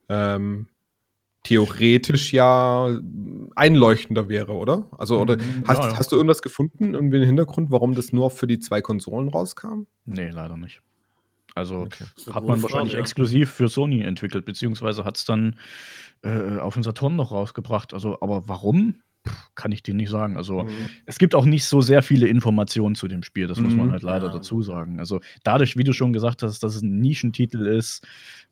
ähm, 0.09 0.67
theoretisch 1.43 2.33
ja 2.33 2.99
einleuchtender 3.55 4.29
wäre, 4.29 4.53
oder? 4.53 4.87
Also, 4.97 5.19
oder 5.19 5.37
mhm, 5.37 5.63
hast, 5.67 5.79
ja, 5.79 5.89
ja. 5.89 5.97
hast 5.97 6.11
du 6.11 6.15
irgendwas 6.15 6.41
gefunden, 6.41 6.95
irgendwie 6.95 7.17
einen 7.17 7.27
Hintergrund, 7.27 7.69
warum 7.69 7.93
das 7.93 8.11
nur 8.11 8.31
für 8.31 8.47
die 8.47 8.59
zwei 8.59 8.81
Konsolen 8.81 9.29
rauskam? 9.29 9.83
Nee, 10.05 10.29
leider 10.29 10.57
nicht. 10.57 10.81
Also 11.53 11.81
okay. 11.81 12.03
hat 12.33 12.43
man 12.43 12.61
wahrscheinlich 12.61 12.93
Frage, 12.93 13.01
exklusiv 13.01 13.51
für 13.51 13.69
Sony 13.69 14.01
entwickelt, 14.01 14.45
beziehungsweise 14.45 15.05
hat 15.05 15.17
es 15.17 15.25
dann 15.25 15.57
äh, 16.23 16.57
auf 16.57 16.73
den 16.73 16.83
Saturn 16.83 17.15
noch 17.15 17.31
rausgebracht. 17.31 17.93
Also, 17.93 18.17
aber 18.21 18.49
warum? 18.49 19.01
Kann 19.55 19.71
ich 19.71 19.83
dir 19.83 19.93
nicht 19.93 20.09
sagen. 20.09 20.37
Also 20.37 20.63
mhm. 20.63 20.89
es 21.05 21.17
gibt 21.17 21.35
auch 21.35 21.45
nicht 21.45 21.65
so 21.65 21.81
sehr 21.81 22.03
viele 22.03 22.27
Informationen 22.27 22.95
zu 22.95 23.07
dem 23.07 23.23
Spiel, 23.23 23.47
das 23.47 23.59
muss 23.59 23.73
man 23.73 23.87
mhm. 23.87 23.91
halt 23.91 24.03
leider 24.03 24.27
ja. 24.27 24.33
dazu 24.33 24.61
sagen. 24.61 24.99
Also 24.99 25.21
dadurch, 25.43 25.77
wie 25.77 25.83
du 25.83 25.93
schon 25.93 26.13
gesagt 26.13 26.43
hast, 26.43 26.61
dass 26.61 26.75
es 26.75 26.81
ein 26.81 26.99
Nischentitel 26.99 27.65
ist, 27.65 28.05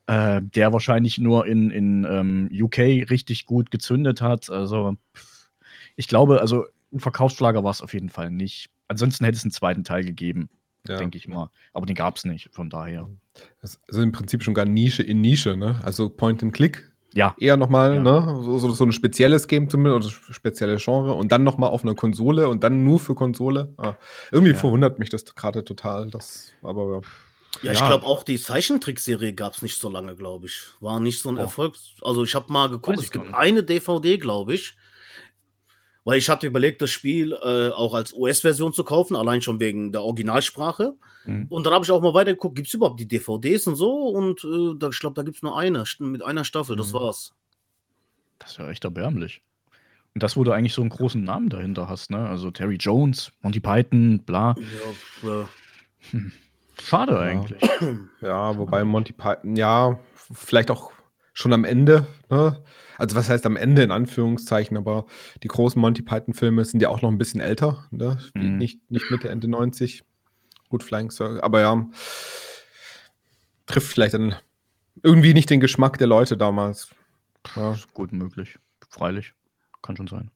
äh, 0.07 0.41
der 0.41 0.73
wahrscheinlich 0.73 1.17
nur 1.17 1.45
in, 1.45 1.71
in 1.71 2.05
ähm, 2.09 2.49
UK 2.51 3.09
richtig 3.09 3.45
gut 3.45 3.71
gezündet 3.71 4.21
hat. 4.21 4.49
Also 4.49 4.95
ich 5.95 6.07
glaube, 6.07 6.41
also 6.41 6.65
ein 6.91 6.99
Verkaufsschlager 6.99 7.63
war 7.63 7.71
es 7.71 7.81
auf 7.81 7.93
jeden 7.93 8.09
Fall 8.09 8.29
nicht. 8.29 8.69
Ansonsten 8.87 9.25
hätte 9.25 9.37
es 9.37 9.43
einen 9.43 9.51
zweiten 9.51 9.83
Teil 9.83 10.03
gegeben, 10.03 10.49
ja. 10.87 10.97
denke 10.97 11.17
ich 11.17 11.27
mal. 11.27 11.49
Aber 11.73 11.85
den 11.85 11.95
gab 11.95 12.17
es 12.17 12.25
nicht, 12.25 12.49
von 12.51 12.69
daher. 12.69 13.09
Das 13.61 13.79
ist 13.87 13.97
im 13.97 14.11
Prinzip 14.11 14.43
schon 14.43 14.53
gar 14.53 14.65
Nische 14.65 15.03
in 15.03 15.21
Nische, 15.21 15.57
ne? 15.57 15.79
Also 15.83 16.09
Point 16.09 16.43
and 16.43 16.53
Click 16.53 16.92
ja. 17.13 17.35
Eher 17.37 17.57
nochmal, 17.57 17.95
ja. 17.95 18.01
ne? 18.01 18.41
So, 18.43 18.59
so, 18.59 18.71
so, 18.71 18.83
ein 18.85 18.91
spezielles 18.91 19.47
Game 19.47 19.69
zumindest, 19.69 20.21
oder 20.25 20.33
spezielle 20.33 20.77
Genre 20.77 21.13
und 21.13 21.31
dann 21.31 21.43
nochmal 21.43 21.69
auf 21.69 21.83
einer 21.83 21.95
Konsole 21.95 22.49
und 22.49 22.63
dann 22.63 22.83
nur 22.83 22.99
für 22.99 23.15
Konsole. 23.15 23.73
Ah, 23.77 23.93
irgendwie 24.31 24.53
ja. 24.53 24.57
verwundert 24.57 24.99
mich 24.99 25.09
das 25.09 25.25
gerade 25.35 25.63
total. 25.63 26.09
Das, 26.09 26.51
aber 26.61 27.01
ja, 27.61 27.71
ich 27.71 27.79
glaube 27.79 28.05
auch 28.05 28.23
die 28.23 28.39
Zeichentrickserie 28.39 29.33
gab 29.33 29.53
es 29.53 29.61
nicht 29.61 29.79
so 29.79 29.89
lange, 29.89 30.15
glaube 30.15 30.47
ich. 30.47 30.61
War 30.79 30.99
nicht 30.99 31.21
so 31.21 31.29
ein 31.29 31.37
oh. 31.37 31.41
Erfolg. 31.41 31.75
Also 32.01 32.23
ich 32.23 32.33
habe 32.35 32.51
mal 32.51 32.69
geguckt, 32.69 32.99
es 32.99 33.11
gibt 33.11 33.33
eine 33.33 33.63
DVD, 33.63 34.17
glaube 34.17 34.55
ich. 34.55 34.75
Weil 36.05 36.17
ich 36.17 36.29
hatte 36.29 36.47
überlegt, 36.47 36.81
das 36.81 36.89
Spiel 36.89 37.31
äh, 37.31 37.69
auch 37.69 37.93
als 37.93 38.13
US-Version 38.13 38.73
zu 38.73 38.83
kaufen, 38.83 39.15
allein 39.15 39.41
schon 39.41 39.59
wegen 39.59 39.91
der 39.91 40.03
Originalsprache. 40.03 40.95
Mhm. 41.25 41.47
Und 41.49 41.65
dann 41.65 41.73
habe 41.73 41.85
ich 41.85 41.91
auch 41.91 42.01
mal 42.01 42.13
weitergeguckt, 42.13 42.55
gibt 42.55 42.67
es 42.67 42.73
überhaupt 42.73 42.99
die 42.99 43.07
DVDs 43.07 43.67
und 43.67 43.75
so? 43.75 44.09
Und 44.09 44.43
äh, 44.43 44.77
da, 44.77 44.89
ich 44.89 44.99
glaube, 44.99 45.15
da 45.15 45.23
gibt 45.23 45.37
es 45.37 45.43
nur 45.43 45.57
eine 45.57 45.83
mit 45.99 46.23
einer 46.23 46.43
Staffel, 46.43 46.75
das 46.75 46.91
mhm. 46.91 46.97
war's. 46.97 47.33
Das 48.39 48.51
ist 48.51 48.57
ja 48.57 48.69
echt 48.69 48.83
erbärmlich. 48.83 49.41
Und 50.13 50.21
das, 50.21 50.37
wo 50.37 50.43
du 50.43 50.51
eigentlich 50.51 50.73
so 50.73 50.81
einen 50.81 50.89
großen 50.89 51.23
Namen 51.23 51.49
dahinter 51.49 51.89
hast, 51.89 52.11
ne? 52.11 52.27
Also 52.27 52.51
Terry 52.51 52.75
Jones, 52.75 53.31
Monty 53.41 53.59
Python, 53.59 54.19
bla. 54.19 54.55
Ja, 55.23 55.41
äh. 55.41 55.45
hm. 56.11 56.31
Schade 56.81 57.13
ja. 57.13 57.19
eigentlich. 57.19 57.61
Ja, 58.21 58.57
wobei 58.57 58.83
Monty 58.83 59.13
Python, 59.13 59.55
ja, 59.55 59.99
vielleicht 60.31 60.71
auch 60.71 60.91
schon 61.33 61.51
am 61.53 61.65
Ende, 61.65 62.07
ne? 62.29 62.63
Also 63.03 63.17
was 63.17 63.27
heißt 63.27 63.45
am 63.45 63.57
Ende 63.57 63.83
in 63.83 63.91
Anführungszeichen, 63.91 64.77
aber 64.77 65.07
die 65.43 65.49
großen 65.49 65.79
Monty 65.79 66.01
Python-Filme 66.01 66.63
sind 66.63 66.81
ja 66.81 66.87
auch 66.87 67.01
noch 67.01 67.11
ein 67.11 67.17
bisschen 67.17 67.41
älter, 67.41 67.85
ne? 67.91 68.17
Mhm. 68.33 68.57
Nicht, 68.57 68.89
nicht 68.89 69.11
Mitte, 69.11 69.27
Ende 69.27 69.49
90. 69.49 70.05
Gut, 70.69 70.83
Flying 70.83 71.11
Circle. 71.11 71.41
Aber 71.41 71.59
ja, 71.59 71.85
trifft 73.65 73.91
vielleicht 73.91 74.13
dann 74.13 74.37
irgendwie 75.01 75.33
nicht 75.33 75.49
den 75.49 75.59
Geschmack 75.59 75.97
der 75.97 76.07
Leute 76.07 76.37
damals. 76.37 76.91
Ja. 77.57 77.75
Gut 77.93 78.13
möglich. 78.13 78.57
Freilich. 78.87 79.33
Kann 79.81 79.97
schon 79.97 80.07
sein. 80.07 80.31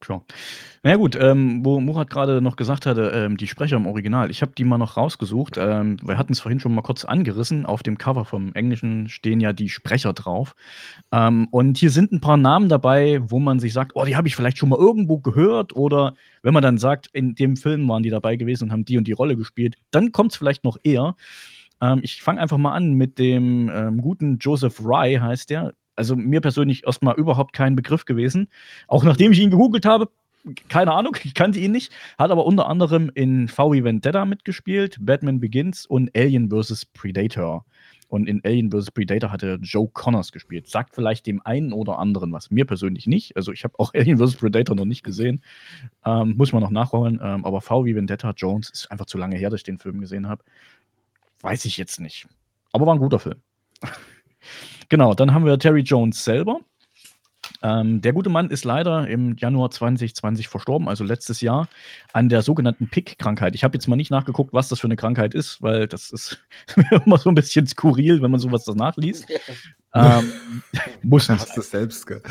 Tja. 0.00 0.20
Na 0.82 0.90
ja, 0.90 0.96
gut, 0.96 1.16
ähm, 1.18 1.64
wo 1.64 1.80
Murat 1.80 2.10
gerade 2.10 2.42
noch 2.42 2.56
gesagt 2.56 2.84
hatte, 2.84 3.10
ähm, 3.14 3.38
die 3.38 3.46
Sprecher 3.46 3.76
im 3.76 3.86
Original, 3.86 4.30
ich 4.30 4.42
habe 4.42 4.52
die 4.56 4.64
mal 4.64 4.76
noch 4.76 4.98
rausgesucht. 4.98 5.56
Ähm, 5.56 5.96
wir 6.02 6.18
hatten 6.18 6.34
es 6.34 6.40
vorhin 6.40 6.60
schon 6.60 6.74
mal 6.74 6.82
kurz 6.82 7.06
angerissen. 7.06 7.64
Auf 7.64 7.82
dem 7.82 7.96
Cover 7.96 8.26
vom 8.26 8.52
Englischen 8.52 9.08
stehen 9.08 9.40
ja 9.40 9.54
die 9.54 9.70
Sprecher 9.70 10.12
drauf. 10.12 10.54
Ähm, 11.12 11.48
und 11.50 11.78
hier 11.78 11.90
sind 11.90 12.12
ein 12.12 12.20
paar 12.20 12.36
Namen 12.36 12.68
dabei, 12.68 13.20
wo 13.22 13.38
man 13.38 13.58
sich 13.58 13.72
sagt, 13.72 13.92
oh, 13.94 14.04
die 14.04 14.16
habe 14.16 14.28
ich 14.28 14.36
vielleicht 14.36 14.58
schon 14.58 14.68
mal 14.68 14.78
irgendwo 14.78 15.18
gehört. 15.18 15.74
Oder 15.74 16.14
wenn 16.42 16.52
man 16.52 16.62
dann 16.62 16.76
sagt, 16.76 17.08
in 17.14 17.34
dem 17.34 17.56
Film 17.56 17.88
waren 17.88 18.02
die 18.02 18.10
dabei 18.10 18.36
gewesen 18.36 18.64
und 18.64 18.72
haben 18.72 18.84
die 18.84 18.98
und 18.98 19.08
die 19.08 19.12
Rolle 19.12 19.36
gespielt, 19.36 19.76
dann 19.90 20.12
kommt 20.12 20.32
es 20.32 20.36
vielleicht 20.36 20.62
noch 20.62 20.76
eher. 20.82 21.16
Ähm, 21.80 22.00
ich 22.02 22.22
fange 22.22 22.40
einfach 22.40 22.58
mal 22.58 22.74
an 22.74 22.92
mit 22.94 23.18
dem 23.18 23.70
ähm, 23.74 24.02
guten 24.02 24.38
Joseph 24.38 24.80
Rye, 24.80 25.20
heißt 25.20 25.48
der 25.50 25.72
also 25.96 26.16
mir 26.16 26.40
persönlich 26.40 26.86
erstmal 26.86 27.16
überhaupt 27.16 27.52
kein 27.52 27.76
Begriff 27.76 28.04
gewesen. 28.04 28.48
Auch 28.86 29.04
nachdem 29.04 29.32
ich 29.32 29.40
ihn 29.40 29.50
gegoogelt 29.50 29.84
habe, 29.84 30.08
keine 30.68 30.92
Ahnung, 30.92 31.16
ich 31.24 31.34
kannte 31.34 31.58
ihn 31.58 31.72
nicht, 31.72 31.92
hat 32.18 32.30
aber 32.30 32.46
unter 32.46 32.68
anderem 32.68 33.10
in 33.14 33.48
VW 33.48 33.84
Vendetta 33.84 34.24
mitgespielt, 34.24 34.98
Batman 35.00 35.40
Begins 35.40 35.86
und 35.86 36.16
Alien 36.16 36.50
vs. 36.50 36.86
Predator. 36.86 37.64
Und 38.08 38.28
in 38.28 38.40
Alien 38.44 38.70
vs. 38.70 38.92
Predator 38.92 39.32
hat 39.32 39.42
er 39.42 39.56
Joe 39.56 39.88
Connors 39.92 40.30
gespielt. 40.30 40.68
Sagt 40.68 40.94
vielleicht 40.94 41.26
dem 41.26 41.42
einen 41.44 41.72
oder 41.72 41.98
anderen 41.98 42.32
was. 42.32 42.52
Mir 42.52 42.64
persönlich 42.64 43.08
nicht. 43.08 43.36
Also 43.36 43.50
ich 43.50 43.64
habe 43.64 43.74
auch 43.78 43.94
Alien 43.94 44.18
vs. 44.18 44.36
Predator 44.36 44.76
noch 44.76 44.84
nicht 44.84 45.02
gesehen. 45.02 45.42
Ähm, 46.04 46.34
muss 46.36 46.52
man 46.52 46.62
noch 46.62 46.70
nachholen. 46.70 47.18
Ähm, 47.20 47.44
aber 47.44 47.60
VW 47.60 47.96
Vendetta 47.96 48.30
Jones 48.36 48.70
ist 48.70 48.90
einfach 48.92 49.06
zu 49.06 49.18
lange 49.18 49.36
her, 49.36 49.50
dass 49.50 49.60
ich 49.60 49.64
den 49.64 49.78
Film 49.78 50.00
gesehen 50.00 50.28
habe. 50.28 50.44
Weiß 51.40 51.64
ich 51.64 51.76
jetzt 51.76 51.98
nicht. 51.98 52.28
Aber 52.72 52.86
war 52.86 52.94
ein 52.94 53.00
guter 53.00 53.18
Film. 53.18 53.40
Genau, 54.88 55.14
dann 55.14 55.34
haben 55.34 55.44
wir 55.44 55.58
Terry 55.58 55.80
Jones 55.80 56.24
selber. 56.24 56.60
Ähm, 57.62 58.00
der 58.00 58.12
gute 58.12 58.28
Mann 58.28 58.50
ist 58.50 58.64
leider 58.64 59.06
im 59.08 59.36
Januar 59.36 59.70
2020 59.70 60.48
verstorben, 60.48 60.88
also 60.88 61.04
letztes 61.04 61.40
Jahr, 61.40 61.68
an 62.12 62.28
der 62.28 62.42
sogenannten 62.42 62.88
PIC-Krankheit. 62.88 63.54
Ich 63.54 63.64
habe 63.64 63.74
jetzt 63.76 63.86
mal 63.86 63.96
nicht 63.96 64.10
nachgeguckt, 64.10 64.52
was 64.52 64.68
das 64.68 64.80
für 64.80 64.86
eine 64.86 64.96
Krankheit 64.96 65.34
ist, 65.34 65.62
weil 65.62 65.86
das 65.86 66.10
ist 66.10 66.44
immer 67.04 67.18
so 67.18 67.30
ein 67.30 67.34
bisschen 67.34 67.66
skurril, 67.66 68.22
wenn 68.22 68.30
man 68.30 68.40
sowas 68.40 68.64
danach 68.64 68.96
liest. 68.96 69.26
ähm, 69.94 70.32
muss 71.02 71.28
nicht. 71.28 71.40
Hast 71.40 71.56
du 71.56 71.60
es 71.60 71.70
selbst, 71.70 72.06
gell? 72.06 72.22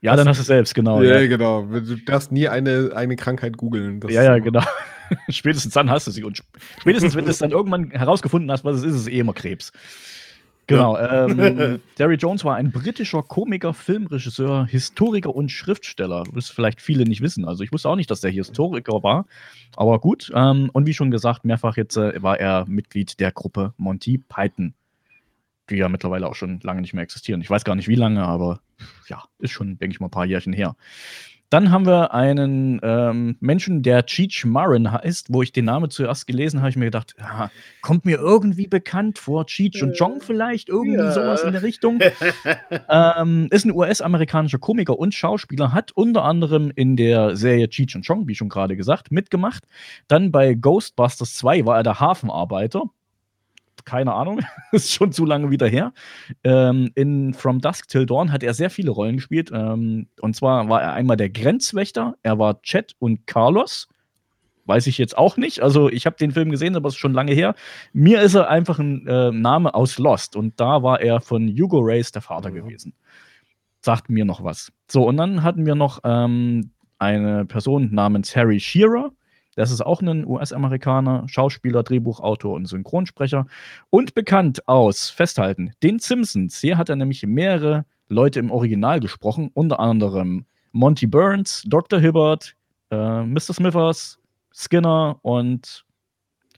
Ja, 0.00 0.14
dann 0.14 0.28
hast 0.28 0.38
du 0.38 0.42
es 0.42 0.46
selbst, 0.46 0.74
genau. 0.74 1.02
Ja, 1.02 1.20
ja, 1.20 1.26
genau. 1.26 1.62
Du 1.64 1.96
darfst 1.96 2.30
nie 2.30 2.48
eine, 2.48 2.92
eine 2.94 3.16
Krankheit 3.16 3.56
googeln. 3.56 4.00
Ja, 4.08 4.22
ja, 4.22 4.38
genau. 4.38 4.62
spätestens 5.28 5.74
dann 5.74 5.90
hast 5.90 6.06
du 6.06 6.10
sie. 6.10 6.24
Und 6.24 6.42
spätestens, 6.80 7.14
wenn 7.14 7.24
du 7.24 7.30
es 7.30 7.38
dann 7.38 7.50
irgendwann 7.50 7.90
herausgefunden 7.90 8.50
hast, 8.50 8.64
was 8.64 8.76
es 8.76 8.82
ist, 8.82 8.94
ist 8.94 9.00
es 9.02 9.08
eh 9.08 9.18
immer 9.18 9.32
Krebs. 9.32 9.72
Genau. 10.66 10.98
Ähm, 10.98 11.80
Derry 11.98 12.16
Jones 12.16 12.44
war 12.44 12.56
ein 12.56 12.72
britischer 12.72 13.22
Komiker, 13.22 13.72
Filmregisseur, 13.72 14.66
Historiker 14.66 15.34
und 15.34 15.50
Schriftsteller. 15.50 16.24
Das 16.34 16.48
vielleicht 16.48 16.80
viele 16.80 17.04
nicht 17.04 17.20
wissen. 17.20 17.44
Also 17.44 17.62
ich 17.62 17.72
wusste 17.72 17.88
auch 17.88 17.96
nicht, 17.96 18.10
dass 18.10 18.20
der 18.20 18.32
Historiker 18.32 19.02
war. 19.02 19.26
Aber 19.76 20.00
gut. 20.00 20.32
Ähm, 20.34 20.70
und 20.72 20.86
wie 20.86 20.94
schon 20.94 21.10
gesagt, 21.10 21.44
mehrfach 21.44 21.76
jetzt 21.76 21.96
äh, 21.96 22.20
war 22.22 22.40
er 22.40 22.64
Mitglied 22.66 23.20
der 23.20 23.30
Gruppe 23.30 23.74
Monty 23.76 24.18
Python. 24.18 24.74
die 25.70 25.76
ja 25.76 25.88
mittlerweile 25.88 26.26
auch 26.26 26.34
schon 26.34 26.58
lange 26.62 26.80
nicht 26.80 26.94
mehr 26.94 27.04
existieren. 27.04 27.40
Ich 27.40 27.50
weiß 27.50 27.64
gar 27.64 27.76
nicht 27.76 27.88
wie 27.88 27.94
lange, 27.94 28.24
aber 28.24 28.60
ja, 29.08 29.24
ist 29.38 29.52
schon, 29.52 29.78
denke 29.78 29.94
ich 29.94 30.00
mal, 30.00 30.08
ein 30.08 30.10
paar 30.10 30.26
Jährchen 30.26 30.52
her. 30.52 30.74
Dann 31.50 31.70
haben 31.70 31.86
wir 31.86 32.12
einen 32.12 32.80
ähm, 32.82 33.36
Menschen, 33.40 33.82
der 33.82 34.04
Cheech 34.04 34.44
Marin 34.44 34.90
heißt, 34.90 35.32
wo 35.32 35.42
ich 35.42 35.52
den 35.52 35.66
Namen 35.66 35.90
zuerst 35.90 36.26
gelesen 36.26 36.60
habe, 36.60 36.70
ich 36.70 36.76
mir 36.76 36.86
gedacht, 36.86 37.14
ja, 37.18 37.50
kommt 37.82 38.04
mir 38.04 38.18
irgendwie 38.18 38.66
bekannt 38.66 39.18
vor, 39.18 39.46
Cheech 39.46 39.82
und 39.82 39.96
Jong 39.98 40.20
vielleicht, 40.20 40.68
irgendwie 40.68 40.98
ja. 40.98 41.12
sowas 41.12 41.42
in 41.44 41.52
der 41.52 41.62
Richtung. 41.62 42.00
ähm, 42.88 43.48
ist 43.50 43.64
ein 43.64 43.72
US-amerikanischer 43.72 44.58
Komiker 44.58 44.98
und 44.98 45.14
Schauspieler, 45.14 45.72
hat 45.72 45.92
unter 45.92 46.24
anderem 46.24 46.72
in 46.74 46.96
der 46.96 47.36
Serie 47.36 47.68
Cheech 47.68 47.94
und 47.94 48.04
Chong, 48.06 48.26
wie 48.26 48.34
schon 48.34 48.48
gerade 48.48 48.76
gesagt, 48.76 49.12
mitgemacht. 49.12 49.64
Dann 50.08 50.32
bei 50.32 50.54
Ghostbusters 50.54 51.34
2 51.36 51.64
war 51.64 51.76
er 51.76 51.82
der 51.84 52.00
Hafenarbeiter 52.00 52.82
keine 53.86 54.12
Ahnung, 54.12 54.40
ist 54.72 54.92
schon 54.92 55.12
zu 55.12 55.24
lange 55.24 55.50
wieder 55.50 55.66
her. 55.66 55.94
Ähm, 56.44 56.90
in 56.94 57.32
From 57.32 57.60
Dusk 57.60 57.88
Till 57.88 58.04
Dawn 58.04 58.32
hat 58.32 58.42
er 58.42 58.52
sehr 58.52 58.68
viele 58.68 58.90
Rollen 58.90 59.16
gespielt. 59.16 59.50
Ähm, 59.54 60.08
und 60.20 60.36
zwar 60.36 60.68
war 60.68 60.82
er 60.82 60.92
einmal 60.92 61.16
der 61.16 61.30
Grenzwächter, 61.30 62.16
er 62.22 62.38
war 62.38 62.60
Chet 62.60 62.94
und 62.98 63.26
Carlos. 63.26 63.88
Weiß 64.66 64.88
ich 64.88 64.98
jetzt 64.98 65.16
auch 65.16 65.36
nicht. 65.36 65.62
Also, 65.62 65.88
ich 65.88 66.06
habe 66.06 66.16
den 66.16 66.32
Film 66.32 66.50
gesehen, 66.50 66.74
aber 66.74 66.88
es 66.88 66.94
ist 66.94 67.00
schon 67.00 67.12
lange 67.12 67.32
her. 67.32 67.54
Mir 67.92 68.20
ist 68.20 68.34
er 68.34 68.50
einfach 68.50 68.80
ein 68.80 69.06
äh, 69.06 69.30
Name 69.30 69.72
aus 69.74 69.96
Lost. 69.96 70.34
Und 70.34 70.58
da 70.58 70.82
war 70.82 71.00
er 71.00 71.20
von 71.20 71.48
Hugo 71.48 71.78
Race 71.80 72.10
der 72.10 72.22
Vater 72.22 72.50
mhm. 72.50 72.54
gewesen. 72.56 72.92
Sagt 73.80 74.10
mir 74.10 74.24
noch 74.24 74.42
was. 74.42 74.72
So, 74.90 75.06
und 75.06 75.18
dann 75.18 75.44
hatten 75.44 75.66
wir 75.66 75.76
noch 75.76 76.00
ähm, 76.02 76.72
eine 76.98 77.44
Person 77.44 77.94
namens 77.94 78.34
Harry 78.34 78.58
Shearer. 78.58 79.12
Das 79.56 79.70
ist 79.70 79.80
auch 79.80 80.02
ein 80.02 80.26
US-Amerikaner, 80.26 81.24
Schauspieler, 81.26 81.82
Drehbuchautor 81.82 82.54
und 82.54 82.66
Synchronsprecher 82.66 83.46
und 83.90 84.14
bekannt 84.14 84.68
aus, 84.68 85.08
festhalten, 85.08 85.72
den 85.82 85.98
Simpsons. 85.98 86.60
Hier 86.60 86.76
hat 86.78 86.90
er 86.90 86.96
nämlich 86.96 87.26
mehrere 87.26 87.86
Leute 88.08 88.38
im 88.38 88.50
Original 88.50 89.00
gesprochen, 89.00 89.50
unter 89.54 89.80
anderem 89.80 90.44
Monty 90.72 91.06
Burns, 91.06 91.64
Dr. 91.66 91.98
Hibbert, 91.98 92.54
äh, 92.90 93.22
Mr. 93.22 93.54
Smithers, 93.54 94.18
Skinner 94.52 95.18
und 95.22 95.84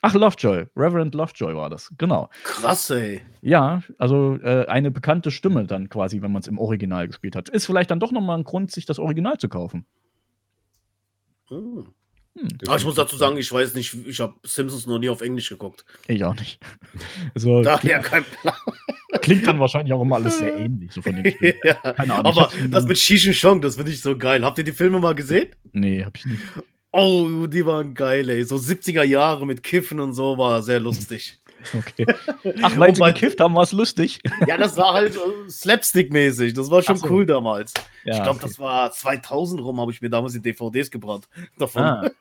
Ach, 0.01 0.15
Lovejoy, 0.15 0.67
Reverend 0.77 1.15
Lovejoy 1.15 1.57
war 1.57 1.71
das, 1.71 1.93
genau. 1.99 2.31
Krass, 2.45 2.91
ey. 2.91 3.21
Ja, 3.43 3.83
also 3.99 4.39
äh, 4.43 4.67
eine 4.67 4.91
bekannte 4.93 5.31
Stimme 5.31 5.65
dann 5.65 5.89
quasi, 5.89 6.23
wenn 6.23 6.31
man 6.31 6.41
es 6.41 6.49
im 6.49 6.59
Original 6.59 7.09
gespielt 7.09 7.35
hat. 7.35 7.49
Ist 7.49 7.67
vielleicht 7.67 7.91
dann 7.91 7.99
doch 7.99 8.13
nochmal 8.13 8.39
ein 8.39 8.45
Grund, 8.45 8.71
sich 8.71 8.87
das 8.87 9.01
Original 9.01 9.39
zu 9.39 9.49
kaufen. 9.49 9.87
Hm. 11.49 11.89
Hm, 12.37 12.49
Aber 12.67 12.77
ich 12.77 12.85
muss 12.85 12.95
dazu 12.95 13.17
sagen, 13.17 13.37
ich 13.37 13.51
weiß 13.53 13.75
nicht, 13.75 13.95
ich 14.07 14.21
habe 14.21 14.35
Simpsons 14.43 14.87
noch 14.87 14.99
nie 14.99 15.09
auf 15.09 15.21
Englisch 15.21 15.49
geguckt. 15.49 15.85
Ich 16.07 16.25
auch 16.25 16.35
nicht. 16.35 16.61
Also, 17.35 17.63
Daher 17.63 18.01
kein 18.01 18.25
Plan. 18.25 18.55
Klingt 19.21 19.47
dann 19.47 19.61
wahrscheinlich 19.61 19.93
auch 19.93 20.03
immer 20.03 20.17
alles 20.17 20.39
sehr 20.39 20.57
ähnlich. 20.57 20.93
So 20.93 21.01
ja. 21.65 21.75
Keine 21.75 22.15
Ahnung. 22.15 22.27
Aber 22.27 22.51
das 22.71 22.85
mit 22.87 22.99
Shishin 22.99 23.33
Chong, 23.33 23.61
das 23.61 23.77
finde 23.77 23.93
ich 23.93 24.01
so 24.01 24.17
geil. 24.17 24.45
Habt 24.45 24.59
ihr 24.59 24.65
die 24.65 24.73
Filme 24.73 24.99
mal 25.01 25.15
gesehen? 25.15 25.49
Nee, 25.73 26.05
hab 26.05 26.17
ich 26.17 26.27
nicht. 26.27 26.43
Oh, 26.93 27.47
die 27.47 27.65
waren 27.67 27.95
geil, 27.95 28.29
ey. 28.29 28.45
So 28.45 28.57
70er 28.57 29.03
Jahre 29.05 29.47
mit 29.47 29.63
Kiffen 29.63 30.01
und 30.01 30.15
so 30.15 30.39
war 30.39 30.63
sehr 30.63 30.81
lustig. 30.81 31.39
Okay. 31.77 32.07
Ach, 32.63 32.79
weil 32.79 32.95
sie 32.95 33.03
gekifft 33.03 33.41
haben, 33.41 33.55
war 33.55 33.63
es 33.63 33.73
lustig. 33.73 34.21
Ja, 34.47 34.57
das 34.57 34.77
war 34.77 34.95
halt 34.95 35.17
äh, 35.17 35.51
Slapstick-mäßig. 35.51 36.55
Das 36.55 36.71
war 36.71 36.83
schon 36.83 36.97
so. 36.97 37.09
cool 37.09 37.27
damals. 37.27 37.75
Ja, 38.05 38.15
ich 38.15 38.23
glaube, 38.23 38.39
okay. 38.39 38.49
das 38.49 38.59
war 38.59 38.93
2000 38.93 39.63
rum, 39.63 39.81
habe 39.81 39.93
ich 39.93 40.01
mir 40.01 40.11
damals 40.11 40.33
die 40.33 40.43
DVDs 40.43 40.91
gebrannt. 40.91 41.29
Davon. 41.59 41.83
Ah. 41.83 42.11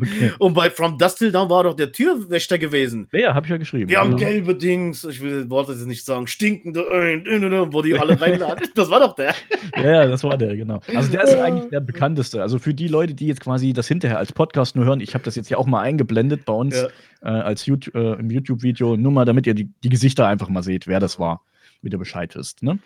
Okay. 0.00 0.32
Und 0.38 0.54
bei 0.54 0.70
From 0.70 0.98
Dust 0.98 1.18
Till 1.18 1.32
Dawn 1.32 1.50
war 1.50 1.64
doch 1.64 1.74
der 1.74 1.92
Türwächter 1.92 2.58
gewesen. 2.58 3.08
Ja, 3.12 3.34
habe 3.34 3.46
ich 3.46 3.50
ja 3.50 3.56
geschrieben. 3.56 3.88
Die 3.88 3.96
haben 3.96 4.14
also. 4.14 4.24
gelbe 4.24 4.54
Dings, 4.54 5.04
ich 5.04 5.20
will 5.20 5.48
Worte 5.50 5.72
jetzt 5.72 5.86
nicht 5.86 6.04
sagen, 6.04 6.26
stinkende, 6.26 6.80
wo 6.80 7.82
die 7.82 7.98
alle 7.98 8.20
reinladen. 8.20 8.68
Das 8.74 8.90
war 8.90 9.00
doch 9.00 9.14
der. 9.16 9.34
Ja, 9.76 10.06
das 10.06 10.22
war 10.22 10.36
der, 10.36 10.56
genau. 10.56 10.80
Also 10.94 11.10
der 11.10 11.24
ist 11.24 11.34
eigentlich 11.34 11.70
der 11.70 11.80
bekannteste. 11.80 12.42
Also 12.42 12.58
für 12.58 12.74
die 12.74 12.86
Leute, 12.86 13.14
die 13.14 13.26
jetzt 13.26 13.40
quasi 13.40 13.72
das 13.72 13.88
hinterher 13.88 14.18
als 14.18 14.32
Podcast 14.32 14.76
nur 14.76 14.84
hören, 14.84 15.00
ich 15.00 15.14
habe 15.14 15.24
das 15.24 15.34
jetzt 15.34 15.50
ja 15.50 15.56
auch 15.56 15.66
mal 15.66 15.80
eingeblendet 15.80 16.44
bei 16.44 16.52
uns 16.52 16.76
ja. 16.76 16.88
äh, 17.22 17.40
als 17.40 17.66
YouTube, 17.66 17.94
äh, 17.94 18.14
im 18.14 18.30
YouTube-Video, 18.30 18.96
nur 18.96 19.10
mal, 19.10 19.24
damit 19.24 19.46
ihr 19.46 19.54
die, 19.54 19.70
die 19.82 19.88
Gesichter 19.88 20.26
einfach 20.26 20.48
mal 20.48 20.62
seht, 20.62 20.86
wer 20.86 21.00
das 21.00 21.18
war, 21.18 21.42
wie 21.82 21.90
ihr 21.90 21.98
Bescheid 21.98 22.34
wisst. 22.36 22.62
Ne? 22.62 22.78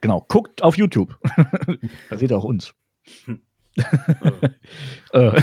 Genau, 0.00 0.24
guckt 0.28 0.62
auf 0.62 0.76
YouTube. 0.76 1.18
da 2.10 2.18
seht 2.18 2.30
ihr 2.30 2.38
auch 2.38 2.44
uns. 2.44 2.74
Hm. 3.24 3.40
Äh. 5.12 5.40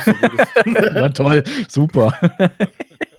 Na 0.93 1.09
toll, 1.09 1.43
super. 1.67 2.13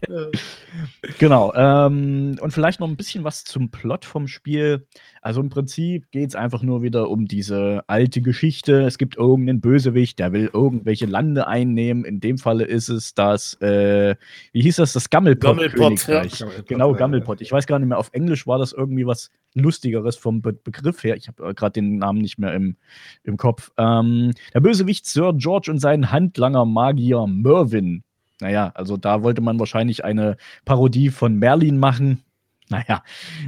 genau. 1.19 1.53
Ähm, 1.55 2.37
und 2.41 2.53
vielleicht 2.53 2.81
noch 2.81 2.89
ein 2.89 2.97
bisschen 2.97 3.25
was 3.25 3.45
zum 3.45 3.71
Plot 3.71 4.05
vom 4.05 4.29
Spiel. 4.29 4.87
Also 5.23 5.41
im 5.41 5.51
Prinzip 5.51 6.11
geht 6.11 6.31
es 6.31 6.35
einfach 6.35 6.63
nur 6.63 6.83
wieder 6.83 7.11
um 7.11 7.27
diese 7.27 7.83
alte 7.87 8.23
Geschichte. 8.23 8.83
Es 8.83 8.99
gibt 8.99 9.17
irgendeinen 9.17 9.61
Bösewicht, 9.61 10.19
der 10.19 10.33
will 10.33 10.51
irgendwelche 10.53 11.07
Lande 11.07 11.47
einnehmen. 11.47 12.05
In 12.05 12.21
dem 12.21 12.39
Falle 12.39 12.65
ist 12.65 12.89
es 12.89 13.15
das, 13.15 13.55
äh, 13.61 14.17
wie 14.53 14.63
hieß 14.63 14.77
das, 14.77 14.93
das 14.93 15.11
Gammelpott-Königreich. 15.11 16.41
Ja. 16.41 16.47
Genau, 16.67 16.95
Gammelpott. 16.95 17.41
Ich 17.41 17.53
weiß 17.53 17.67
gar 17.67 17.79
nicht 17.79 17.89
mehr, 17.89 17.99
auf 17.99 18.11
Englisch 18.13 18.47
war 18.47 18.59
das 18.59 18.73
irgendwie 18.73 19.07
was 19.07 19.31
Lustigeres 19.55 20.17
vom 20.17 20.43
Be 20.43 20.53
Begriff 20.53 21.03
her. 21.05 21.17
Ich 21.17 21.29
habe 21.29 21.51
äh, 21.51 21.55
gerade 21.55 21.73
den 21.73 21.99
Namen 21.99 22.21
nicht 22.21 22.39
mehr 22.39 22.55
im, 22.55 22.77
im 23.25 23.37
Kopf. 23.37 23.71
Ähm, 23.77 24.33
der 24.55 24.61
Bösewicht 24.61 25.07
Sir 25.07 25.33
George 25.35 25.71
und 25.71 25.79
sein 25.79 26.11
Handlanger 26.11 26.65
Magier 26.65 27.27
Mervyn 27.27 28.03
naja, 28.41 28.73
also 28.75 28.97
da 28.97 29.23
wollte 29.23 29.41
man 29.41 29.59
wahrscheinlich 29.59 30.05
eine 30.05 30.37
Parodie 30.65 31.11
von 31.11 31.37
Merlin 31.37 31.79
machen. 31.79 32.23
Naja, 32.71 33.03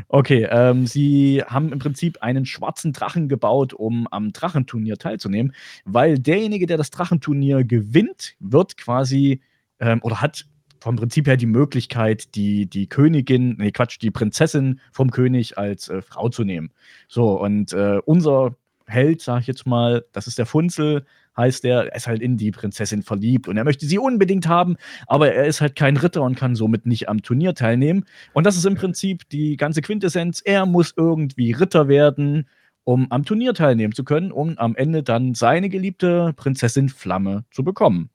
okay. 0.08 0.48
Ähm, 0.50 0.86
sie 0.86 1.42
haben 1.46 1.72
im 1.74 1.78
Prinzip 1.78 2.22
einen 2.22 2.46
schwarzen 2.46 2.94
Drachen 2.94 3.28
gebaut, 3.28 3.74
um 3.74 4.08
am 4.10 4.32
Drachenturnier 4.32 4.96
teilzunehmen, 4.96 5.52
weil 5.84 6.18
derjenige, 6.18 6.64
der 6.64 6.78
das 6.78 6.88
Drachenturnier 6.88 7.64
gewinnt, 7.64 8.36
wird 8.40 8.78
quasi 8.78 9.42
ähm, 9.78 10.00
oder 10.02 10.22
hat 10.22 10.46
vom 10.80 10.96
Prinzip 10.96 11.26
her 11.26 11.36
die 11.36 11.46
Möglichkeit, 11.46 12.34
die, 12.34 12.66
die 12.66 12.88
Königin, 12.88 13.56
nee, 13.58 13.70
Quatsch, 13.70 13.98
die 14.00 14.10
Prinzessin 14.10 14.80
vom 14.92 15.10
König 15.10 15.58
als 15.58 15.88
äh, 15.88 16.00
Frau 16.00 16.30
zu 16.30 16.44
nehmen. 16.44 16.72
So, 17.06 17.38
und 17.38 17.72
äh, 17.72 18.00
unser 18.06 18.56
Held, 18.86 19.20
sag 19.20 19.42
ich 19.42 19.46
jetzt 19.46 19.66
mal, 19.66 20.04
das 20.12 20.26
ist 20.26 20.38
der 20.38 20.46
Funzel, 20.46 21.04
heißt 21.40 21.64
er, 21.64 21.86
er 21.86 21.96
ist 21.96 22.06
halt 22.06 22.22
in 22.22 22.36
die 22.36 22.52
Prinzessin 22.52 23.02
verliebt 23.02 23.48
und 23.48 23.56
er 23.56 23.64
möchte 23.64 23.86
sie 23.86 23.98
unbedingt 23.98 24.46
haben, 24.46 24.76
aber 25.06 25.32
er 25.32 25.46
ist 25.46 25.60
halt 25.60 25.74
kein 25.74 25.96
Ritter 25.96 26.22
und 26.22 26.36
kann 26.36 26.54
somit 26.54 26.86
nicht 26.86 27.08
am 27.08 27.22
Turnier 27.22 27.54
teilnehmen. 27.54 28.04
Und 28.32 28.46
das 28.46 28.56
ist 28.56 28.66
im 28.66 28.76
Prinzip 28.76 29.28
die 29.30 29.56
ganze 29.56 29.82
Quintessenz. 29.82 30.42
Er 30.44 30.66
muss 30.66 30.94
irgendwie 30.96 31.52
Ritter 31.52 31.88
werden, 31.88 32.46
um 32.84 33.10
am 33.10 33.24
Turnier 33.24 33.54
teilnehmen 33.54 33.94
zu 33.94 34.04
können, 34.04 34.30
um 34.30 34.56
am 34.58 34.76
Ende 34.76 35.02
dann 35.02 35.34
seine 35.34 35.68
geliebte 35.68 36.32
Prinzessin 36.36 36.88
Flamme 36.88 37.44
zu 37.50 37.64
bekommen 37.64 38.10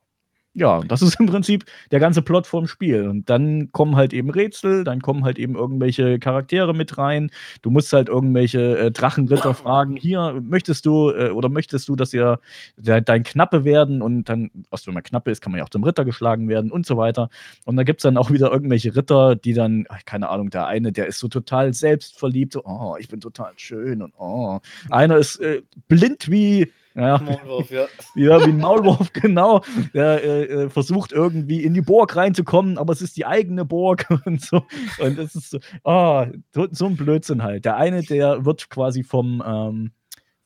ja, 0.56 0.80
das 0.80 1.02
ist 1.02 1.20
im 1.20 1.26
Prinzip 1.26 1.65
der 1.91 2.00
ganze 2.00 2.22
Plot 2.22 2.48
vom 2.48 2.65
Spiel. 2.65 3.08
Und 3.10 3.30
dann 3.30 3.72
kommen 3.74 3.98
halt 3.98 4.13
eben 4.13 4.30
Rätsel, 4.30 4.86
dann 4.86 5.02
kommen 5.02 5.26
halt 5.26 5.38
eben 5.38 5.56
irgendwelche 5.56 6.18
Charaktere 6.18 6.74
mit 6.74 6.98
rein. 6.98 7.30
Du 7.62 7.70
musst 7.70 7.91
halt 7.91 8.08
irgendwelche 8.08 8.78
äh, 8.78 8.91
Drachenritter 8.91 9.54
fragen, 9.54 9.98
hier, 9.98 10.41
möchtest 10.41 10.86
du 10.86 11.12
äh, 11.12 11.30
oder 11.32 11.50
möchtest 11.50 11.89
du, 11.89 11.98
dass 11.98 12.13
ihr 12.13 12.39
de 12.78 13.02
dein 13.02 13.24
Knappe 13.24 13.65
werden? 13.65 14.02
Und 14.02 14.30
dann, 14.30 14.50
also 14.72 14.88
wenn 14.88 14.94
man 14.94 15.04
Knappe 15.04 15.30
ist, 15.30 15.41
kann 15.41 15.52
man 15.52 15.60
ja 15.60 15.65
auch 15.65 15.70
zum 15.70 15.84
Ritter 15.84 16.06
geschlagen 16.06 16.48
werden 16.48 16.72
und 16.72 16.86
so 16.86 16.96
weiter. 16.96 17.30
Und 17.65 17.76
da 17.76 17.84
gibt 17.84 18.00
es 18.00 18.04
dann 18.04 18.15
auch 18.18 18.32
wieder 18.32 18.50
irgendwelche 18.50 18.96
Ritter, 18.96 19.36
die 19.36 19.54
dann, 19.54 19.86
ach, 19.89 20.06
keine 20.06 20.30
Ahnung, 20.30 20.50
der 20.52 20.68
eine, 20.68 20.94
der 20.94 21.08
ist 21.08 21.20
so 21.20 21.28
total 21.28 21.74
selbstverliebt, 21.74 22.54
so, 22.54 22.63
oh, 22.63 22.96
ich 22.98 23.10
bin 23.10 23.20
total 23.20 23.52
schön 23.58 24.02
und 24.02 24.13
oh. 24.18 24.60
Einer 24.89 25.18
ist 25.18 25.38
äh, 25.41 25.63
blind 25.89 26.32
wie 26.32 26.72
ja. 26.95 27.17
Maulwurf, 27.17 27.71
ja. 27.71 27.86
Ja, 28.15 28.39
wie 28.45 28.49
ein 28.49 28.58
Maulwurf, 28.58 29.12
genau. 29.13 29.62
Der 29.93 30.23
äh, 30.23 30.43
äh, 30.43 30.69
versucht 30.69 31.12
irgendwie 31.12 31.63
in 31.63 31.73
die 31.73 31.81
Burg 31.81 32.15
reinzukommen, 32.15 32.77
aber 32.77 32.93
es 32.93 33.01
ist 33.01 33.17
die 33.17 33.25
eigene 33.25 33.65
Burg 33.65 34.08
und 34.25 34.41
so. 34.41 34.63
Und 34.99 35.19
es 35.19 35.36
ist 35.36 35.49
so, 35.49 35.60
oh, 35.84 36.25
so, 36.53 36.67
so, 36.71 36.86
ein 36.86 36.95
Blödsinn 36.95 37.43
halt. 37.43 37.65
Der 37.65 37.77
eine, 37.77 38.01
der 38.03 38.45
wird 38.45 38.69
quasi 38.69 39.03
vom, 39.03 39.43
ähm, 39.45 39.91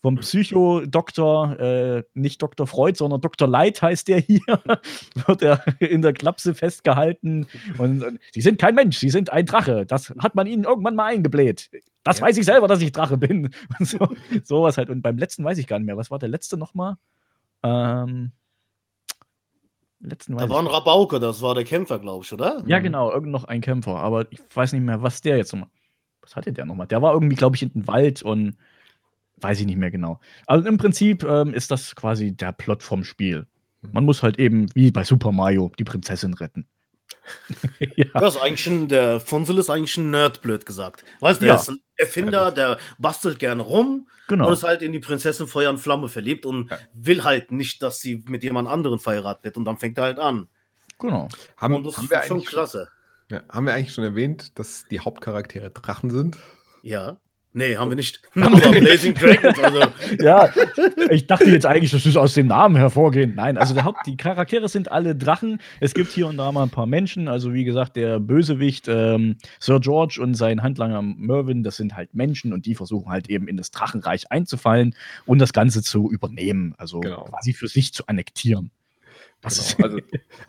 vom 0.02 0.16
Psychodoktor, 0.18 1.60
äh, 1.60 2.04
nicht 2.14 2.42
Dr. 2.42 2.68
Freud, 2.68 2.98
sondern 2.98 3.20
Dr. 3.20 3.48
Leid 3.48 3.82
heißt 3.82 4.08
der 4.08 4.20
hier, 4.20 4.42
wird 5.28 5.42
er 5.42 5.64
in 5.80 6.02
der 6.02 6.14
Klapse 6.14 6.56
festgehalten. 6.56 7.48
Und, 7.78 8.04
und, 8.04 8.20
sie 8.34 8.42
sind 8.42 8.60
kein 8.60 8.76
Mensch, 8.76 8.98
sie 8.98 9.10
sind 9.10 9.32
ein 9.32 9.46
Drache. 9.46 9.86
Das 9.86 10.14
hat 10.20 10.36
man 10.36 10.48
ihnen 10.48 10.64
irgendwann 10.64 10.96
mal 10.96 11.06
eingebläht. 11.06 11.70
Das 12.04 12.20
ja. 12.20 12.26
weiß 12.26 12.38
ich 12.38 12.46
selber, 12.46 12.68
dass 12.68 12.82
ich 12.82 12.94
Drache 12.94 13.18
bin. 13.18 13.54
Und 13.80 13.86
so, 13.86 14.08
sowas 14.44 14.78
halt. 14.78 14.90
Und 14.90 15.02
beim 15.02 15.18
letzten 15.18 15.44
weiß 15.44 15.58
ich 15.58 15.68
gar 15.68 15.80
nicht 15.80 15.86
mehr. 15.86 15.98
Was 15.98 16.12
war 16.12 16.20
der 16.20 16.30
letzte 16.30 16.58
nochmal? 16.58 16.96
Ähm, 17.62 18.32
letzten 20.00 20.38
da 20.38 20.48
war 20.50 20.60
ein 20.60 20.68
Rabauke, 20.68 21.20
das 21.20 21.42
war 21.42 21.56
der 21.56 21.66
Kämpfer, 21.66 22.00
glaube 22.00 22.24
ich, 22.24 22.32
oder? 22.32 22.64
Ja, 22.66 22.80
genau, 22.80 23.12
irgend 23.12 23.32
noch 23.32 23.44
ein 23.44 23.60
Kämpfer. 23.60 23.98
Aber 23.98 24.32
ich 24.32 24.40
weiß 24.54 24.72
nicht 24.72 24.82
mehr, 24.82 25.02
was 25.02 25.22
der 25.22 25.38
jetzt 25.38 25.52
nochmal. 25.52 25.70
Was 26.22 26.36
hatte 26.38 26.54
der 26.54 26.66
nochmal? 26.66 26.88
Der 26.88 27.02
war 27.02 27.14
irgendwie, 27.14 27.36
glaube 27.36 27.56
ich, 27.58 27.64
in 27.64 27.74
den 27.74 27.88
Wald 27.88 28.22
und 28.22 28.56
weiß 29.42 29.60
ich 29.62 29.66
nicht 29.66 29.78
mehr 29.78 29.92
genau. 29.92 30.20
Also 30.48 30.68
im 30.68 30.78
Prinzip 30.78 31.24
ähm, 31.24 31.54
ist 31.54 31.72
das 31.72 31.96
quasi 31.96 32.32
der 32.32 32.52
Plot 32.52 32.84
vom 32.84 33.04
Spiel. 33.04 33.48
Man 33.82 34.06
muss 34.06 34.24
halt 34.24 34.40
eben, 34.40 34.74
wie 34.76 34.92
bei 34.92 35.04
Super 35.04 35.32
Mario, 35.32 35.72
die 35.80 35.84
Prinzessin 35.84 36.34
retten. 36.34 36.68
ja. 37.96 38.06
Das 38.14 38.36
ist 38.36 38.42
eigentlich 38.42 38.68
ein, 38.68 38.88
der 38.88 39.20
Funzel 39.20 39.58
ist 39.58 39.70
eigentlich 39.70 39.98
ein 39.98 40.12
Nerd, 40.12 40.42
blöd 40.42 40.66
gesagt. 40.66 41.04
Weißt 41.20 41.42
du, 41.42 41.46
der 41.46 41.56
ja. 41.56 41.60
ist 41.60 41.70
ein 41.70 41.80
Erfinder, 41.96 42.52
der 42.52 42.78
bastelt 42.98 43.40
gerne 43.40 43.62
rum 43.62 44.08
genau. 44.28 44.48
und 44.48 44.54
ist 44.54 44.64
halt 44.64 44.82
in 44.82 44.92
die 44.92 45.00
Prinzessin 45.00 45.48
Feuer 45.48 45.70
und 45.70 45.78
Flamme 45.78 46.10
verliebt 46.10 46.46
und 46.46 46.70
ja. 46.70 46.78
will 46.94 47.24
halt 47.24 47.52
nicht, 47.52 47.82
dass 47.82 48.00
sie 48.00 48.24
mit 48.28 48.44
jemand 48.44 48.68
anderen 48.68 49.00
verheiratet 49.00 49.44
wird 49.44 49.58
und 49.58 49.66
dann 49.66 49.78
fängt 49.78 49.98
er 49.98 50.06
halt 50.06 50.20
an. 50.20 50.48
Genau. 50.98 51.30
Haben, 51.58 51.76
und 51.76 51.86
das 51.86 51.98
haben 51.98 52.10
ist 52.12 52.28
schon 52.28 52.44
klasse. 52.44 52.90
Ja, 53.30 53.44
haben 53.50 53.66
wir 53.66 53.74
eigentlich 53.74 53.94
schon 53.94 54.04
erwähnt, 54.04 54.58
dass 54.58 54.86
die 54.90 55.00
Hauptcharaktere 55.00 55.70
Drachen 55.70 56.10
sind? 56.10 56.38
Ja. 56.82 57.18
Nee, 57.52 57.78
haben 57.78 57.90
wir 57.90 57.96
nicht. 57.96 58.22
Aber 58.36 58.72
Blazing 58.72 59.16
Dragons, 59.16 59.58
also. 59.60 59.82
ja, 60.20 60.50
ich 61.10 61.26
dachte 61.26 61.50
jetzt 61.50 61.66
eigentlich, 61.66 61.90
das 61.92 62.06
ist 62.06 62.16
aus 62.16 62.36
dem 62.36 62.48
Namen 62.48 62.76
hervorgehend. 62.76 63.36
Nein, 63.36 63.58
also 63.58 63.74
der 63.74 63.86
Haupt, 63.86 64.06
die 64.06 64.18
Charaktere 64.18 64.70
sind 64.70 64.92
alle 64.92 65.16
Drachen. 65.16 65.60
Es 65.80 65.96
gibt 65.96 66.12
hier 66.12 66.28
und 66.28 66.38
da 66.38 66.52
mal 66.52 66.64
ein 66.64 66.70
paar 66.70 66.86
Menschen. 66.86 67.28
Also, 67.28 67.54
wie 67.54 67.64
gesagt, 67.64 67.96
der 67.96 68.20
Bösewicht 68.20 68.88
ähm, 68.88 69.38
Sir 69.60 69.80
George 69.80 70.20
und 70.22 70.36
sein 70.36 70.62
Handlanger 70.62 71.02
Mervyn, 71.02 71.64
das 71.64 71.78
sind 71.78 71.96
halt 71.96 72.14
Menschen 72.14 72.54
und 72.54 72.68
die 72.68 72.76
versuchen 72.76 73.12
halt 73.12 73.30
eben 73.30 73.48
in 73.48 73.58
das 73.58 73.72
Drachenreich 73.72 74.32
einzufallen 74.32 74.96
und 75.26 75.40
das 75.40 75.52
Ganze 75.52 75.82
zu 75.82 76.12
übernehmen. 76.12 76.76
Also 76.78 77.00
genau. 77.00 77.24
quasi 77.24 77.54
für 77.54 77.68
sich 77.68 77.94
zu 77.94 78.06
annektieren. 78.06 78.70
Genau. 79.42 79.54
Also, 79.54 79.76
also, 79.84 80.00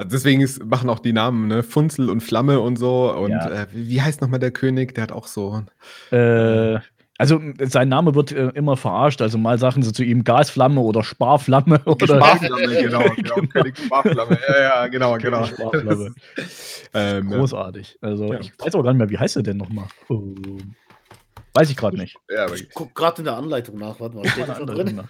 deswegen 0.05 0.41
ist, 0.41 0.65
machen 0.65 0.91
auch 0.91 0.99
die 0.99 1.13
Namen, 1.13 1.49
ne? 1.49 1.63
Funzel 1.63 2.11
und 2.11 2.23
Flamme 2.23 2.61
und 2.61 2.77
so. 2.77 3.13
Und 3.13 3.31
ja. 3.31 3.63
äh, 3.63 3.67
wie 3.73 4.03
heißt 4.03 4.21
nochmal 4.21 4.41
der 4.41 4.51
König? 4.51 4.95
Der 4.95 5.03
hat 5.03 5.13
auch 5.13 5.27
so. 5.27 5.63
Äh, 6.11 6.79
also 7.21 7.39
sein 7.61 7.91
Name 7.91 8.15
wird 8.15 8.33
äh, 8.33 8.49
immer 8.55 8.79
verarscht. 8.79 9.21
Also 9.21 9.37
mal 9.37 9.59
sagen 9.59 9.83
sie 9.83 9.93
zu 9.93 10.03
ihm 10.03 10.25
Gasflamme 10.25 10.81
oder 10.81 11.05
Sparflamme. 11.05 11.83
Oder 11.85 12.07
Sparflamme, 12.07 12.67
genau, 12.67 13.01
genau. 13.15 13.35
genau. 13.35 13.49
König 13.49 13.79
Sparflamme. 13.79 14.39
Ja, 14.49 14.61
ja, 14.61 14.87
genau, 14.87 15.19
genau. 15.19 15.45
Sparflamme. 15.45 16.15
ähm, 16.95 17.29
Großartig. 17.29 17.99
Also 18.01 18.33
ja. 18.33 18.41
ich 18.41 18.53
weiß 18.59 18.75
auch 18.75 18.83
gar 18.83 18.93
nicht 18.93 19.01
mehr, 19.01 19.11
wie 19.11 19.19
heißt 19.19 19.37
er 19.37 19.43
denn 19.43 19.59
nochmal? 19.59 19.85
Oh. 20.09 20.23
Weiß 21.53 21.69
ich 21.69 21.77
gerade 21.77 21.99
nicht. 21.99 22.17
Ja, 22.31 22.51
ich 22.55 22.71
gucke 22.71 22.95
gerade 22.95 23.19
in 23.19 23.25
der 23.25 23.37
Anleitung 23.37 23.77
nach. 23.79 24.01
Warte 24.01 24.17
mal, 24.17 24.27
steht 24.27 24.49
da 24.49 24.55
drin? 24.55 24.97
Nach. 24.97 25.09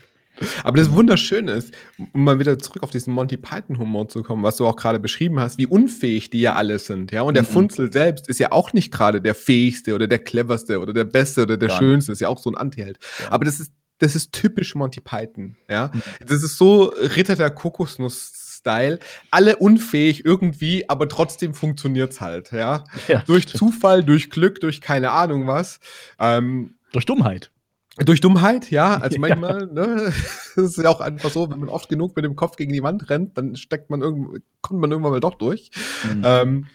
Aber 0.65 0.79
das 0.79 0.91
Wunderschöne 0.93 1.53
ist, 1.53 1.73
um 2.13 2.25
mal 2.25 2.39
wieder 2.39 2.59
zurück 2.59 2.83
auf 2.83 2.91
diesen 2.91 3.13
Monty 3.13 3.37
Python-Humor 3.37 4.09
zu 4.09 4.23
kommen, 4.23 4.43
was 4.43 4.57
du 4.57 4.67
auch 4.67 4.77
gerade 4.77 4.99
beschrieben 4.99 5.41
hast, 5.41 5.59
wie 5.59 5.67
unfähig 5.67 6.31
die 6.31 6.41
ja 6.41 6.55
alle 6.55 6.79
sind. 6.79 7.13
Ja, 7.13 7.23
und 7.23 7.35
der 7.35 7.43
mhm. 7.43 7.49
Funzel 7.49 7.93
selbst 7.93 8.29
ist 8.29 8.41
ja 8.41 8.53
auch 8.53 8.73
nicht 8.73 8.93
gerade 8.93 9.21
der 9.21 9.35
fähigste 9.35 9.95
oder 9.95 10.07
der 10.07 10.19
cleverste 10.19 10.81
oder 10.81 10.93
der 10.93 11.05
beste 11.05 11.43
oder 11.43 11.57
der 11.57 11.71
ja. 11.71 11.79
schönste, 11.79 12.13
ist 12.13 12.21
ja 12.21 12.29
auch 12.29 12.39
so 12.39 12.51
ein 12.51 12.57
Antiheld. 12.57 12.99
Ja. 13.21 13.33
Aber 13.33 13.45
das 13.45 13.61
ist, 13.61 13.73
das 13.99 14.17
ist 14.17 14.33
typisch 14.33 14.75
Monty 14.75 15.01
Python. 15.01 15.57
Ja, 15.69 15.91
mhm. 15.93 16.03
das 16.27 16.43
ist 16.43 16.57
so 16.57 16.85
Ritter 17.17 17.37
der 17.37 17.51
Kokosnuss. 17.51 18.37
Style, 18.61 18.99
alle 19.31 19.57
unfähig 19.57 20.27
irgendwie, 20.27 20.87
aber 20.87 21.09
trotzdem 21.09 21.55
funktioniert 21.55 22.13
es 22.13 22.21
halt, 22.21 22.53
ja? 22.53 22.85
ja. 23.09 23.23
Durch 23.27 23.49
Zufall, 23.49 24.05
durch 24.05 24.29
Glück, 24.29 24.61
durch 24.61 24.83
keine 24.83 25.13
Ahnung 25.13 25.47
was. 25.47 25.81
Ähm, 26.19 26.75
durch 26.93 27.07
Dummheit. 27.07 27.51
Durch 27.97 28.21
Dummheit, 28.21 28.71
ja. 28.71 28.97
Also 28.97 29.19
manchmal, 29.21 29.63
ja. 29.63 29.67
ne, 29.67 30.13
es 30.57 30.57
ist 30.57 30.79
ja 30.79 30.89
auch 30.89 31.01
einfach 31.01 31.31
so, 31.31 31.51
wenn 31.51 31.61
man 31.61 31.69
oft 31.69 31.89
genug 31.89 32.17
mit 32.17 32.25
dem 32.25 32.37
Kopf 32.37 32.57
gegen 32.57 32.73
die 32.73 32.83
Wand 32.83 33.11
rennt, 33.11 33.37
dann 33.37 33.57
steckt 33.57 33.91
man 33.91 34.01
irgend, 34.03 34.43
kommt 34.63 34.81
man 34.81 34.91
irgendwann 34.91 35.13
mal 35.13 35.21
doch 35.21 35.35
durch. 35.35 35.71
Mhm. 36.05 36.23
Ähm, 36.25 36.67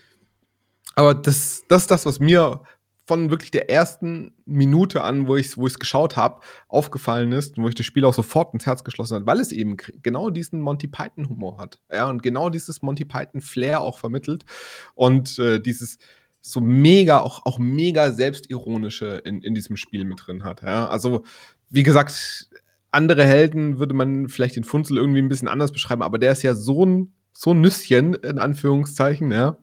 aber 0.96 1.14
das, 1.14 1.64
das 1.68 1.84
ist 1.84 1.92
das, 1.92 2.06
was 2.06 2.20
mir 2.20 2.62
von 3.06 3.30
wirklich 3.30 3.52
der 3.52 3.70
ersten 3.70 4.34
Minute 4.46 5.04
an, 5.04 5.28
wo 5.28 5.36
ich 5.36 5.48
es 5.48 5.58
wo 5.58 5.66
geschaut 5.66 6.18
habe, 6.18 6.42
aufgefallen 6.68 7.32
ist 7.34 7.58
und 7.58 7.64
wo 7.64 7.70
ich 7.70 7.76
das 7.76 7.86
Spiel 7.86 8.04
auch 8.04 8.14
sofort 8.14 8.54
ins 8.54 8.66
Herz 8.66 8.84
geschlossen 8.84 9.16
habe, 9.16 9.28
weil 9.28 9.40
es 9.40 9.52
eben 9.52 9.78
genau 10.02 10.32
diesen 10.32 10.60
Monty 10.60 10.88
Python-Humor 10.88 11.60
hat. 11.60 11.80
Ja, 11.92 12.10
und 12.10 12.24
genau 12.24 12.50
dieses 12.50 12.82
Monty 12.82 13.06
Python-Flair 13.06 13.82
auch 13.82 14.00
vermittelt. 14.00 14.44
Und 14.96 15.38
äh, 15.38 15.60
dieses, 15.60 16.00
so 16.46 16.62
mega, 16.62 17.20
auch, 17.20 17.46
auch 17.46 17.58
mega 17.58 18.12
selbstironische 18.12 19.22
in, 19.26 19.42
in 19.42 19.56
diesem 19.56 19.78
Spiel 19.78 20.06
mit 20.06 20.26
drin 20.26 20.44
hat. 20.44 20.62
Ja? 20.62 20.88
Also, 20.88 21.24
wie 21.70 21.84
gesagt, 21.84 22.50
andere 22.92 23.26
Helden 23.26 23.80
würde 23.80 23.94
man 23.94 24.30
vielleicht 24.30 24.56
den 24.56 24.64
Funzel 24.64 24.98
irgendwie 24.98 25.22
ein 25.22 25.30
bisschen 25.30 25.48
anders 25.48 25.72
beschreiben, 25.72 26.04
aber 26.04 26.20
der 26.20 26.32
ist 26.32 26.44
ja 26.44 26.54
so 26.54 26.86
ein, 26.86 27.14
so 27.34 27.52
ein 27.52 27.62
Nüsschen, 27.62 28.14
in 28.14 28.40
Anführungszeichen, 28.40 29.32
ja. 29.32 29.58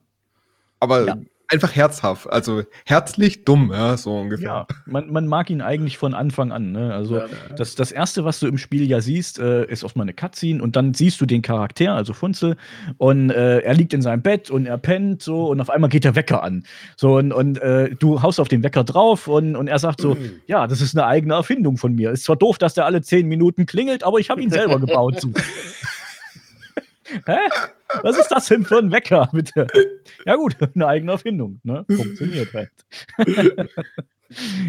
Aber 0.81 1.07
ja 1.07 1.17
einfach 1.53 1.75
herzhaft, 1.77 2.31
also 2.31 2.63
herzlich 2.87 3.45
dumm, 3.45 3.71
ja, 3.73 3.97
so 3.97 4.19
ungefähr. 4.19 4.47
Ja, 4.47 4.67
man, 4.87 5.13
man 5.13 5.27
mag 5.27 5.51
ihn 5.51 5.61
eigentlich 5.61 5.99
von 5.99 6.15
Anfang 6.15 6.51
an. 6.51 6.73
Ne? 6.73 6.95
Also 6.95 7.19
ja, 7.19 7.27
das, 7.57 7.75
das 7.75 7.93
Erste, 7.93 8.25
was 8.25 8.41
du 8.41 8.47
im 8.47 8.59
Spiel 8.59 8.89
ja 8.89 9.01
siehst, 9.01 9.39
äh, 9.39 9.67
ist 9.67 9.85
oft 9.85 9.97
mal 9.97 10.03
eine 10.03 10.15
Cutscene 10.15 10.63
und 10.63 10.77
dann 10.77 10.95
siehst 10.95 11.21
du 11.21 11.27
den 11.27 11.43
Charakter, 11.43 11.95
also 11.95 12.15
Funzel, 12.15 12.57
und 12.97 13.31
äh, 13.31 13.59
er 13.59 13.75
liegt 13.75 13.93
in 13.93 14.03
seinem 14.03 14.23
Bett 14.23 14.51
und 14.51 14.67
er 14.67 14.79
pennt 14.79 15.23
so 15.23 15.47
und 15.49 15.61
auf 15.61 15.71
einmal 15.71 15.91
geht 15.91 16.05
der 16.05 16.15
Wecker 16.15 16.43
an. 16.43 16.65
So 16.97 17.17
und, 17.17 17.33
und 17.33 17.59
äh, 17.59 17.95
du 17.95 18.23
haust 18.23 18.41
auf 18.41 18.49
den 18.49 18.63
Wecker 18.63 18.85
drauf 18.85 19.29
und, 19.29 19.55
und 19.57 19.69
er 19.69 19.79
sagt 19.79 20.01
so, 20.01 20.15
mhm. 20.15 20.41
ja, 20.47 20.67
das 20.67 20.81
ist 20.81 20.97
eine 20.97 21.07
eigene 21.07 21.35
Erfindung 21.35 21.77
von 21.77 21.95
mir. 21.95 22.11
Ist 22.11 22.25
zwar 22.25 22.37
doof, 22.37 22.59
dass 22.59 22.75
der 22.75 22.87
alle 22.87 23.03
zehn 23.03 23.29
Minuten 23.29 23.67
klingelt, 23.67 24.05
aber 24.05 24.19
ich 24.19 24.31
habe 24.31 24.43
ihn 24.43 24.51
selber 24.51 24.81
gebaut. 24.81 25.21
So. 25.21 25.33
Hä? 27.27 27.39
Was 28.03 28.19
ist 28.19 28.29
das 28.29 28.47
denn 28.47 28.65
für 28.65 28.79
ein 28.79 28.91
Wecker, 28.91 29.29
bitte? 29.33 29.67
Ja, 30.25 30.37
gut, 30.37 30.57
eine 30.75 30.87
eigene 30.87 31.13
Erfindung. 31.13 31.61
Ne? 31.63 31.85
Funktioniert 31.89 32.53
halt. 32.55 32.71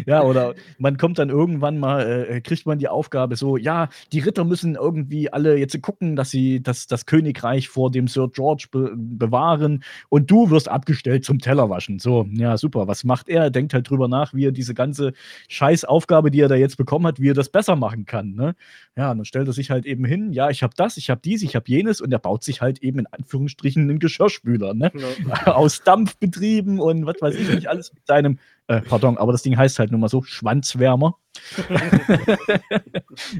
ja, 0.06 0.22
oder 0.22 0.54
man 0.78 0.96
kommt 0.96 1.18
dann 1.18 1.30
irgendwann 1.30 1.78
mal, 1.78 2.26
äh, 2.28 2.40
kriegt 2.40 2.66
man 2.66 2.78
die 2.78 2.88
Aufgabe 2.88 3.36
so, 3.36 3.56
ja, 3.56 3.88
die 4.12 4.20
Ritter 4.20 4.44
müssen 4.44 4.74
irgendwie 4.74 5.32
alle 5.32 5.56
jetzt 5.56 5.80
gucken, 5.82 6.16
dass 6.16 6.30
sie 6.30 6.62
das, 6.62 6.86
das 6.86 7.06
Königreich 7.06 7.68
vor 7.68 7.90
dem 7.90 8.08
Sir 8.08 8.28
George 8.32 8.66
be 8.70 8.92
bewahren 8.96 9.82
und 10.08 10.30
du 10.30 10.50
wirst 10.50 10.68
abgestellt 10.68 11.24
zum 11.24 11.38
Tellerwaschen. 11.38 11.98
So, 11.98 12.26
ja, 12.32 12.56
super. 12.56 12.86
Was 12.88 13.04
macht 13.04 13.28
er? 13.28 13.44
Er 13.44 13.50
denkt 13.50 13.74
halt 13.74 13.88
drüber 13.88 14.08
nach, 14.08 14.34
wie 14.34 14.46
er 14.46 14.52
diese 14.52 14.74
ganze 14.74 15.12
Scheißaufgabe, 15.48 16.30
die 16.30 16.40
er 16.40 16.48
da 16.48 16.54
jetzt 16.54 16.76
bekommen 16.76 17.06
hat, 17.06 17.20
wie 17.20 17.30
er 17.30 17.34
das 17.34 17.48
besser 17.48 17.76
machen 17.76 18.06
kann. 18.06 18.34
Ne? 18.34 18.54
Ja, 18.96 19.14
dann 19.14 19.24
stellt 19.24 19.46
er 19.48 19.52
sich 19.52 19.70
halt 19.70 19.86
eben 19.86 20.04
hin, 20.04 20.32
ja, 20.32 20.50
ich 20.50 20.62
habe 20.62 20.74
das, 20.76 20.96
ich 20.96 21.10
habe 21.10 21.20
dies, 21.24 21.42
ich 21.42 21.56
habe 21.56 21.64
jenes 21.68 22.00
und 22.00 22.12
er 22.12 22.18
baut 22.18 22.44
sich 22.44 22.60
halt 22.60 22.82
eben 22.82 23.00
in 23.00 23.06
Anführungsstrichen 23.06 23.82
einen 23.82 23.98
Geschirrspüler, 23.98 24.74
ne? 24.74 24.92
Ja. 25.28 25.46
Aus 25.54 25.82
Dampf 25.82 26.16
betrieben 26.16 26.80
und 26.80 27.06
was 27.06 27.16
weiß 27.20 27.34
ich 27.34 27.48
nicht 27.54 27.68
alles 27.68 27.92
mit 27.92 28.06
seinem 28.06 28.38
äh, 28.66 28.80
pardon, 28.80 29.18
aber 29.18 29.32
das 29.32 29.42
Ding 29.42 29.56
heißt 29.56 29.78
halt 29.78 29.90
nun 29.90 30.00
mal 30.00 30.08
so 30.08 30.22
Schwanzwärmer. 30.22 31.18
da 31.68 31.76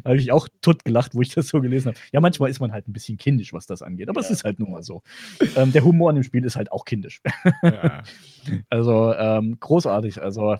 habe 0.04 0.16
ich 0.16 0.32
auch 0.32 0.48
tot 0.60 0.84
gelacht, 0.84 1.14
wo 1.14 1.22
ich 1.22 1.32
das 1.32 1.48
so 1.48 1.60
gelesen 1.60 1.88
habe. 1.88 1.98
Ja, 2.12 2.20
manchmal 2.20 2.50
ist 2.50 2.60
man 2.60 2.72
halt 2.72 2.88
ein 2.88 2.92
bisschen 2.92 3.16
kindisch, 3.16 3.52
was 3.52 3.66
das 3.66 3.82
angeht, 3.82 4.08
aber 4.08 4.20
ja. 4.20 4.26
es 4.26 4.30
ist 4.30 4.44
halt 4.44 4.58
nun 4.58 4.72
mal 4.72 4.82
so. 4.82 5.02
Ähm, 5.56 5.72
der 5.72 5.84
Humor 5.84 6.10
in 6.10 6.16
dem 6.16 6.24
Spiel 6.24 6.44
ist 6.44 6.56
halt 6.56 6.72
auch 6.72 6.84
kindisch. 6.84 7.20
ja. 7.62 8.02
Also 8.68 9.14
ähm, 9.14 9.56
großartig. 9.58 10.20
Also 10.20 10.56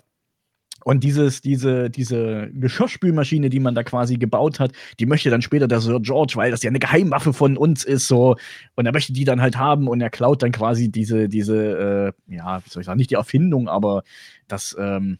und 0.85 1.03
dieses, 1.03 1.41
diese, 1.41 1.89
diese 1.89 2.51
Geschirrspülmaschine, 2.53 3.49
die 3.49 3.59
man 3.59 3.73
da 3.73 3.81
quasi 3.81 4.17
gebaut 4.17 4.59
hat, 4.59 4.71
die 4.99 5.07
möchte 5.07 5.31
dann 5.31 5.41
später 5.41 5.67
der 5.67 5.81
Sir 5.81 5.99
George, 5.99 6.33
weil 6.35 6.51
das 6.51 6.61
ja 6.61 6.69
eine 6.69 6.77
Geheimwaffe 6.77 7.33
von 7.33 7.57
uns 7.57 7.83
ist, 7.83 8.07
so. 8.07 8.35
Und 8.75 8.85
er 8.85 8.91
möchte 8.91 9.11
die 9.11 9.23
dann 9.23 9.41
halt 9.41 9.57
haben 9.57 9.87
und 9.87 9.99
er 9.99 10.11
klaut 10.11 10.43
dann 10.43 10.51
quasi 10.51 10.91
diese, 10.91 11.27
diese, 11.27 12.13
äh, 12.29 12.35
ja, 12.35 12.63
wie 12.63 12.69
soll 12.69 12.81
ich 12.81 12.85
sagen, 12.85 12.99
nicht 12.99 13.09
die 13.09 13.15
Erfindung, 13.15 13.67
aber 13.67 14.03
das, 14.47 14.75
ähm, 14.79 15.17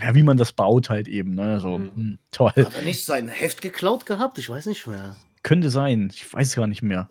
ja, 0.00 0.16
wie 0.16 0.24
man 0.24 0.36
das 0.36 0.52
baut 0.52 0.90
halt 0.90 1.06
eben, 1.06 1.34
ne? 1.34 1.60
So, 1.60 1.78
mhm. 1.78 1.90
mh, 1.94 2.16
toll. 2.32 2.52
Hat 2.56 2.74
er 2.74 2.82
nicht 2.82 3.04
sein 3.04 3.28
Heft 3.28 3.62
geklaut 3.62 4.06
gehabt? 4.06 4.38
Ich 4.38 4.50
weiß 4.50 4.66
nicht 4.66 4.84
mehr. 4.88 5.14
Könnte 5.44 5.70
sein, 5.70 6.10
ich 6.12 6.32
weiß 6.34 6.56
gar 6.56 6.66
nicht 6.66 6.82
mehr. 6.82 7.08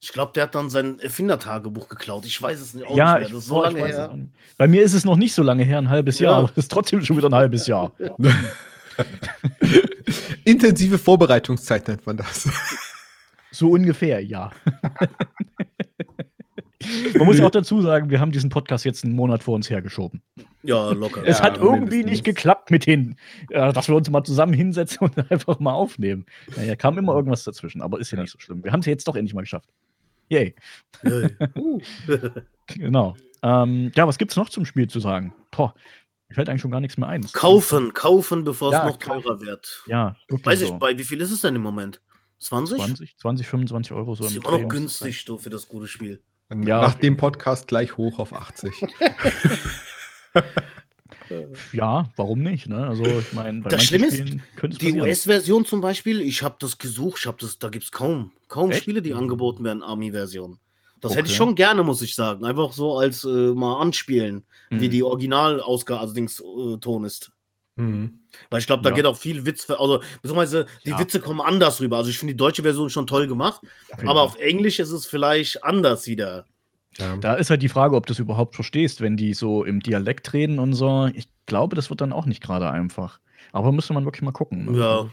Ich 0.00 0.12
glaube, 0.12 0.32
der 0.34 0.44
hat 0.44 0.54
dann 0.54 0.70
sein 0.70 1.00
Erfindertagebuch 1.00 1.88
geklaut. 1.88 2.24
Ich 2.24 2.40
weiß 2.40 2.60
es 2.60 2.74
nicht. 2.74 2.88
ja, 2.90 3.18
nicht 3.18 3.32
ist 3.32 3.46
so 3.46 3.62
lange 3.62 3.84
her. 3.84 4.16
Bei 4.56 4.68
mir 4.68 4.82
ist 4.82 4.94
es 4.94 5.04
noch 5.04 5.16
nicht 5.16 5.34
so 5.34 5.42
lange 5.42 5.64
her, 5.64 5.78
ein 5.78 5.90
halbes 5.90 6.20
ja. 6.20 6.30
Jahr, 6.30 6.38
aber 6.38 6.50
es 6.50 6.56
ist 6.56 6.70
trotzdem 6.70 7.04
schon 7.04 7.16
wieder 7.16 7.28
ein 7.28 7.34
halbes 7.34 7.66
Jahr. 7.66 7.92
Intensive 10.44 10.98
Vorbereitungszeit 10.98 11.88
nennt 11.88 12.06
man 12.06 12.16
das. 12.16 12.48
So 13.50 13.70
ungefähr, 13.70 14.24
ja. 14.24 14.50
Man 17.16 17.26
muss 17.26 17.40
auch 17.40 17.50
dazu 17.50 17.82
sagen, 17.82 18.10
wir 18.10 18.20
haben 18.20 18.30
diesen 18.30 18.50
Podcast 18.50 18.84
jetzt 18.84 19.04
einen 19.04 19.14
Monat 19.14 19.42
vor 19.42 19.54
uns 19.54 19.68
hergeschoben. 19.68 20.22
Ja, 20.62 20.90
locker. 20.90 21.22
Es 21.24 21.38
ja, 21.38 21.44
hat 21.44 21.58
irgendwie 21.58 22.04
nicht 22.04 22.24
geklappt 22.24 22.70
mit 22.70 22.86
den, 22.86 23.16
äh, 23.50 23.72
dass 23.72 23.88
wir 23.88 23.96
uns 23.96 24.08
mal 24.10 24.22
zusammen 24.22 24.52
hinsetzen 24.52 24.98
und 25.00 25.18
einfach 25.30 25.58
mal 25.58 25.72
aufnehmen. 25.72 26.26
Naja, 26.56 26.76
kam 26.76 26.96
immer 26.98 27.14
irgendwas 27.14 27.44
dazwischen, 27.44 27.82
aber 27.82 27.98
ist 27.98 28.10
ja 28.10 28.20
nicht 28.20 28.30
so 28.30 28.38
schlimm. 28.38 28.62
Wir 28.62 28.72
haben 28.72 28.80
es 28.80 28.86
ja 28.86 28.92
jetzt 28.92 29.08
doch 29.08 29.16
endlich 29.16 29.34
mal 29.34 29.42
geschafft. 29.42 29.68
Yay. 30.28 30.54
genau. 32.66 33.16
Ähm, 33.42 33.92
ja, 33.94 34.06
was 34.06 34.18
gibt 34.18 34.32
es 34.32 34.36
noch 34.36 34.48
zum 34.48 34.64
Spiel 34.64 34.88
zu 34.88 35.00
sagen? 35.00 35.34
Boah, 35.50 35.74
mir 36.28 36.34
fällt 36.34 36.48
eigentlich 36.48 36.62
schon 36.62 36.70
gar 36.70 36.80
nichts 36.80 36.98
mehr 36.98 37.08
ein. 37.08 37.22
Kaufen, 37.32 37.94
kaufen, 37.94 38.44
bevor 38.44 38.72
ja, 38.72 38.80
es 38.80 38.92
noch 38.92 38.98
teurer 38.98 39.40
wird. 39.40 39.82
Ja, 39.86 40.16
Weiß 40.28 40.60
ich, 40.60 40.68
so. 40.68 40.78
bei 40.78 40.98
wie 40.98 41.04
viel 41.04 41.20
ist 41.20 41.30
es 41.30 41.40
denn 41.40 41.56
im 41.56 41.62
Moment? 41.62 42.00
20? 42.40 42.78
20, 42.78 43.16
20 43.16 43.46
25 43.46 43.92
Euro 43.92 44.14
so. 44.14 44.24
Das 44.24 44.32
ist 44.32 44.44
immer 44.44 44.58
noch 44.58 44.68
günstig 44.68 45.24
du, 45.24 45.38
für 45.38 45.50
das 45.50 45.68
gute 45.68 45.88
Spiel. 45.88 46.22
Ja. 46.50 46.80
Nach 46.80 46.94
dem 46.94 47.16
Podcast 47.16 47.68
gleich 47.68 47.96
hoch 47.96 48.18
auf 48.18 48.32
80. 48.32 48.72
ja, 51.72 52.10
warum 52.16 52.42
nicht? 52.42 52.68
Ne? 52.68 52.86
Also 52.86 53.04
ich 53.04 53.32
meine, 53.32 53.62
das 53.62 53.84
Schlimme 53.84 54.06
ist, 54.06 54.22
die 54.80 55.00
US-Version 55.00 55.64
zum 55.64 55.80
Beispiel, 55.80 56.20
ich 56.20 56.42
habe 56.42 56.56
das 56.58 56.78
gesucht, 56.78 57.20
ich 57.20 57.26
habe 57.26 57.38
das, 57.40 57.58
da 57.58 57.68
gibt 57.68 57.84
es 57.84 57.92
kaum, 57.92 58.32
kaum 58.48 58.70
Echt? 58.70 58.82
Spiele, 58.82 59.02
die 59.02 59.14
angeboten 59.14 59.64
werden, 59.64 59.82
Army-Version. 59.82 60.58
Das 61.00 61.12
okay. 61.12 61.20
hätte 61.20 61.30
ich 61.30 61.36
schon 61.36 61.54
gerne, 61.54 61.82
muss 61.82 62.02
ich 62.02 62.14
sagen. 62.14 62.44
Einfach 62.44 62.72
so 62.72 62.98
als 62.98 63.24
äh, 63.24 63.28
mal 63.28 63.80
anspielen, 63.80 64.44
mhm. 64.70 64.80
wie 64.80 64.88
die 64.88 65.02
Originalausgabe, 65.02 66.00
also 66.00 66.14
Dings, 66.14 66.40
äh, 66.40 66.76
Ton 66.78 67.04
ist. 67.04 67.30
Mhm. 67.76 68.18
Weil 68.50 68.60
ich 68.60 68.66
glaube, 68.66 68.82
da 68.82 68.90
ja. 68.90 68.96
geht 68.96 69.06
auch 69.06 69.16
viel 69.16 69.46
Witz, 69.46 69.70
also 69.70 70.02
beziehungsweise 70.20 70.66
die 70.84 70.90
ja. 70.90 70.98
Witze 70.98 71.20
kommen 71.20 71.40
anders 71.40 71.80
rüber. 71.80 71.98
Also 71.98 72.10
ich 72.10 72.18
finde 72.18 72.34
die 72.34 72.38
deutsche 72.38 72.62
Version 72.62 72.90
schon 72.90 73.06
toll 73.06 73.28
gemacht, 73.28 73.62
ja, 73.90 74.08
aber 74.08 74.22
auf 74.22 74.36
Englisch 74.38 74.80
ist 74.80 74.90
es 74.90 75.06
vielleicht 75.06 75.62
anders 75.62 76.06
wieder. 76.06 76.44
Da 77.20 77.34
ist 77.34 77.50
halt 77.50 77.62
die 77.62 77.68
Frage, 77.68 77.96
ob 77.96 78.06
du 78.06 78.12
es 78.12 78.18
überhaupt 78.18 78.54
verstehst, 78.54 79.00
wenn 79.00 79.16
die 79.16 79.34
so 79.34 79.64
im 79.64 79.80
Dialekt 79.80 80.32
reden 80.32 80.58
und 80.58 80.72
so. 80.72 81.08
Ich 81.14 81.28
glaube, 81.46 81.76
das 81.76 81.90
wird 81.90 82.00
dann 82.00 82.12
auch 82.12 82.26
nicht 82.26 82.42
gerade 82.42 82.70
einfach. 82.70 83.20
Aber 83.52 83.72
müsste 83.72 83.92
man 83.92 84.04
wirklich 84.04 84.22
mal 84.22 84.32
gucken. 84.32 84.72
Ne? 84.72 84.78
Ja. 84.78 85.10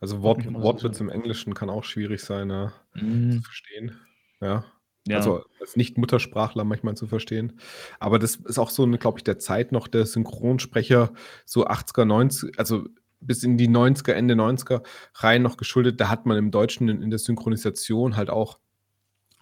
Also 0.00 0.22
Wort, 0.22 0.44
Wortwitz 0.52 1.00
im 1.00 1.08
Englischen 1.08 1.54
kann 1.54 1.70
auch 1.70 1.84
schwierig 1.84 2.22
sein, 2.22 2.50
ja, 2.50 2.72
mhm. 2.94 3.32
zu 3.32 3.42
verstehen. 3.42 3.98
Ja. 4.40 4.64
Ja. 5.06 5.18
Also 5.18 5.44
als 5.60 5.76
Nicht-Muttersprachler 5.76 6.64
manchmal 6.64 6.96
zu 6.96 7.06
verstehen. 7.06 7.60
Aber 7.98 8.18
das 8.18 8.36
ist 8.36 8.58
auch 8.58 8.70
so, 8.70 8.86
glaube 8.86 9.18
ich, 9.18 9.24
der 9.24 9.38
Zeit 9.38 9.70
noch 9.70 9.86
der 9.86 10.06
Synchronsprecher, 10.06 11.12
so 11.44 11.66
80er, 11.66 12.04
90er, 12.04 12.58
also 12.58 12.86
bis 13.20 13.42
in 13.42 13.58
die 13.58 13.68
90er, 13.68 14.12
Ende 14.12 14.34
90er 14.34 14.82
rein 15.14 15.42
noch 15.42 15.56
geschuldet. 15.56 16.00
Da 16.00 16.08
hat 16.08 16.24
man 16.24 16.38
im 16.38 16.50
Deutschen 16.50 16.88
in, 16.88 17.02
in 17.02 17.10
der 17.10 17.18
Synchronisation 17.18 18.16
halt 18.16 18.30
auch 18.30 18.58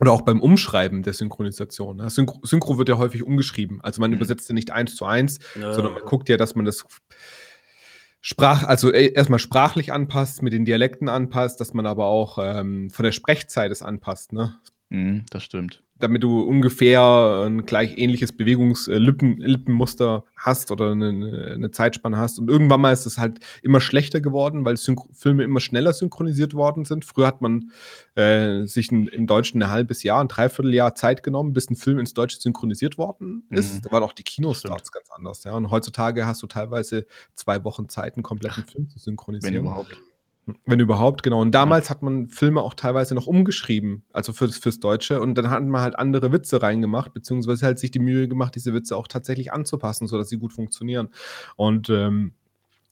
oder 0.00 0.12
auch 0.12 0.22
beim 0.22 0.40
Umschreiben 0.40 1.02
der 1.02 1.12
Synchronisation. 1.12 1.98
Ne? 1.98 2.10
Synchro, 2.10 2.40
Synchro 2.44 2.78
wird 2.78 2.88
ja 2.88 2.98
häufig 2.98 3.22
umgeschrieben. 3.22 3.80
Also 3.82 4.00
man 4.00 4.10
mhm. 4.10 4.16
übersetzt 4.16 4.48
ja 4.48 4.54
nicht 4.54 4.70
eins 4.70 4.96
zu 4.96 5.04
eins, 5.04 5.38
ja. 5.58 5.72
sondern 5.72 5.94
man 5.94 6.02
guckt 6.02 6.28
ja, 6.28 6.36
dass 6.36 6.54
man 6.54 6.64
das 6.64 6.84
Sprach, 8.24 8.62
also 8.62 8.92
äh, 8.92 9.12
erstmal 9.12 9.40
sprachlich 9.40 9.92
anpasst, 9.92 10.42
mit 10.42 10.52
den 10.52 10.64
Dialekten 10.64 11.08
anpasst, 11.08 11.60
dass 11.60 11.74
man 11.74 11.86
aber 11.86 12.06
auch 12.06 12.38
ähm, 12.40 12.88
von 12.88 13.04
der 13.04 13.10
Sprechzeit 13.10 13.72
es 13.72 13.82
anpasst. 13.82 14.32
Ne? 14.32 14.54
Mhm, 14.92 15.24
das 15.30 15.42
stimmt 15.44 15.82
damit 16.02 16.22
du 16.24 16.40
ungefähr 16.40 17.44
ein 17.46 17.64
gleich 17.64 17.96
ähnliches 17.96 18.32
Bewegungslippenmuster 18.32 20.24
hast 20.36 20.72
oder 20.72 20.90
eine, 20.92 21.52
eine, 21.54 21.70
Zeitspanne 21.70 22.16
hast. 22.16 22.40
Und 22.40 22.50
irgendwann 22.50 22.80
mal 22.80 22.92
ist 22.92 23.06
es 23.06 23.18
halt 23.18 23.38
immer 23.62 23.80
schlechter 23.80 24.20
geworden, 24.20 24.64
weil 24.64 24.76
Synch 24.76 25.02
Filme 25.12 25.44
immer 25.44 25.60
schneller 25.60 25.92
synchronisiert 25.92 26.54
worden 26.54 26.84
sind. 26.84 27.04
Früher 27.04 27.28
hat 27.28 27.40
man 27.40 27.70
äh, 28.16 28.64
sich 28.64 28.90
ein, 28.90 29.06
im 29.06 29.28
Deutschen 29.28 29.62
ein 29.62 29.70
halbes 29.70 30.02
Jahr, 30.02 30.20
ein 30.20 30.28
Dreivierteljahr 30.28 30.96
Zeit 30.96 31.22
genommen, 31.22 31.52
bis 31.52 31.70
ein 31.70 31.76
Film 31.76 32.00
ins 32.00 32.14
Deutsche 32.14 32.40
synchronisiert 32.40 32.98
worden 32.98 33.44
ist. 33.50 33.76
Mhm. 33.76 33.82
Da 33.82 33.92
waren 33.92 34.02
auch 34.02 34.12
die 34.12 34.24
Kinostarts 34.24 34.90
ganz 34.90 35.08
anders. 35.10 35.44
Ja. 35.44 35.52
Und 35.52 35.70
heutzutage 35.70 36.26
hast 36.26 36.42
du 36.42 36.48
teilweise 36.48 37.06
zwei 37.34 37.62
Wochen 37.62 37.88
Zeit, 37.88 38.16
einen 38.16 38.24
kompletten 38.24 38.64
Film 38.64 38.88
zu 38.88 38.98
synchronisieren. 38.98 39.54
Wenn 39.54 39.60
überhaupt. 39.60 39.96
Wenn 40.66 40.80
überhaupt, 40.80 41.22
genau. 41.22 41.40
Und 41.40 41.52
damals 41.52 41.88
hat 41.88 42.02
man 42.02 42.26
Filme 42.28 42.62
auch 42.62 42.74
teilweise 42.74 43.14
noch 43.14 43.28
umgeschrieben, 43.28 44.04
also 44.12 44.32
fürs, 44.32 44.58
fürs 44.58 44.80
Deutsche. 44.80 45.20
Und 45.20 45.36
dann 45.36 45.50
hat 45.50 45.62
man 45.62 45.80
halt 45.80 45.96
andere 45.96 46.32
Witze 46.32 46.60
reingemacht, 46.60 47.14
beziehungsweise 47.14 47.64
halt 47.64 47.78
sich 47.78 47.92
die 47.92 48.00
Mühe 48.00 48.26
gemacht, 48.26 48.56
diese 48.56 48.74
Witze 48.74 48.96
auch 48.96 49.06
tatsächlich 49.06 49.52
anzupassen, 49.52 50.08
sodass 50.08 50.28
sie 50.28 50.38
gut 50.38 50.52
funktionieren. 50.52 51.10
Und 51.54 51.90
ähm, 51.90 52.32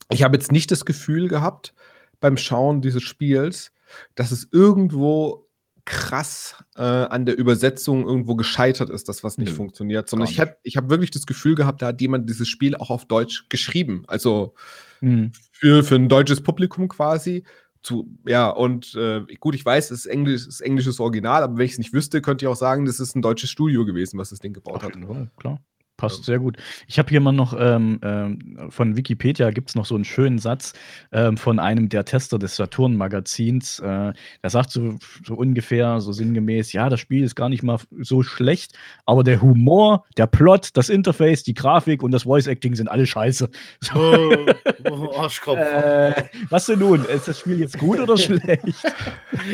ich 0.09 0.23
habe 0.23 0.37
jetzt 0.37 0.51
nicht 0.51 0.71
das 0.71 0.85
Gefühl 0.85 1.27
gehabt 1.27 1.73
beim 2.21 2.37
Schauen 2.37 2.81
dieses 2.81 3.03
Spiels, 3.03 3.73
dass 4.15 4.31
es 4.31 4.47
irgendwo 4.51 5.49
krass 5.83 6.55
äh, 6.75 6.83
an 6.83 7.25
der 7.25 7.37
Übersetzung 7.37 8.05
irgendwo 8.05 8.35
gescheitert 8.35 8.89
ist, 8.89 9.09
dass 9.09 9.23
was 9.23 9.37
nicht 9.37 9.51
mhm. 9.51 9.55
funktioniert, 9.55 10.07
sondern 10.07 10.29
ich 10.29 10.39
habe 10.39 10.55
ich 10.63 10.77
hab 10.77 10.89
wirklich 10.89 11.11
das 11.11 11.25
Gefühl 11.25 11.55
gehabt, 11.55 11.81
da 11.81 11.87
hat 11.87 12.01
jemand 12.01 12.29
dieses 12.29 12.47
Spiel 12.47 12.75
auch 12.75 12.91
auf 12.91 13.05
Deutsch 13.05 13.49
geschrieben. 13.49 14.03
Also 14.07 14.53
mhm. 15.01 15.31
Für, 15.61 15.83
für 15.83 15.95
ein 15.95 16.09
deutsches 16.09 16.41
Publikum 16.41 16.87
quasi. 16.87 17.43
Zu, 17.83 18.07
ja, 18.27 18.49
und 18.49 18.93
äh, 18.95 19.21
gut, 19.39 19.55
ich 19.55 19.65
weiß, 19.65 19.89
es 19.91 20.01
ist, 20.01 20.05
Englisch, 20.05 20.41
es 20.41 20.47
ist 20.47 20.61
englisches 20.61 20.99
Original, 20.99 21.41
aber 21.41 21.57
wenn 21.57 21.65
ich 21.65 21.73
es 21.73 21.77
nicht 21.79 21.93
wüsste, 21.93 22.21
könnte 22.21 22.45
ich 22.45 22.47
auch 22.47 22.55
sagen, 22.55 22.85
das 22.85 22.99
ist 22.99 23.15
ein 23.15 23.23
deutsches 23.23 23.49
Studio 23.49 23.85
gewesen, 23.85 24.19
was 24.19 24.29
das 24.29 24.39
Ding 24.39 24.53
gebaut 24.53 24.83
hat. 24.83 24.93
klar. 25.37 25.59
Passt 26.01 26.23
sehr 26.23 26.39
gut. 26.39 26.57
Ich 26.87 26.97
habe 26.97 27.09
hier 27.11 27.21
mal 27.21 27.31
noch 27.31 27.55
ähm, 27.55 27.99
ähm, 28.01 28.71
von 28.71 28.97
Wikipedia 28.97 29.51
gibt 29.51 29.69
es 29.69 29.75
noch 29.75 29.85
so 29.85 29.93
einen 29.93 30.03
schönen 30.03 30.39
Satz 30.39 30.73
ähm, 31.11 31.37
von 31.37 31.59
einem 31.59 31.89
der 31.89 32.05
Tester 32.05 32.39
des 32.39 32.55
Saturn-Magazins. 32.55 33.77
Äh, 33.81 34.13
der 34.41 34.49
sagt 34.49 34.71
so, 34.71 34.95
so, 35.23 35.35
ungefähr, 35.35 36.01
so 36.01 36.11
sinngemäß, 36.11 36.73
ja, 36.73 36.89
das 36.89 36.99
Spiel 36.99 37.23
ist 37.23 37.35
gar 37.35 37.49
nicht 37.49 37.61
mal 37.61 37.77
so 37.99 38.23
schlecht, 38.23 38.73
aber 39.05 39.23
der 39.23 39.43
Humor, 39.43 40.05
der 40.17 40.25
Plot, 40.25 40.69
das 40.73 40.89
Interface, 40.89 41.43
die 41.43 41.53
Grafik 41.53 42.01
und 42.01 42.09
das 42.09 42.23
Voice-Acting 42.23 42.73
sind 42.73 42.87
alle 42.87 43.05
scheiße. 43.05 43.49
So. 43.81 43.99
Oh, 43.99 44.45
oh, 44.89 45.17
Arschkopf. 45.17 45.57
äh, 45.57 46.23
was 46.49 46.65
denn 46.65 46.79
nun? 46.79 47.03
Ist 47.05 47.27
das 47.27 47.39
Spiel 47.39 47.59
jetzt 47.59 47.77
gut 47.77 47.99
oder 47.99 48.17
schlecht? 48.17 48.63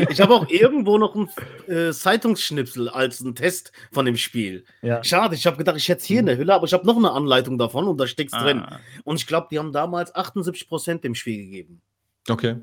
Ich 0.10 0.22
habe 0.22 0.34
auch 0.34 0.48
irgendwo 0.50 0.98
noch 0.98 1.16
einen 1.16 1.30
äh, 1.68 1.92
Zeitungsschnipsel 1.92 2.90
als 2.90 3.22
einen 3.22 3.36
Test 3.36 3.72
von 3.92 4.06
dem 4.06 4.18
Spiel. 4.18 4.64
Ja. 4.82 5.04
Schade, 5.04 5.36
ich 5.36 5.48
habe 5.48 5.58
gedacht, 5.58 5.78
ich 5.78 5.90
hätte 5.90 6.06
hier 6.06 6.20
eine 6.20 6.37
Hülle, 6.38 6.54
aber 6.54 6.66
ich 6.66 6.74
habe 6.74 6.86
noch 6.86 6.98
eine 6.98 7.12
Anleitung 7.12 7.58
davon 7.58 7.88
und 7.88 8.00
da 8.00 8.08
steckt 8.08 8.34
ah. 8.34 8.44
drin. 8.44 8.64
Und 9.04 9.18
ich 9.18 9.28
glaube, 9.28 9.48
die 9.52 9.60
haben 9.60 9.72
damals 9.72 10.14
78% 10.16 11.02
dem 11.02 11.16
Spiel 11.16 11.46
gegeben. 11.46 11.82
Okay. 12.30 12.56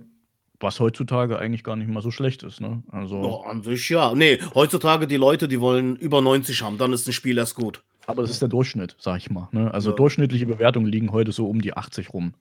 Was 0.61 0.81
heutzutage 0.81 1.39
eigentlich 1.39 1.65
gar 1.65 1.77
nicht 1.77 1.89
mal 1.89 2.01
so 2.03 2.11
schlecht 2.11 2.43
ist, 2.43 2.61
ne? 2.61 2.83
Also. 2.91 3.17
Oh, 3.17 3.43
an 3.43 3.63
sich 3.63 3.89
ja. 3.91 4.15
Nee, 4.15 4.39
heutzutage 4.55 5.07
die 5.07 5.17
Leute, 5.17 5.49
die 5.49 5.61
wollen 5.61 5.97
über 5.97 6.23
90 6.23 6.63
haben, 6.63 6.79
dann 6.79 6.93
ist 6.93 7.07
ein 7.07 7.13
Spiel 7.13 7.37
erst 7.39 7.57
gut. 7.57 7.83
Aber 8.07 8.23
das 8.23 8.31
ist 8.31 8.43
der 8.43 8.49
Durchschnitt, 8.49 8.97
sag 8.99 9.19
ich 9.19 9.31
mal. 9.31 9.49
Ne? 9.53 9.73
Also 9.73 9.91
ja. 9.91 9.97
durchschnittliche 9.97 10.47
Bewertungen 10.47 10.87
liegen 10.87 11.13
heute 11.13 11.33
so 11.33 11.49
um 11.49 11.61
die 11.61 11.77
80 11.77 12.13
rum. 12.13 12.35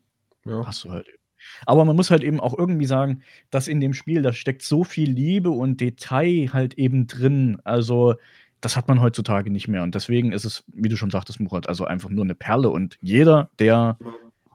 Ja. 0.46 0.66
Hast 0.66 0.84
du 0.84 0.92
halt 0.92 1.08
eben. 1.08 1.18
Aber 1.66 1.86
man 1.86 1.96
muss 1.96 2.12
halt 2.12 2.24
eben 2.24 2.40
auch 2.40 2.58
irgendwie 2.58 2.86
sagen, 2.86 3.24
dass 3.50 3.68
in 3.68 3.80
dem 3.80 3.94
Spiel, 3.94 4.22
da 4.22 4.34
steckt 4.34 4.62
so 4.62 4.84
viel 4.84 5.12
Liebe 5.12 5.50
und 5.50 5.82
Detail 5.82 6.50
halt 6.54 6.76
eben 6.76 7.08
drin. 7.08 7.60
Also, 7.64 8.16
das 8.64 8.78
hat 8.78 8.88
man 8.88 9.02
heutzutage 9.02 9.52
nicht 9.52 9.68
mehr. 9.68 9.84
Und 9.84 9.94
deswegen 9.94 10.32
ist 10.32 10.46
es, 10.46 10.64
wie 10.68 10.88
du 10.88 10.96
schon 10.96 11.12
sagtest, 11.12 11.42
Murat, 11.42 11.68
also 11.68 11.84
einfach 11.84 12.10
nur 12.10 12.24
eine 12.24 12.34
Perle. 12.34 12.70
Und 12.70 12.98
jeder, 13.02 13.50
der 13.60 13.98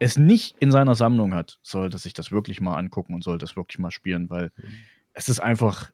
es 0.00 0.16
nicht 0.16 0.56
in 0.60 0.72
seiner 0.72 0.94
Sammlung 0.94 1.34
hat, 1.34 1.58
sollte 1.62 1.98
sich 1.98 2.14
das 2.14 2.32
wirklich 2.32 2.62
mal 2.62 2.76
angucken 2.76 3.12
und 3.12 3.22
sollte 3.22 3.44
es 3.44 3.54
wirklich 3.54 3.78
mal 3.78 3.90
spielen, 3.90 4.30
weil 4.30 4.50
mhm. 4.56 4.68
es 5.12 5.28
ist 5.28 5.40
einfach, 5.40 5.90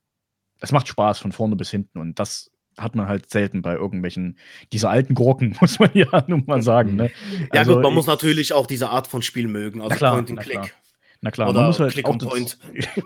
es 0.60 0.70
macht 0.70 0.86
Spaß 0.86 1.18
von 1.18 1.32
vorne 1.32 1.56
bis 1.56 1.70
hinten. 1.70 1.98
Und 1.98 2.20
das 2.20 2.52
hat 2.78 2.94
man 2.94 3.08
halt 3.08 3.30
selten 3.30 3.62
bei 3.62 3.74
irgendwelchen, 3.74 4.38
diese 4.72 4.88
alten 4.88 5.14
Gurken, 5.14 5.56
muss 5.60 5.80
man 5.80 5.90
ja 5.94 6.22
nun 6.28 6.44
mal 6.46 6.62
sagen. 6.62 6.94
Ne? 6.94 7.10
Ja, 7.52 7.62
also, 7.62 7.74
gut, 7.74 7.82
man 7.82 7.90
ich, 7.90 7.96
muss 7.96 8.06
natürlich 8.06 8.52
auch 8.52 8.68
diese 8.68 8.90
Art 8.90 9.08
von 9.08 9.22
Spiel 9.22 9.48
mögen, 9.48 9.80
also 9.80 9.96
klar, 9.96 10.14
Point 10.14 10.30
and 10.30 10.40
Click. 10.40 10.72
Na 11.25 11.31
klar, 11.31 11.49
Oder 11.49 11.61
man 11.61 11.68
muss 11.68 11.81
halt 11.81 11.93
Click 11.95 12.07
and 12.07 12.22
Point. 12.22 12.59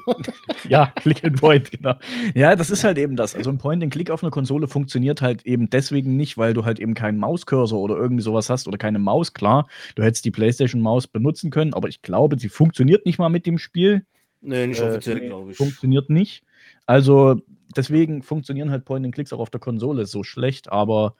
ja, 0.69 0.87
Click 0.97 1.23
and 1.25 1.41
Point, 1.41 1.71
genau. 1.71 1.95
Ja, 2.35 2.57
das 2.57 2.69
ist 2.69 2.83
halt 2.83 2.99
eben 2.99 3.15
das. 3.15 3.37
Also 3.37 3.49
ein 3.49 3.59
Point 3.59 3.81
and 3.81 3.93
Click 3.93 4.11
auf 4.11 4.25
einer 4.25 4.33
Konsole 4.33 4.67
funktioniert 4.67 5.23
halt 5.23 5.47
eben 5.47 5.71
deswegen 5.71 6.17
nicht, 6.17 6.37
weil 6.37 6.53
du 6.53 6.65
halt 6.65 6.81
eben 6.81 6.95
keinen 6.95 7.19
Mauscursor 7.19 7.79
oder 7.79 7.95
irgendwie 7.95 8.25
sowas 8.25 8.51
hast 8.51 8.67
oder 8.67 8.77
keine 8.77 8.99
Maus. 8.99 9.35
Klar, 9.35 9.69
du 9.95 10.03
hättest 10.03 10.25
die 10.25 10.33
PlayStation 10.33 10.83
Maus 10.83 11.07
benutzen 11.07 11.53
können, 11.53 11.75
aber 11.75 11.87
ich 11.87 12.03
glaube, 12.03 12.41
sie 12.41 12.49
funktioniert 12.49 13.07
nicht 13.07 13.21
mal 13.21 13.29
mit 13.29 13.47
dem 13.47 13.57
Spiel. 13.57 14.05
Nee, 14.41 14.67
nicht 14.67 14.81
äh, 14.81 14.89
offiziell, 14.89 15.21
glaube 15.21 15.53
ich. 15.53 15.57
Funktioniert 15.57 16.11
nicht. 16.11 16.43
Also 16.87 17.41
deswegen 17.77 18.25
funktionieren 18.25 18.73
halt 18.73 18.85
Point 18.85 19.07
and 19.07 19.15
Clicks 19.15 19.33
auch 19.33 19.39
auf 19.39 19.51
der 19.51 19.61
Konsole 19.61 20.07
so 20.07 20.25
schlecht, 20.25 20.73
aber 20.73 21.15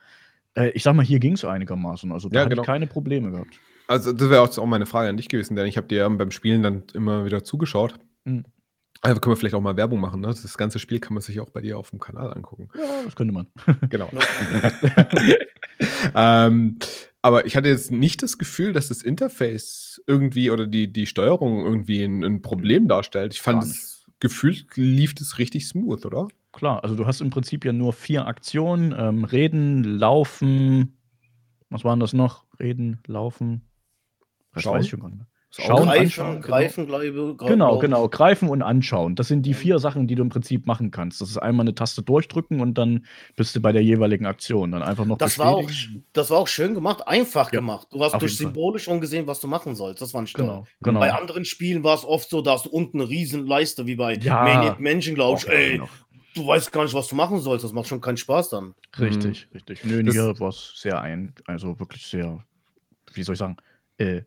äh, 0.55 0.71
ich 0.71 0.83
sag 0.83 0.97
mal, 0.97 1.07
hier 1.07 1.21
ging 1.21 1.35
es 1.35 1.45
einigermaßen. 1.45 2.11
Also 2.11 2.29
da 2.29 2.35
ja, 2.35 2.41
hatte 2.41 2.51
genau. 2.51 2.63
ich 2.63 2.67
keine 2.67 2.89
Probleme 2.89 3.31
gehabt. 3.31 3.61
Also, 3.89 4.13
das 4.13 4.31
wäre 4.31 4.43
auch 4.43 4.67
meine 4.67 4.87
Frage 4.87 5.09
an 5.09 5.17
dich 5.17 5.29
gewesen, 5.29 5.57
denn 5.57 5.67
ich 5.67 5.77
habe 5.77 5.89
dir 5.89 6.09
beim 6.09 6.31
Spielen 6.31 6.63
dann 6.63 6.85
immer 6.93 7.25
wieder 7.25 7.43
zugeschaut. 7.43 7.95
Mhm. 8.25 8.45
Also 9.01 9.21
können 9.21 9.33
wir 9.33 9.37
vielleicht 9.37 9.55
auch 9.55 9.61
mal 9.61 9.77
Werbung 9.77 10.01
machen. 10.01 10.21
Ne? 10.21 10.27
Das 10.29 10.59
ganze 10.59 10.79
Spiel 10.79 10.99
kann 10.99 11.15
man 11.15 11.23
sich 11.23 11.39
auch 11.41 11.51
bei 11.51 11.61
dir 11.61 11.79
auf 11.79 11.91
dem 11.91 12.01
Kanal 12.01 12.33
angucken. 12.33 12.69
Ja, 12.77 13.05
das 13.05 13.15
könnte 13.15 13.33
man. 13.33 13.47
genau. 13.91 14.11
ähm, 16.15 16.79
aber 17.23 17.47
ich 17.47 17.57
hatte 17.57 17.69
jetzt 17.69 17.91
nicht 17.91 18.23
das 18.23 18.39
Gefühl, 18.39 18.73
dass 18.73 18.89
das 18.89 19.03
Interface 19.03 20.03
irgendwie 20.07 20.51
oder 20.51 20.67
die, 20.67 20.93
die 20.93 21.07
Steuerung 21.07 21.65
irgendwie 21.65 22.03
ein, 22.03 22.25
ein 22.25 22.43
Problem 22.43 22.89
darstellt. 22.89 23.35
Ich 23.35 23.41
fand 23.41 23.63
es 23.63 24.07
gefühlt 24.21 24.77
lief 24.77 25.15
das 25.15 25.39
richtig 25.39 25.67
smooth, 25.67 26.05
oder? 26.05 26.29
Klar, 26.53 26.83
also 26.83 26.97
du 26.97 27.07
hast 27.07 27.21
im 27.21 27.31
Prinzip 27.31 27.65
ja 27.65 27.73
nur 27.73 27.93
vier 27.93 28.27
Aktionen: 28.27 28.95
ähm, 28.97 29.25
Reden, 29.25 29.85
Laufen. 29.85 30.97
Was 31.71 31.85
waren 31.85 32.01
das 32.01 32.13
noch? 32.13 32.45
Reden, 32.59 33.01
Laufen, 33.07 33.63
das 34.53 34.63
Schauen. 34.63 34.79
weiß 34.79 34.85
ich 34.85 34.91
schon 34.91 35.01
gar 35.01 35.09
nicht 35.09 35.19
mehr. 35.19 35.27
Schauen, 35.51 35.87
greifen, 35.87 36.03
anschauen, 36.03 36.35
genau. 36.35 36.47
greifen, 36.47 36.87
glaube 36.87 37.07
ich. 37.07 37.39
Genau, 37.49 37.79
genau. 37.79 38.09
Greifen 38.11 38.51
und 38.51 38.61
anschauen. 38.61 39.15
Das 39.15 39.29
sind 39.29 39.47
die 39.47 39.55
vier 39.55 39.79
Sachen, 39.79 40.07
die 40.07 40.15
du 40.15 40.23
im 40.23 40.29
Prinzip 40.29 40.67
machen 40.67 40.91
kannst. 40.91 41.23
Das 41.23 41.31
ist 41.31 41.39
einmal 41.39 41.65
eine 41.65 41.75
Taste 41.75 42.03
durchdrücken 42.03 42.61
und 42.61 42.77
dann 42.77 43.07
bist 43.35 43.57
du 43.57 43.61
bei 43.61 43.73
der 43.73 43.83
jeweiligen 43.83 44.27
Aktion. 44.27 44.73
Dann 44.73 44.83
einfach 44.83 45.07
noch 45.07 45.17
das 45.17 45.39
war 45.39 45.49
auch 45.49 45.71
Das 46.13 46.29
war 46.29 46.39
auch 46.39 46.49
schön 46.49 46.75
gemacht, 46.75 47.09
einfach 47.09 47.51
ja, 47.51 47.61
gemacht. 47.61 47.89
Du 47.91 48.05
hast 48.05 48.21
durch 48.21 48.37
Symbole 48.37 48.79
schon 48.79 49.01
gesehen, 49.01 49.27
was 49.27 49.41
du 49.41 49.49
machen 49.49 49.75
sollst. 49.75 50.03
Das 50.03 50.13
war 50.13 50.21
nicht 50.21 50.37
genau, 50.37 50.67
genau. 50.83 51.01
Bei 51.01 51.15
anderen 51.15 51.47
Spielen 51.47 51.83
war 51.83 51.95
es 51.95 52.05
oft 52.05 52.29
so, 52.29 52.43
da 52.43 52.53
hast 52.53 52.67
du 52.67 52.71
unten 52.71 53.01
eine 53.01 53.09
riesen 53.09 53.47
Leiste, 53.47 53.87
wie 53.87 53.97
bei 53.97 54.17
ja. 54.19 54.77
Menschen, 54.79 55.15
glaube 55.15 55.41
ich. 55.41 55.49
Ey, 55.49 55.81
du 56.35 56.47
weißt 56.47 56.71
gar 56.73 56.83
nicht, 56.85 56.95
was 56.95 57.09
du 57.09 57.17
machen 57.17 57.41
sollst. 57.41 57.65
Das 57.65 57.73
macht 57.73 57.89
schon 57.89 58.03
keinen 58.03 58.19
Spaß 58.19 58.51
dann. 58.51 58.75
Richtig, 58.99 59.49
mhm. 59.49 59.55
richtig. 59.55 59.85
Nö, 59.85 60.03
hier 60.13 60.39
war 60.39 60.51
es 60.51 60.75
sehr 60.77 61.01
ein, 61.01 61.33
also 61.47 61.81
wirklich 61.81 62.07
sehr, 62.07 62.45
wie 63.15 63.23
soll 63.23 63.33
ich 63.33 63.39
sagen, 63.39 63.57
äh, 63.97 64.23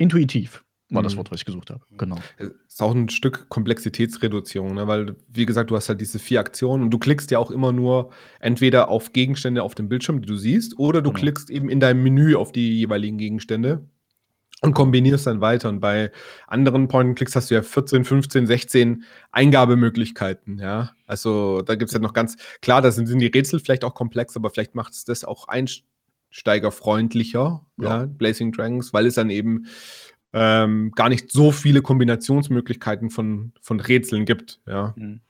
intuitiv. 0.00 0.64
war 0.88 1.02
mhm. 1.02 1.04
das 1.04 1.16
Wort, 1.16 1.30
was 1.30 1.40
ich 1.40 1.44
gesucht 1.44 1.70
habe. 1.70 1.84
Genau. 1.96 2.16
Ist 2.38 2.82
auch 2.82 2.94
ein 2.94 3.08
Stück 3.10 3.48
Komplexitätsreduzierung, 3.48 4.74
ne? 4.74 4.88
weil, 4.88 5.14
wie 5.28 5.46
gesagt, 5.46 5.70
du 5.70 5.76
hast 5.76 5.88
halt 5.88 6.00
diese 6.00 6.18
vier 6.18 6.40
Aktionen 6.40 6.82
und 6.82 6.90
du 6.90 6.98
klickst 6.98 7.30
ja 7.30 7.38
auch 7.38 7.50
immer 7.50 7.72
nur 7.72 8.10
entweder 8.40 8.88
auf 8.88 9.12
Gegenstände 9.12 9.62
auf 9.62 9.74
dem 9.74 9.88
Bildschirm, 9.88 10.20
die 10.20 10.26
du 10.26 10.36
siehst, 10.36 10.78
oder 10.78 11.02
du 11.02 11.10
genau. 11.10 11.20
klickst 11.20 11.50
eben 11.50 11.68
in 11.68 11.80
deinem 11.80 12.02
Menü 12.02 12.34
auf 12.34 12.50
die 12.50 12.78
jeweiligen 12.78 13.18
Gegenstände 13.18 13.86
und 14.62 14.74
kombinierst 14.74 15.26
dann 15.26 15.40
weiter. 15.40 15.68
Und 15.68 15.80
bei 15.80 16.10
anderen 16.46 16.88
Point-and-Clicks 16.88 17.36
hast 17.36 17.50
du 17.50 17.54
ja 17.54 17.62
14, 17.62 18.04
15, 18.04 18.46
16 18.46 19.04
Eingabemöglichkeiten, 19.32 20.58
ja. 20.58 20.92
Also 21.06 21.62
da 21.62 21.74
gibt 21.74 21.90
es 21.90 21.94
ja 21.94 22.00
noch 22.00 22.14
ganz, 22.14 22.36
klar, 22.62 22.82
da 22.82 22.90
sind, 22.90 23.06
sind 23.06 23.18
die 23.18 23.26
Rätsel 23.26 23.60
vielleicht 23.60 23.84
auch 23.84 23.94
komplex, 23.94 24.36
aber 24.36 24.50
vielleicht 24.50 24.74
macht 24.74 24.92
es 24.92 25.04
das 25.04 25.24
auch 25.24 25.48
einsteigerfreundlicher, 26.30 27.64
ja. 27.78 28.00
ja, 28.00 28.06
Blazing 28.06 28.52
Dragons, 28.52 28.92
weil 28.92 29.06
es 29.06 29.14
dann 29.14 29.30
eben 29.30 29.66
ähm, 30.32 30.92
gar 30.94 31.08
nicht 31.08 31.32
so 31.32 31.50
viele 31.50 31.82
Kombinationsmöglichkeiten 31.82 33.10
von, 33.10 33.52
von 33.60 33.80
Rätseln 33.80 34.24
gibt, 34.24 34.60
ja. 34.66 34.94
Mhm. 34.96 35.20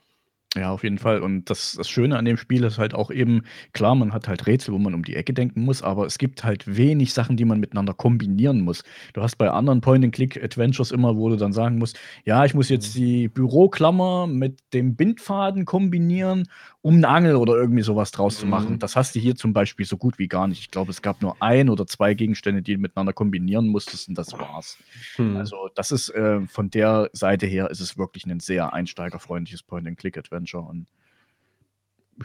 Ja, 0.57 0.73
auf 0.73 0.83
jeden 0.83 0.99
Fall. 0.99 1.21
Und 1.23 1.49
das, 1.49 1.75
das 1.77 1.89
Schöne 1.89 2.19
an 2.19 2.25
dem 2.25 2.37
Spiel 2.37 2.65
ist 2.65 2.77
halt 2.77 2.93
auch 2.93 3.13
eben, 3.13 3.45
klar, 3.73 3.95
man 3.95 4.13
hat 4.13 4.27
halt 4.27 4.49
Rätsel, 4.49 4.75
wo 4.75 4.79
man 4.79 4.95
um 4.95 5.05
die 5.05 5.15
Ecke 5.15 5.33
denken 5.33 5.63
muss, 5.63 5.81
aber 5.81 6.07
es 6.07 6.19
gibt 6.19 6.43
halt 6.43 6.77
wenig 6.77 7.15
Sachen, 7.15 7.37
die 7.37 7.45
man 7.45 7.61
miteinander 7.61 7.95
kombinieren 7.95 8.63
muss. 8.63 8.83
Du 9.13 9.23
hast 9.23 9.37
bei 9.39 9.49
anderen 9.49 9.81
Point-and-Click-Adventures 9.81 10.91
immer, 10.91 11.17
wo 11.17 11.29
du 11.29 11.37
dann 11.37 11.53
sagen 11.53 11.79
musst, 11.79 12.01
ja, 12.25 12.45
ich 12.45 12.55
muss 12.55 12.69
jetzt 12.69 12.97
mhm. 12.97 12.99
die 12.99 13.29
Büroklammer 13.29 14.27
mit 14.27 14.59
dem 14.73 14.97
Bindfaden 14.97 15.67
kombinieren 15.67 16.49
um 16.83 16.97
eine 16.97 17.09
Angel 17.09 17.37
oder 17.37 17.55
irgendwie 17.55 17.83
sowas 17.83 18.11
draus 18.11 18.39
zu 18.39 18.47
machen. 18.47 18.75
Mhm. 18.75 18.79
Das 18.79 18.97
hast 18.97 19.15
du 19.15 19.21
hier 19.21 19.37
zum 19.37 19.53
Beispiel 19.53 19.85
so 19.85 19.97
gut 19.99 20.19
wie 20.19 20.29
gar 20.29 20.49
nicht. 20.49 20.61
Ich 20.61 20.71
glaube, 20.71 20.91
es 20.91 21.03
gab 21.03 21.21
nur 21.21 21.37
ein 21.43 21.69
oder 21.69 21.87
zwei 21.87 22.15
Gegenstände, 22.15 22.63
die 22.63 22.75
du 22.75 22.81
miteinander 22.81 23.13
kombinieren 23.13 23.69
musstest 23.69 24.09
und 24.09 24.17
das 24.17 24.33
war's. 24.33 24.79
Mhm. 25.19 25.37
Also, 25.37 25.69
das 25.75 25.93
ist 25.93 26.09
äh, 26.11 26.41
von 26.47 26.71
der 26.71 27.11
Seite 27.13 27.47
her 27.47 27.71
ist 27.71 27.81
es 27.81 27.99
wirklich 27.99 28.25
ein 28.25 28.41
sehr 28.41 28.73
einsteigerfreundliches 28.73 29.63
Point-and-Click-Adventure 29.63 30.65
und 30.65 30.87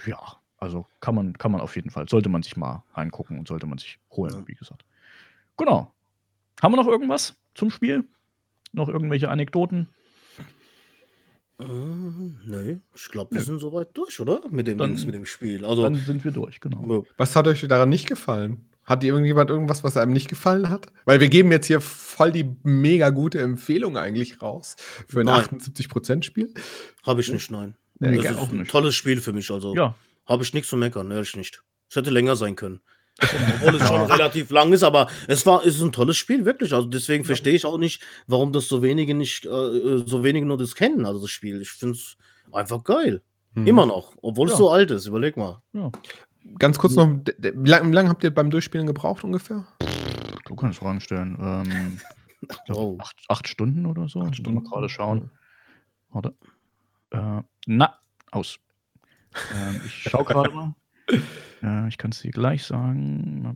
ja, 0.06 0.20
also 0.58 0.88
kann 1.00 1.16
man, 1.16 1.38
kann 1.38 1.52
man 1.52 1.62
auf 1.62 1.76
jeden 1.76 1.90
Fall, 1.90 2.08
sollte 2.08 2.30
man 2.30 2.44
sich 2.44 2.56
mal 2.56 2.84
angucken 2.94 3.38
und 3.40 3.48
sollte 3.48 3.66
man 3.66 3.78
sich 3.78 4.00
holen, 4.12 4.48
wie 4.48 4.56
gesagt. 4.56 4.86
Genau. 5.58 5.94
Haben 6.62 6.74
wir 6.74 6.78
noch 6.78 6.88
irgendwas 6.88 7.38
zum 7.54 7.70
Spiel? 7.70 8.06
Noch 8.72 8.88
irgendwelche 8.88 9.30
Anekdoten? 9.30 9.90
Äh, 11.60 11.64
nee, 11.64 12.80
ich 12.96 13.08
glaube, 13.10 13.34
wir 13.36 13.42
sind 13.42 13.60
soweit 13.60 13.90
durch, 13.96 14.20
oder? 14.20 14.42
Mit 14.50 14.68
dem, 14.68 14.78
Dann- 14.78 14.94
mit 14.94 15.14
dem 15.16 15.26
Spiel. 15.26 15.64
Also, 15.66 15.84
Dann 15.84 15.96
sind 15.96 16.24
wir 16.24 16.32
durch, 16.32 16.60
genau. 16.60 17.06
Was 17.18 17.36
hat 17.36 17.48
euch 17.48 17.62
daran 17.68 17.90
nicht 17.90 18.08
gefallen? 18.08 18.70
Hat 18.84 19.02
dir 19.02 19.08
irgendjemand 19.14 19.50
irgendwas, 19.50 19.84
was 19.84 19.98
einem 19.98 20.14
nicht 20.14 20.28
gefallen 20.30 20.70
hat? 20.70 20.88
Weil 21.06 21.20
wir 21.20 21.28
geben 21.30 21.52
jetzt 21.52 21.66
hier 21.68 21.82
voll 21.82 22.32
die 22.32 22.56
mega 22.64 23.10
gute 23.10 23.40
Empfehlung 23.42 23.98
eigentlich 23.98 24.42
raus 24.42 24.76
für 25.08 25.22
ein 25.22 25.28
78%-Spiel. 25.30 26.54
habe 27.04 27.22
ich 27.22 27.32
nicht, 27.32 27.50
nein. 27.52 27.76
Ja, 28.00 28.12
Das 28.12 28.26
ist 28.32 28.38
auch 28.38 28.52
ein 28.52 28.60
nicht. 28.60 28.72
tolles 28.72 28.94
Spiel 28.94 29.22
für 29.22 29.34
mich, 29.34 29.50
also 29.50 29.74
Ja, 29.76 29.96
habe 30.28 30.44
ich 30.44 30.54
nichts 30.54 30.70
zu 30.70 30.78
meckern, 30.78 31.10
ehrlich 31.10 31.36
nicht. 31.36 31.64
Es 31.90 31.96
hätte 31.96 32.10
länger 32.12 32.36
sein 32.36 32.56
können. 32.56 32.82
Obwohl 33.22 33.76
es 33.76 33.88
schon 33.88 34.12
relativ 34.12 34.50
lang 34.50 34.74
ist, 34.74 34.84
aber 34.84 35.08
es 35.28 35.46
war 35.46 35.64
ist 35.64 35.82
ein 35.82 35.92
tolles 35.92 36.18
Spiel, 36.18 36.44
wirklich. 36.44 36.74
Also 36.74 36.88
deswegen 36.88 37.24
verstehe 37.24 37.54
ich 37.54 37.66
auch 37.66 37.78
nicht, 37.78 38.04
warum 38.28 38.52
das 38.52 38.68
so 38.68 38.82
wenige 38.82 39.16
nicht, 39.16 39.46
äh, 39.46 40.04
so 40.06 40.24
wenige 40.24 40.46
nur 40.46 40.58
das 40.58 40.76
kennen, 40.76 41.06
also 41.06 41.22
das 41.22 41.30
Spiel. 41.30 41.62
Ich 41.62 41.72
finde 41.72 41.96
es 41.96 42.18
einfach 42.52 42.84
geil. 42.84 43.22
Hm. 43.54 43.68
Immer 43.68 43.86
noch, 43.86 44.14
obwohl 44.22 44.48
ja. 44.48 44.54
es 44.54 44.58
so 44.58 44.70
alt 44.70 44.92
ist, 44.92 45.06
überleg 45.06 45.38
mal. 45.38 45.62
Ja. 45.74 45.92
Ganz 46.60 46.78
kurz 46.78 46.96
noch, 46.96 47.08
wie 47.08 47.70
lange 47.70 47.94
lang 47.94 48.10
habt 48.10 48.24
ihr 48.24 48.34
beim 48.34 48.52
Durchspielen 48.52 48.86
gebraucht 48.86 49.24
ungefähr? 49.24 49.66
Du 50.46 50.56
kannst 50.56 50.80
Fragen 50.80 51.00
stellen. 51.00 51.38
Ähm, 51.40 52.00
oh. 52.70 52.98
acht, 53.00 53.16
acht, 53.30 53.48
Stunden 53.48 53.86
oder 53.86 54.08
so. 54.08 54.22
Acht 54.22 54.36
Stunden. 54.36 54.62
Mal 54.62 54.70
gerade 54.70 54.90
schauen. 54.90 55.32
Warte. 56.10 56.36
Äh, 57.12 57.42
na, 57.66 57.96
aus. 58.32 58.60
Ähm, 59.56 59.82
ich 59.86 59.94
schaue 59.94 60.24
gerade 60.26 60.52
mal. 60.52 60.76
Äh, 61.08 61.88
ich 61.88 61.98
kann 61.98 62.12
es 62.12 62.22
dir 62.22 62.32
gleich 62.32 62.64
sagen. 62.64 63.56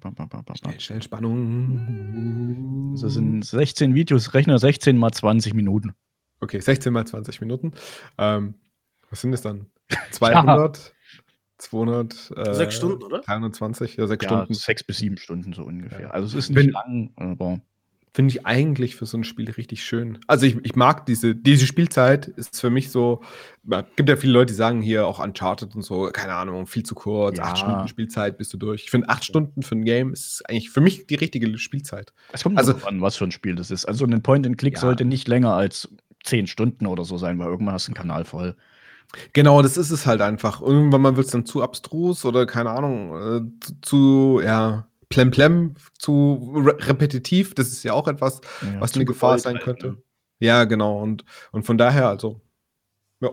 Schnell, 0.55 0.79
schnell 0.79 1.01
Spannung. 1.01 2.95
Das 2.99 3.13
sind 3.13 3.43
16 3.45 3.93
Videos, 3.95 4.33
rechne 4.33 4.57
16 4.57 4.97
mal 4.97 5.11
20 5.11 5.53
Minuten. 5.53 5.93
Okay, 6.39 6.59
16 6.59 6.93
mal 6.93 7.05
20 7.05 7.41
Minuten. 7.41 7.73
Ähm, 8.17 8.55
was 9.09 9.21
sind 9.21 9.33
es 9.33 9.41
dann? 9.41 9.67
200? 10.11 10.77
ja. 10.77 10.83
200? 11.57 12.31
Äh, 12.37 12.53
sechs 12.53 12.75
Stunden, 12.75 13.03
oder? 13.03 13.19
320, 13.19 13.97
ja, 13.97 14.07
sechs 14.07 14.23
ja, 14.23 14.29
Stunden. 14.29 14.53
Sechs 14.53 14.83
bis 14.83 14.97
sieben 14.99 15.17
Stunden 15.17 15.53
so 15.53 15.63
ungefähr. 15.63 16.13
Also 16.13 16.27
es 16.27 16.45
ist 16.45 16.49
nicht 16.49 16.67
Wenn, 16.67 16.69
lang, 16.71 17.11
aber 17.17 17.59
finde 18.19 18.35
ich 18.35 18.45
eigentlich 18.45 18.97
für 18.97 19.05
so 19.05 19.17
ein 19.17 19.23
Spiel 19.23 19.49
richtig 19.49 19.81
schön. 19.81 20.17
Also 20.27 20.45
ich, 20.45 20.57
ich 20.65 20.75
mag 20.75 21.05
diese, 21.05 21.33
diese 21.33 21.65
Spielzeit, 21.65 22.27
ist 22.27 22.59
für 22.59 22.69
mich 22.69 22.91
so, 22.91 23.21
es 23.69 23.85
gibt 23.95 24.09
ja 24.09 24.17
viele 24.17 24.33
Leute, 24.33 24.47
die 24.47 24.55
sagen 24.55 24.81
hier 24.81 25.07
auch 25.07 25.19
Uncharted 25.19 25.73
und 25.73 25.83
so, 25.83 26.09
keine 26.11 26.33
Ahnung, 26.33 26.67
viel 26.67 26.83
zu 26.83 26.95
kurz, 26.95 27.37
ja. 27.37 27.45
acht 27.45 27.59
Stunden 27.59 27.87
Spielzeit 27.87 28.37
bist 28.37 28.51
du 28.51 28.57
durch. 28.57 28.83
Ich 28.83 28.91
finde 28.91 29.07
acht 29.07 29.23
Stunden 29.23 29.61
für 29.61 29.75
ein 29.77 29.85
Game 29.85 30.11
ist 30.11 30.43
eigentlich 30.49 30.69
für 30.69 30.81
mich 30.81 31.07
die 31.07 31.15
richtige 31.15 31.57
Spielzeit. 31.57 32.11
Es 32.33 32.43
kommt 32.43 32.57
also 32.57 32.73
an, 32.85 32.99
was 32.99 33.15
für 33.15 33.23
ein 33.23 33.31
Spiel 33.31 33.55
das 33.55 33.71
ist. 33.71 33.85
Also 33.85 34.03
ein 34.03 34.21
Point-and-Click 34.21 34.73
ja. 34.73 34.81
sollte 34.81 35.05
nicht 35.05 35.29
länger 35.29 35.53
als 35.53 35.87
zehn 36.25 36.45
Stunden 36.45 36.87
oder 36.87 37.05
so 37.05 37.17
sein, 37.17 37.39
weil 37.39 37.47
irgendwann 37.47 37.75
hast 37.75 37.87
du 37.87 37.91
einen 37.91 37.99
Kanal 37.99 38.25
voll. 38.25 38.57
Genau, 39.31 39.61
das 39.61 39.77
ist 39.77 39.91
es 39.91 40.05
halt 40.05 40.19
einfach. 40.19 40.59
Irgendwann 40.59 41.03
mal 41.03 41.15
wird 41.15 41.27
es 41.27 41.31
dann 41.31 41.45
zu 41.45 41.63
abstrus 41.63 42.25
oder 42.25 42.45
keine 42.45 42.71
Ahnung, 42.71 43.15
äh, 43.15 43.41
zu, 43.61 43.81
zu, 43.81 44.41
ja, 44.43 44.88
plemplem, 45.09 45.75
zu 45.97 46.53
re 46.55 46.77
repetitiv. 46.87 47.55
Das 47.55 47.67
ist 47.69 47.83
ja 47.83 47.93
auch 47.93 48.07
etwas, 48.07 48.41
ja, 48.61 48.79
was 48.79 48.95
eine 48.95 49.05
Gefahr 49.05 49.39
sein 49.39 49.59
könnte. 49.59 49.87
Ne? 49.87 49.97
Ja, 50.39 50.63
genau. 50.63 50.99
Und, 50.99 51.25
und 51.51 51.63
von 51.63 51.77
daher, 51.77 52.07
also, 52.07 52.41
ja. 53.19 53.31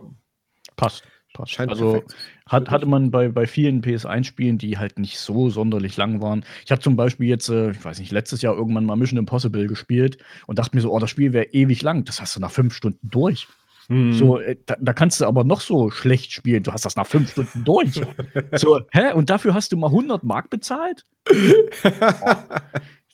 Passt. 0.76 1.04
Passt. 1.32 1.52
Scheint 1.52 1.70
also 1.70 2.02
hat, 2.46 2.70
hatte 2.70 2.86
man 2.86 3.10
bei, 3.10 3.28
bei 3.28 3.46
vielen 3.46 3.82
PS1-Spielen, 3.82 4.56
die 4.56 4.78
halt 4.78 4.98
nicht 4.98 5.18
so 5.18 5.50
sonderlich 5.50 5.96
lang 5.96 6.22
waren. 6.22 6.44
Ich 6.64 6.70
habe 6.70 6.80
zum 6.80 6.96
Beispiel 6.96 7.28
jetzt, 7.28 7.48
äh, 7.50 7.72
ich 7.72 7.84
weiß 7.84 7.98
nicht, 7.98 8.10
letztes 8.10 8.40
Jahr 8.40 8.56
irgendwann 8.56 8.86
mal 8.86 8.96
Mission 8.96 9.18
Impossible 9.18 9.66
gespielt 9.66 10.18
und 10.46 10.58
dachte 10.58 10.74
mir 10.74 10.80
so, 10.80 10.92
oh, 10.92 10.98
das 10.98 11.10
Spiel 11.10 11.32
wäre 11.32 11.46
ewig 11.46 11.82
lang. 11.82 12.04
Das 12.04 12.20
hast 12.20 12.36
du 12.36 12.40
nach 12.40 12.50
fünf 12.50 12.74
Stunden 12.74 13.10
durch. 13.10 13.48
Mhm. 13.88 14.12
So, 14.12 14.38
äh, 14.38 14.56
da, 14.66 14.76
da, 14.80 14.92
kannst 14.92 15.20
du 15.20 15.26
aber 15.26 15.44
noch 15.44 15.60
so 15.60 15.90
schlecht 15.90 16.32
spielen. 16.32 16.62
Du 16.62 16.72
hast 16.72 16.84
das 16.84 16.96
nach 16.96 17.06
fünf 17.06 17.30
Stunden 17.30 17.64
durch. 17.64 18.00
so, 18.52 18.80
hä? 18.90 19.12
Und 19.12 19.30
dafür 19.30 19.54
hast 19.54 19.72
du 19.72 19.76
mal 19.76 19.88
100 19.88 20.24
Mark 20.24 20.50
bezahlt? 20.50 21.04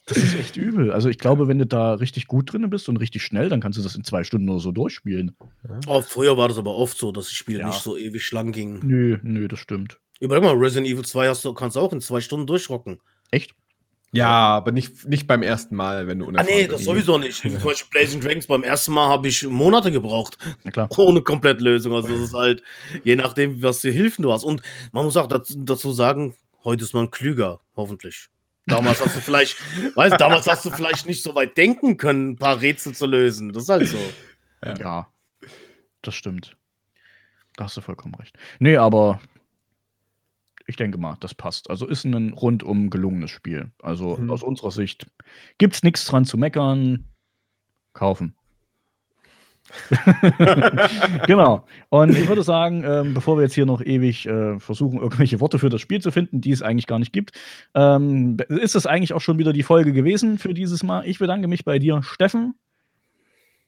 das 0.05 0.17
ist 0.17 0.35
echt 0.35 0.57
übel. 0.57 0.91
Also 0.91 1.09
ich 1.09 1.19
glaube, 1.19 1.47
wenn 1.47 1.59
du 1.59 1.65
da 1.65 1.93
richtig 1.93 2.27
gut 2.27 2.51
drin 2.51 2.69
bist 2.69 2.89
und 2.89 2.97
richtig 2.97 3.23
schnell, 3.23 3.49
dann 3.49 3.61
kannst 3.61 3.77
du 3.77 3.83
das 3.83 3.95
in 3.95 4.03
zwei 4.03 4.23
Stunden 4.23 4.49
oder 4.49 4.59
so 4.59 4.71
durchspielen. 4.71 5.35
Oh, 5.87 6.01
früher 6.01 6.37
war 6.37 6.47
das 6.47 6.57
aber 6.57 6.75
oft 6.75 6.97
so, 6.97 7.11
dass 7.11 7.25
das 7.25 7.33
Spiel 7.33 7.59
ja. 7.59 7.67
nicht 7.67 7.81
so 7.81 7.97
ewig 7.97 8.31
lang 8.31 8.51
ging. 8.51 8.79
Nö, 8.83 9.17
nö, 9.21 9.47
das 9.47 9.59
stimmt. 9.59 9.99
Überleg 10.19 10.43
mal, 10.43 10.55
Resident 10.55 10.87
Evil 10.87 11.05
2 11.05 11.27
hast 11.27 11.43
du, 11.45 11.53
kannst 11.53 11.75
du 11.75 11.81
auch 11.81 11.93
in 11.93 12.01
zwei 12.01 12.21
Stunden 12.21 12.47
durchrocken. 12.47 12.99
Echt? 13.31 13.55
Ja, 14.13 14.29
aber 14.29 14.71
nicht, 14.71 15.05
nicht 15.05 15.25
beim 15.25 15.41
ersten 15.41 15.75
Mal, 15.75 16.05
wenn 16.05 16.19
du 16.19 16.29
Ah, 16.35 16.43
nee, 16.43 16.67
das 16.67 16.83
sowieso 16.83 17.17
nicht. 17.17 17.41
Zum 17.41 17.59
Beispiel 17.59 17.89
Blazing 17.89 18.21
Dragons 18.21 18.45
beim 18.45 18.63
ersten 18.63 18.93
Mal 18.93 19.07
habe 19.07 19.27
ich 19.27 19.43
Monate 19.47 19.91
gebraucht. 19.91 20.37
Na 20.63 20.69
klar. 20.69 20.87
Ohne 20.97 21.21
Komplettlösung. 21.21 21.93
Also, 21.93 22.09
das 22.09 22.19
ist 22.19 22.33
halt, 22.33 22.61
je 23.03 23.15
nachdem, 23.15 23.63
was 23.63 23.79
für 23.79 23.89
Hilfen 23.89 24.21
du 24.21 24.31
hast. 24.31 24.43
Und 24.43 24.61
man 24.91 25.03
muss 25.03 25.17
auch 25.17 25.27
dazu 25.27 25.91
sagen, 25.93 26.35
heute 26.63 26.83
ist 26.83 26.93
man 26.93 27.09
klüger, 27.09 27.59
hoffentlich. 27.75 28.27
Damals 28.67 29.03
hast 29.03 29.15
du 29.15 29.19
vielleicht, 29.19 29.57
weißt 29.95 30.21
damals 30.21 30.47
hast 30.47 30.63
du 30.63 30.69
vielleicht 30.69 31.07
nicht 31.07 31.23
so 31.23 31.33
weit 31.33 31.57
denken 31.57 31.97
können, 31.97 32.31
ein 32.31 32.35
paar 32.37 32.61
Rätsel 32.61 32.93
zu 32.93 33.07
lösen. 33.07 33.51
Das 33.51 33.63
ist 33.63 33.69
halt 33.69 33.87
so. 33.87 33.97
Ja, 34.63 34.75
ja 34.75 35.07
das 36.03 36.13
stimmt. 36.13 36.55
Da 37.55 37.65
hast 37.65 37.77
du 37.77 37.81
vollkommen 37.81 38.13
recht. 38.15 38.37
Nee, 38.59 38.77
aber 38.77 39.19
ich 40.73 40.77
denke 40.77 40.97
mal, 40.97 41.17
das 41.19 41.35
passt. 41.35 41.69
Also 41.69 41.85
ist 41.85 42.03
ein 42.03 42.33
rundum 42.33 42.89
gelungenes 42.89 43.29
Spiel. 43.29 43.71
Also 43.79 44.17
mhm. 44.17 44.31
aus 44.31 44.41
unserer 44.41 44.71
Sicht 44.71 45.05
gibt 45.59 45.75
es 45.75 45.83
nichts 45.83 46.03
dran 46.05 46.25
zu 46.25 46.35
meckern. 46.35 47.05
Kaufen. 47.93 48.33
genau. 51.27 51.63
Und 51.89 52.17
ich 52.17 52.27
würde 52.27 52.41
sagen, 52.41 52.83
ähm, 52.83 53.13
bevor 53.13 53.37
wir 53.37 53.43
jetzt 53.43 53.53
hier 53.53 53.67
noch 53.67 53.81
ewig 53.81 54.25
äh, 54.25 54.59
versuchen, 54.59 54.99
irgendwelche 54.99 55.39
Worte 55.39 55.59
für 55.59 55.69
das 55.69 55.79
Spiel 55.79 56.01
zu 56.01 56.11
finden, 56.11 56.41
die 56.41 56.51
es 56.51 56.63
eigentlich 56.63 56.87
gar 56.87 56.97
nicht 56.97 57.13
gibt, 57.13 57.33
ähm, 57.75 58.37
ist 58.49 58.75
es 58.75 58.87
eigentlich 58.87 59.13
auch 59.13 59.21
schon 59.21 59.37
wieder 59.37 59.53
die 59.53 59.61
Folge 59.61 59.93
gewesen 59.93 60.39
für 60.39 60.55
dieses 60.55 60.81
Mal. 60.81 61.07
Ich 61.07 61.19
bedanke 61.19 61.47
mich 61.47 61.65
bei 61.65 61.77
dir, 61.77 62.01
Steffen. 62.01 62.55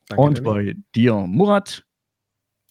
Danke, 0.08 0.24
und 0.24 0.44
bei 0.44 0.76
dir, 0.96 1.14
Murat. 1.14 1.86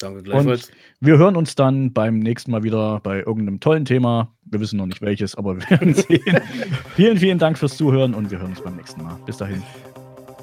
Danke 0.05 0.23
gleichfalls. 0.23 0.69
Und 0.69 0.77
wir 1.01 1.19
hören 1.19 1.37
uns 1.37 1.55
dann 1.55 1.93
beim 1.93 2.19
nächsten 2.19 2.51
Mal 2.51 2.63
wieder 2.63 3.01
bei 3.03 3.19
irgendeinem 3.19 3.61
tollen 3.61 3.85
Thema. 3.85 4.29
Wir 4.45 4.61
wissen 4.61 4.77
noch 4.77 4.87
nicht 4.87 5.03
welches, 5.03 5.35
aber 5.35 5.57
wir 5.57 5.71
werden 5.71 5.95
sehen. 5.95 6.23
vielen, 6.95 7.19
vielen 7.19 7.39
Dank 7.39 7.59
fürs 7.59 7.77
Zuhören 7.77 8.15
und 8.15 8.31
wir 8.31 8.39
hören 8.39 8.51
uns 8.51 8.61
beim 8.61 8.77
nächsten 8.77 9.03
Mal. 9.03 9.17
Bis 9.27 9.39
dahin. 9.39 9.63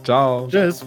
Ciao. 0.03 0.47
Tschüss. 0.47 0.85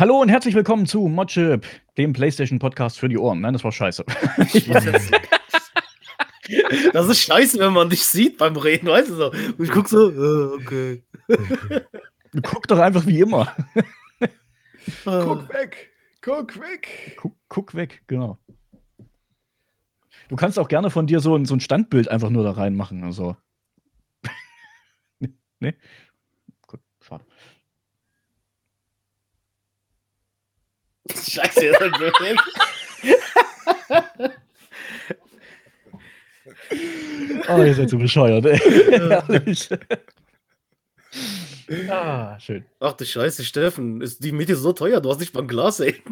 Hallo 0.00 0.18
und 0.18 0.30
herzlich 0.30 0.54
willkommen 0.54 0.86
zu 0.86 1.08
Modchip, 1.08 1.66
dem 1.98 2.14
PlayStation-Podcast 2.14 2.98
für 2.98 3.10
die 3.10 3.18
Ohren. 3.18 3.42
Nein, 3.42 3.52
das 3.52 3.64
war 3.64 3.70
scheiße. 3.70 4.02
das 6.94 7.06
ist 7.06 7.18
scheiße, 7.20 7.58
wenn 7.58 7.74
man 7.74 7.90
dich 7.90 8.06
sieht 8.06 8.38
beim 8.38 8.56
Reden, 8.56 8.88
weißt 8.88 9.10
du 9.10 9.14
so. 9.14 9.30
Und 9.30 9.60
ich 9.60 9.70
guck 9.70 9.88
so, 9.88 10.08
äh, 10.10 10.54
okay. 10.54 11.02
Guck 12.42 12.66
doch 12.68 12.78
einfach 12.78 13.04
wie 13.06 13.20
immer. 13.20 13.54
guck 15.04 15.52
weg, 15.52 15.90
guck 16.22 16.58
weg. 16.58 17.16
Guck, 17.18 17.36
guck 17.50 17.74
weg, 17.74 18.02
genau. 18.06 18.38
Du 20.30 20.36
kannst 20.36 20.58
auch 20.58 20.68
gerne 20.68 20.88
von 20.88 21.08
dir 21.08 21.20
so 21.20 21.36
ein, 21.36 21.44
so 21.44 21.54
ein 21.54 21.60
Standbild 21.60 22.08
einfach 22.08 22.30
nur 22.30 22.42
da 22.42 22.52
reinmachen. 22.52 23.04
Also. 23.04 23.36
nee? 25.60 25.74
Gut, 26.66 26.80
schade. 27.02 27.26
Scheiße, 31.14 31.64
ihr 31.64 31.74
seid 31.78 31.92
blöd. 31.92 32.14
oh, 37.48 37.62
ihr 37.62 37.74
seid 37.74 37.90
so 37.90 37.98
bescheuert, 37.98 38.46
ey. 38.46 38.60
Ah, 41.88 42.36
schön. 42.40 42.64
Ach 42.80 42.94
du 42.94 43.04
Scheiße, 43.04 43.44
Steffen, 43.44 44.00
ist 44.00 44.24
die 44.24 44.32
Miete 44.32 44.56
so 44.56 44.72
teuer? 44.72 45.00
Du 45.00 45.08
hast 45.08 45.20
nicht 45.20 45.32
mal 45.34 45.42
ein 45.42 45.48
Glas, 45.48 45.78
ey. 45.78 46.02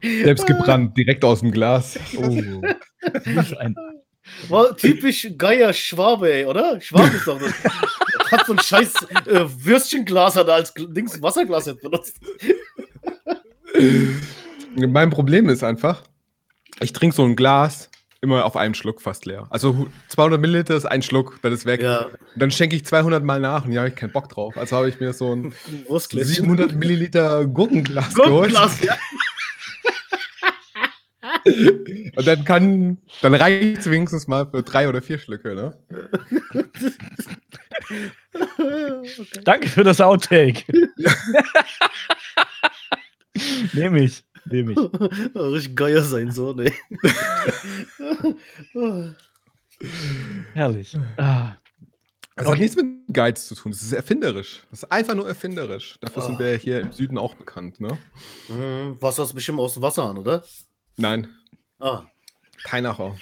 Selbst 0.00 0.46
gebrannt, 0.46 0.96
direkt 0.96 1.24
aus 1.24 1.40
dem 1.40 1.50
Glas. 1.50 1.98
Oh. 2.16 2.62
ein 3.58 3.74
war 4.48 4.76
typisch 4.76 5.28
Geier 5.36 5.72
Schwabe, 5.72 6.32
ey, 6.32 6.44
oder? 6.44 6.80
Schwabe 6.80 7.16
ist 7.16 7.26
doch 7.26 7.38
das. 7.38 7.52
Hat 8.34 8.46
so 8.46 8.52
ein 8.52 8.58
scheiß 8.58 8.94
äh, 9.26 9.44
Würstchenglas 9.64 10.36
hat 10.36 10.48
er 10.48 10.54
als 10.54 10.74
Dings 10.74 11.20
Wasserglas 11.22 11.66
jetzt 11.66 11.82
benutzt. 11.82 12.18
Mein 14.76 15.10
Problem 15.10 15.48
ist 15.48 15.62
einfach, 15.62 16.02
ich 16.80 16.92
trinke 16.92 17.14
so 17.14 17.24
ein 17.24 17.36
Glas 17.36 17.90
immer 18.20 18.44
auf 18.44 18.56
einen 18.56 18.74
Schluck 18.74 19.02
fast 19.02 19.26
leer. 19.26 19.46
Also 19.50 19.86
200 20.08 20.40
Milliliter 20.40 20.74
ist 20.74 20.86
ein 20.86 21.02
Schluck, 21.02 21.38
dann 21.42 21.52
ist 21.52 21.66
weg. 21.66 21.82
Ja. 21.82 22.06
dann 22.36 22.50
schenke 22.50 22.74
ich 22.74 22.84
200 22.84 23.22
Mal 23.22 23.38
nach 23.38 23.66
und 23.66 23.72
ja, 23.72 23.82
habe 23.82 23.90
ich 23.90 23.96
keinen 23.96 24.12
Bock 24.12 24.30
drauf. 24.30 24.56
Also 24.56 24.76
habe 24.76 24.88
ich 24.88 24.98
mir 24.98 25.12
so 25.12 25.34
ein 25.34 25.54
700 25.88 26.74
Milliliter 26.74 27.46
Gurkenglas, 27.46 28.14
Gurkenglas 28.14 28.80
geholt. 28.80 28.82
Ja. 28.82 28.96
Und 32.16 32.26
dann 32.26 32.44
kann, 32.44 32.98
dann 33.20 33.34
reicht 33.34 33.80
es 33.80 33.90
wenigstens 33.90 34.26
mal 34.26 34.46
für 34.46 34.62
drei 34.62 34.88
oder 34.88 35.02
vier 35.02 35.18
Schlücke, 35.18 35.54
ne? 35.54 35.76
okay. 37.82 39.40
Danke 39.44 39.68
für 39.68 39.84
das 39.84 40.00
Outtake. 40.00 40.64
Nehme 43.72 44.04
ich. 44.04 44.24
Nehme 44.46 44.72
ich. 44.72 44.78
Richtig 45.34 45.76
geier 45.76 46.02
sein 46.02 46.30
Sohn, 46.30 46.60
ey. 46.60 46.72
Herrlich. 50.52 50.96
Ah. 51.16 51.56
Das 52.36 52.46
okay. 52.46 52.54
hat 52.54 52.60
nichts 52.60 52.76
mit 52.76 52.86
Guides 53.12 53.46
zu 53.46 53.54
tun. 53.54 53.70
Das 53.70 53.82
ist 53.82 53.92
erfinderisch. 53.92 54.62
Das 54.70 54.82
ist 54.82 54.90
einfach 54.90 55.14
nur 55.14 55.28
erfinderisch. 55.28 55.96
Dafür 56.00 56.24
oh. 56.24 56.26
sind 56.26 56.38
wir 56.40 56.56
hier 56.56 56.80
im 56.80 56.92
Süden 56.92 57.16
auch 57.16 57.34
bekannt, 57.34 57.80
ne? 57.80 57.96
Mhm. 58.48 59.00
Wasser 59.00 59.22
ist 59.22 59.34
bestimmt 59.34 59.60
aus 59.60 59.74
dem 59.74 59.82
Wasser 59.82 60.04
an, 60.04 60.18
oder? 60.18 60.44
Nein. 60.96 61.28
Ah. 61.78 62.02
Kein 62.64 62.86
Acher. 62.86 63.14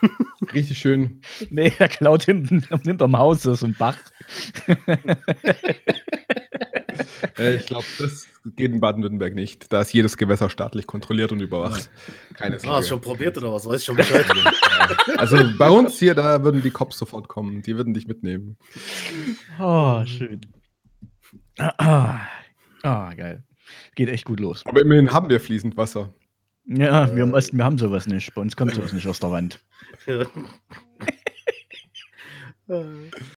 Richtig 0.54 0.78
schön. 0.78 1.20
Nee, 1.50 1.72
er 1.78 1.88
klaut 1.88 2.22
hinten 2.24 2.64
hinterm 2.84 3.18
Haus 3.18 3.44
ist 3.44 3.62
ein 3.62 3.74
Bach. 3.74 3.98
ich 7.36 7.66
glaube, 7.66 7.84
das 7.98 8.28
geht 8.44 8.72
in 8.72 8.80
Baden-Württemberg 8.80 9.34
nicht. 9.34 9.72
Da 9.72 9.80
ist 9.80 9.92
jedes 9.92 10.16
Gewässer 10.16 10.48
staatlich 10.50 10.86
kontrolliert 10.86 11.32
und 11.32 11.40
überwacht. 11.40 11.90
Keine 12.34 12.60
Sorge. 12.60 12.74
Ah, 12.74 12.78
hast 12.78 12.88
schon 12.88 13.00
probiert 13.00 13.36
oder 13.36 13.52
was? 13.52 13.66
Weiß 13.66 13.80
ich 13.80 13.86
schon 13.86 13.96
Bescheid. 13.96 14.24
also 15.18 15.36
bei 15.58 15.68
uns 15.68 15.98
hier, 15.98 16.14
da 16.14 16.42
würden 16.44 16.62
die 16.62 16.70
Cops 16.70 16.96
sofort 16.98 17.26
kommen. 17.28 17.62
Die 17.62 17.76
würden 17.76 17.92
dich 17.92 18.06
mitnehmen. 18.06 18.56
Oh, 19.58 20.04
schön. 20.06 20.40
Ah, 21.58 22.20
ah, 22.82 23.14
geil. 23.14 23.42
Geht 23.96 24.10
echt 24.10 24.24
gut 24.24 24.38
los. 24.38 24.62
Aber 24.64 24.80
immerhin 24.80 25.12
haben 25.12 25.28
wir 25.28 25.40
fließend 25.40 25.76
Wasser. 25.76 26.14
Ja, 26.66 27.14
wir 27.14 27.22
im 27.22 27.32
Osten, 27.32 27.58
wir 27.58 27.64
haben 27.64 27.78
sowas 27.78 28.06
nicht. 28.06 28.34
Bei 28.34 28.40
uns 28.40 28.56
kommt 28.56 28.74
sowas 28.74 28.92
nicht 28.92 29.06
aus 29.06 29.20
der 29.20 29.30
Wand. 29.30 29.60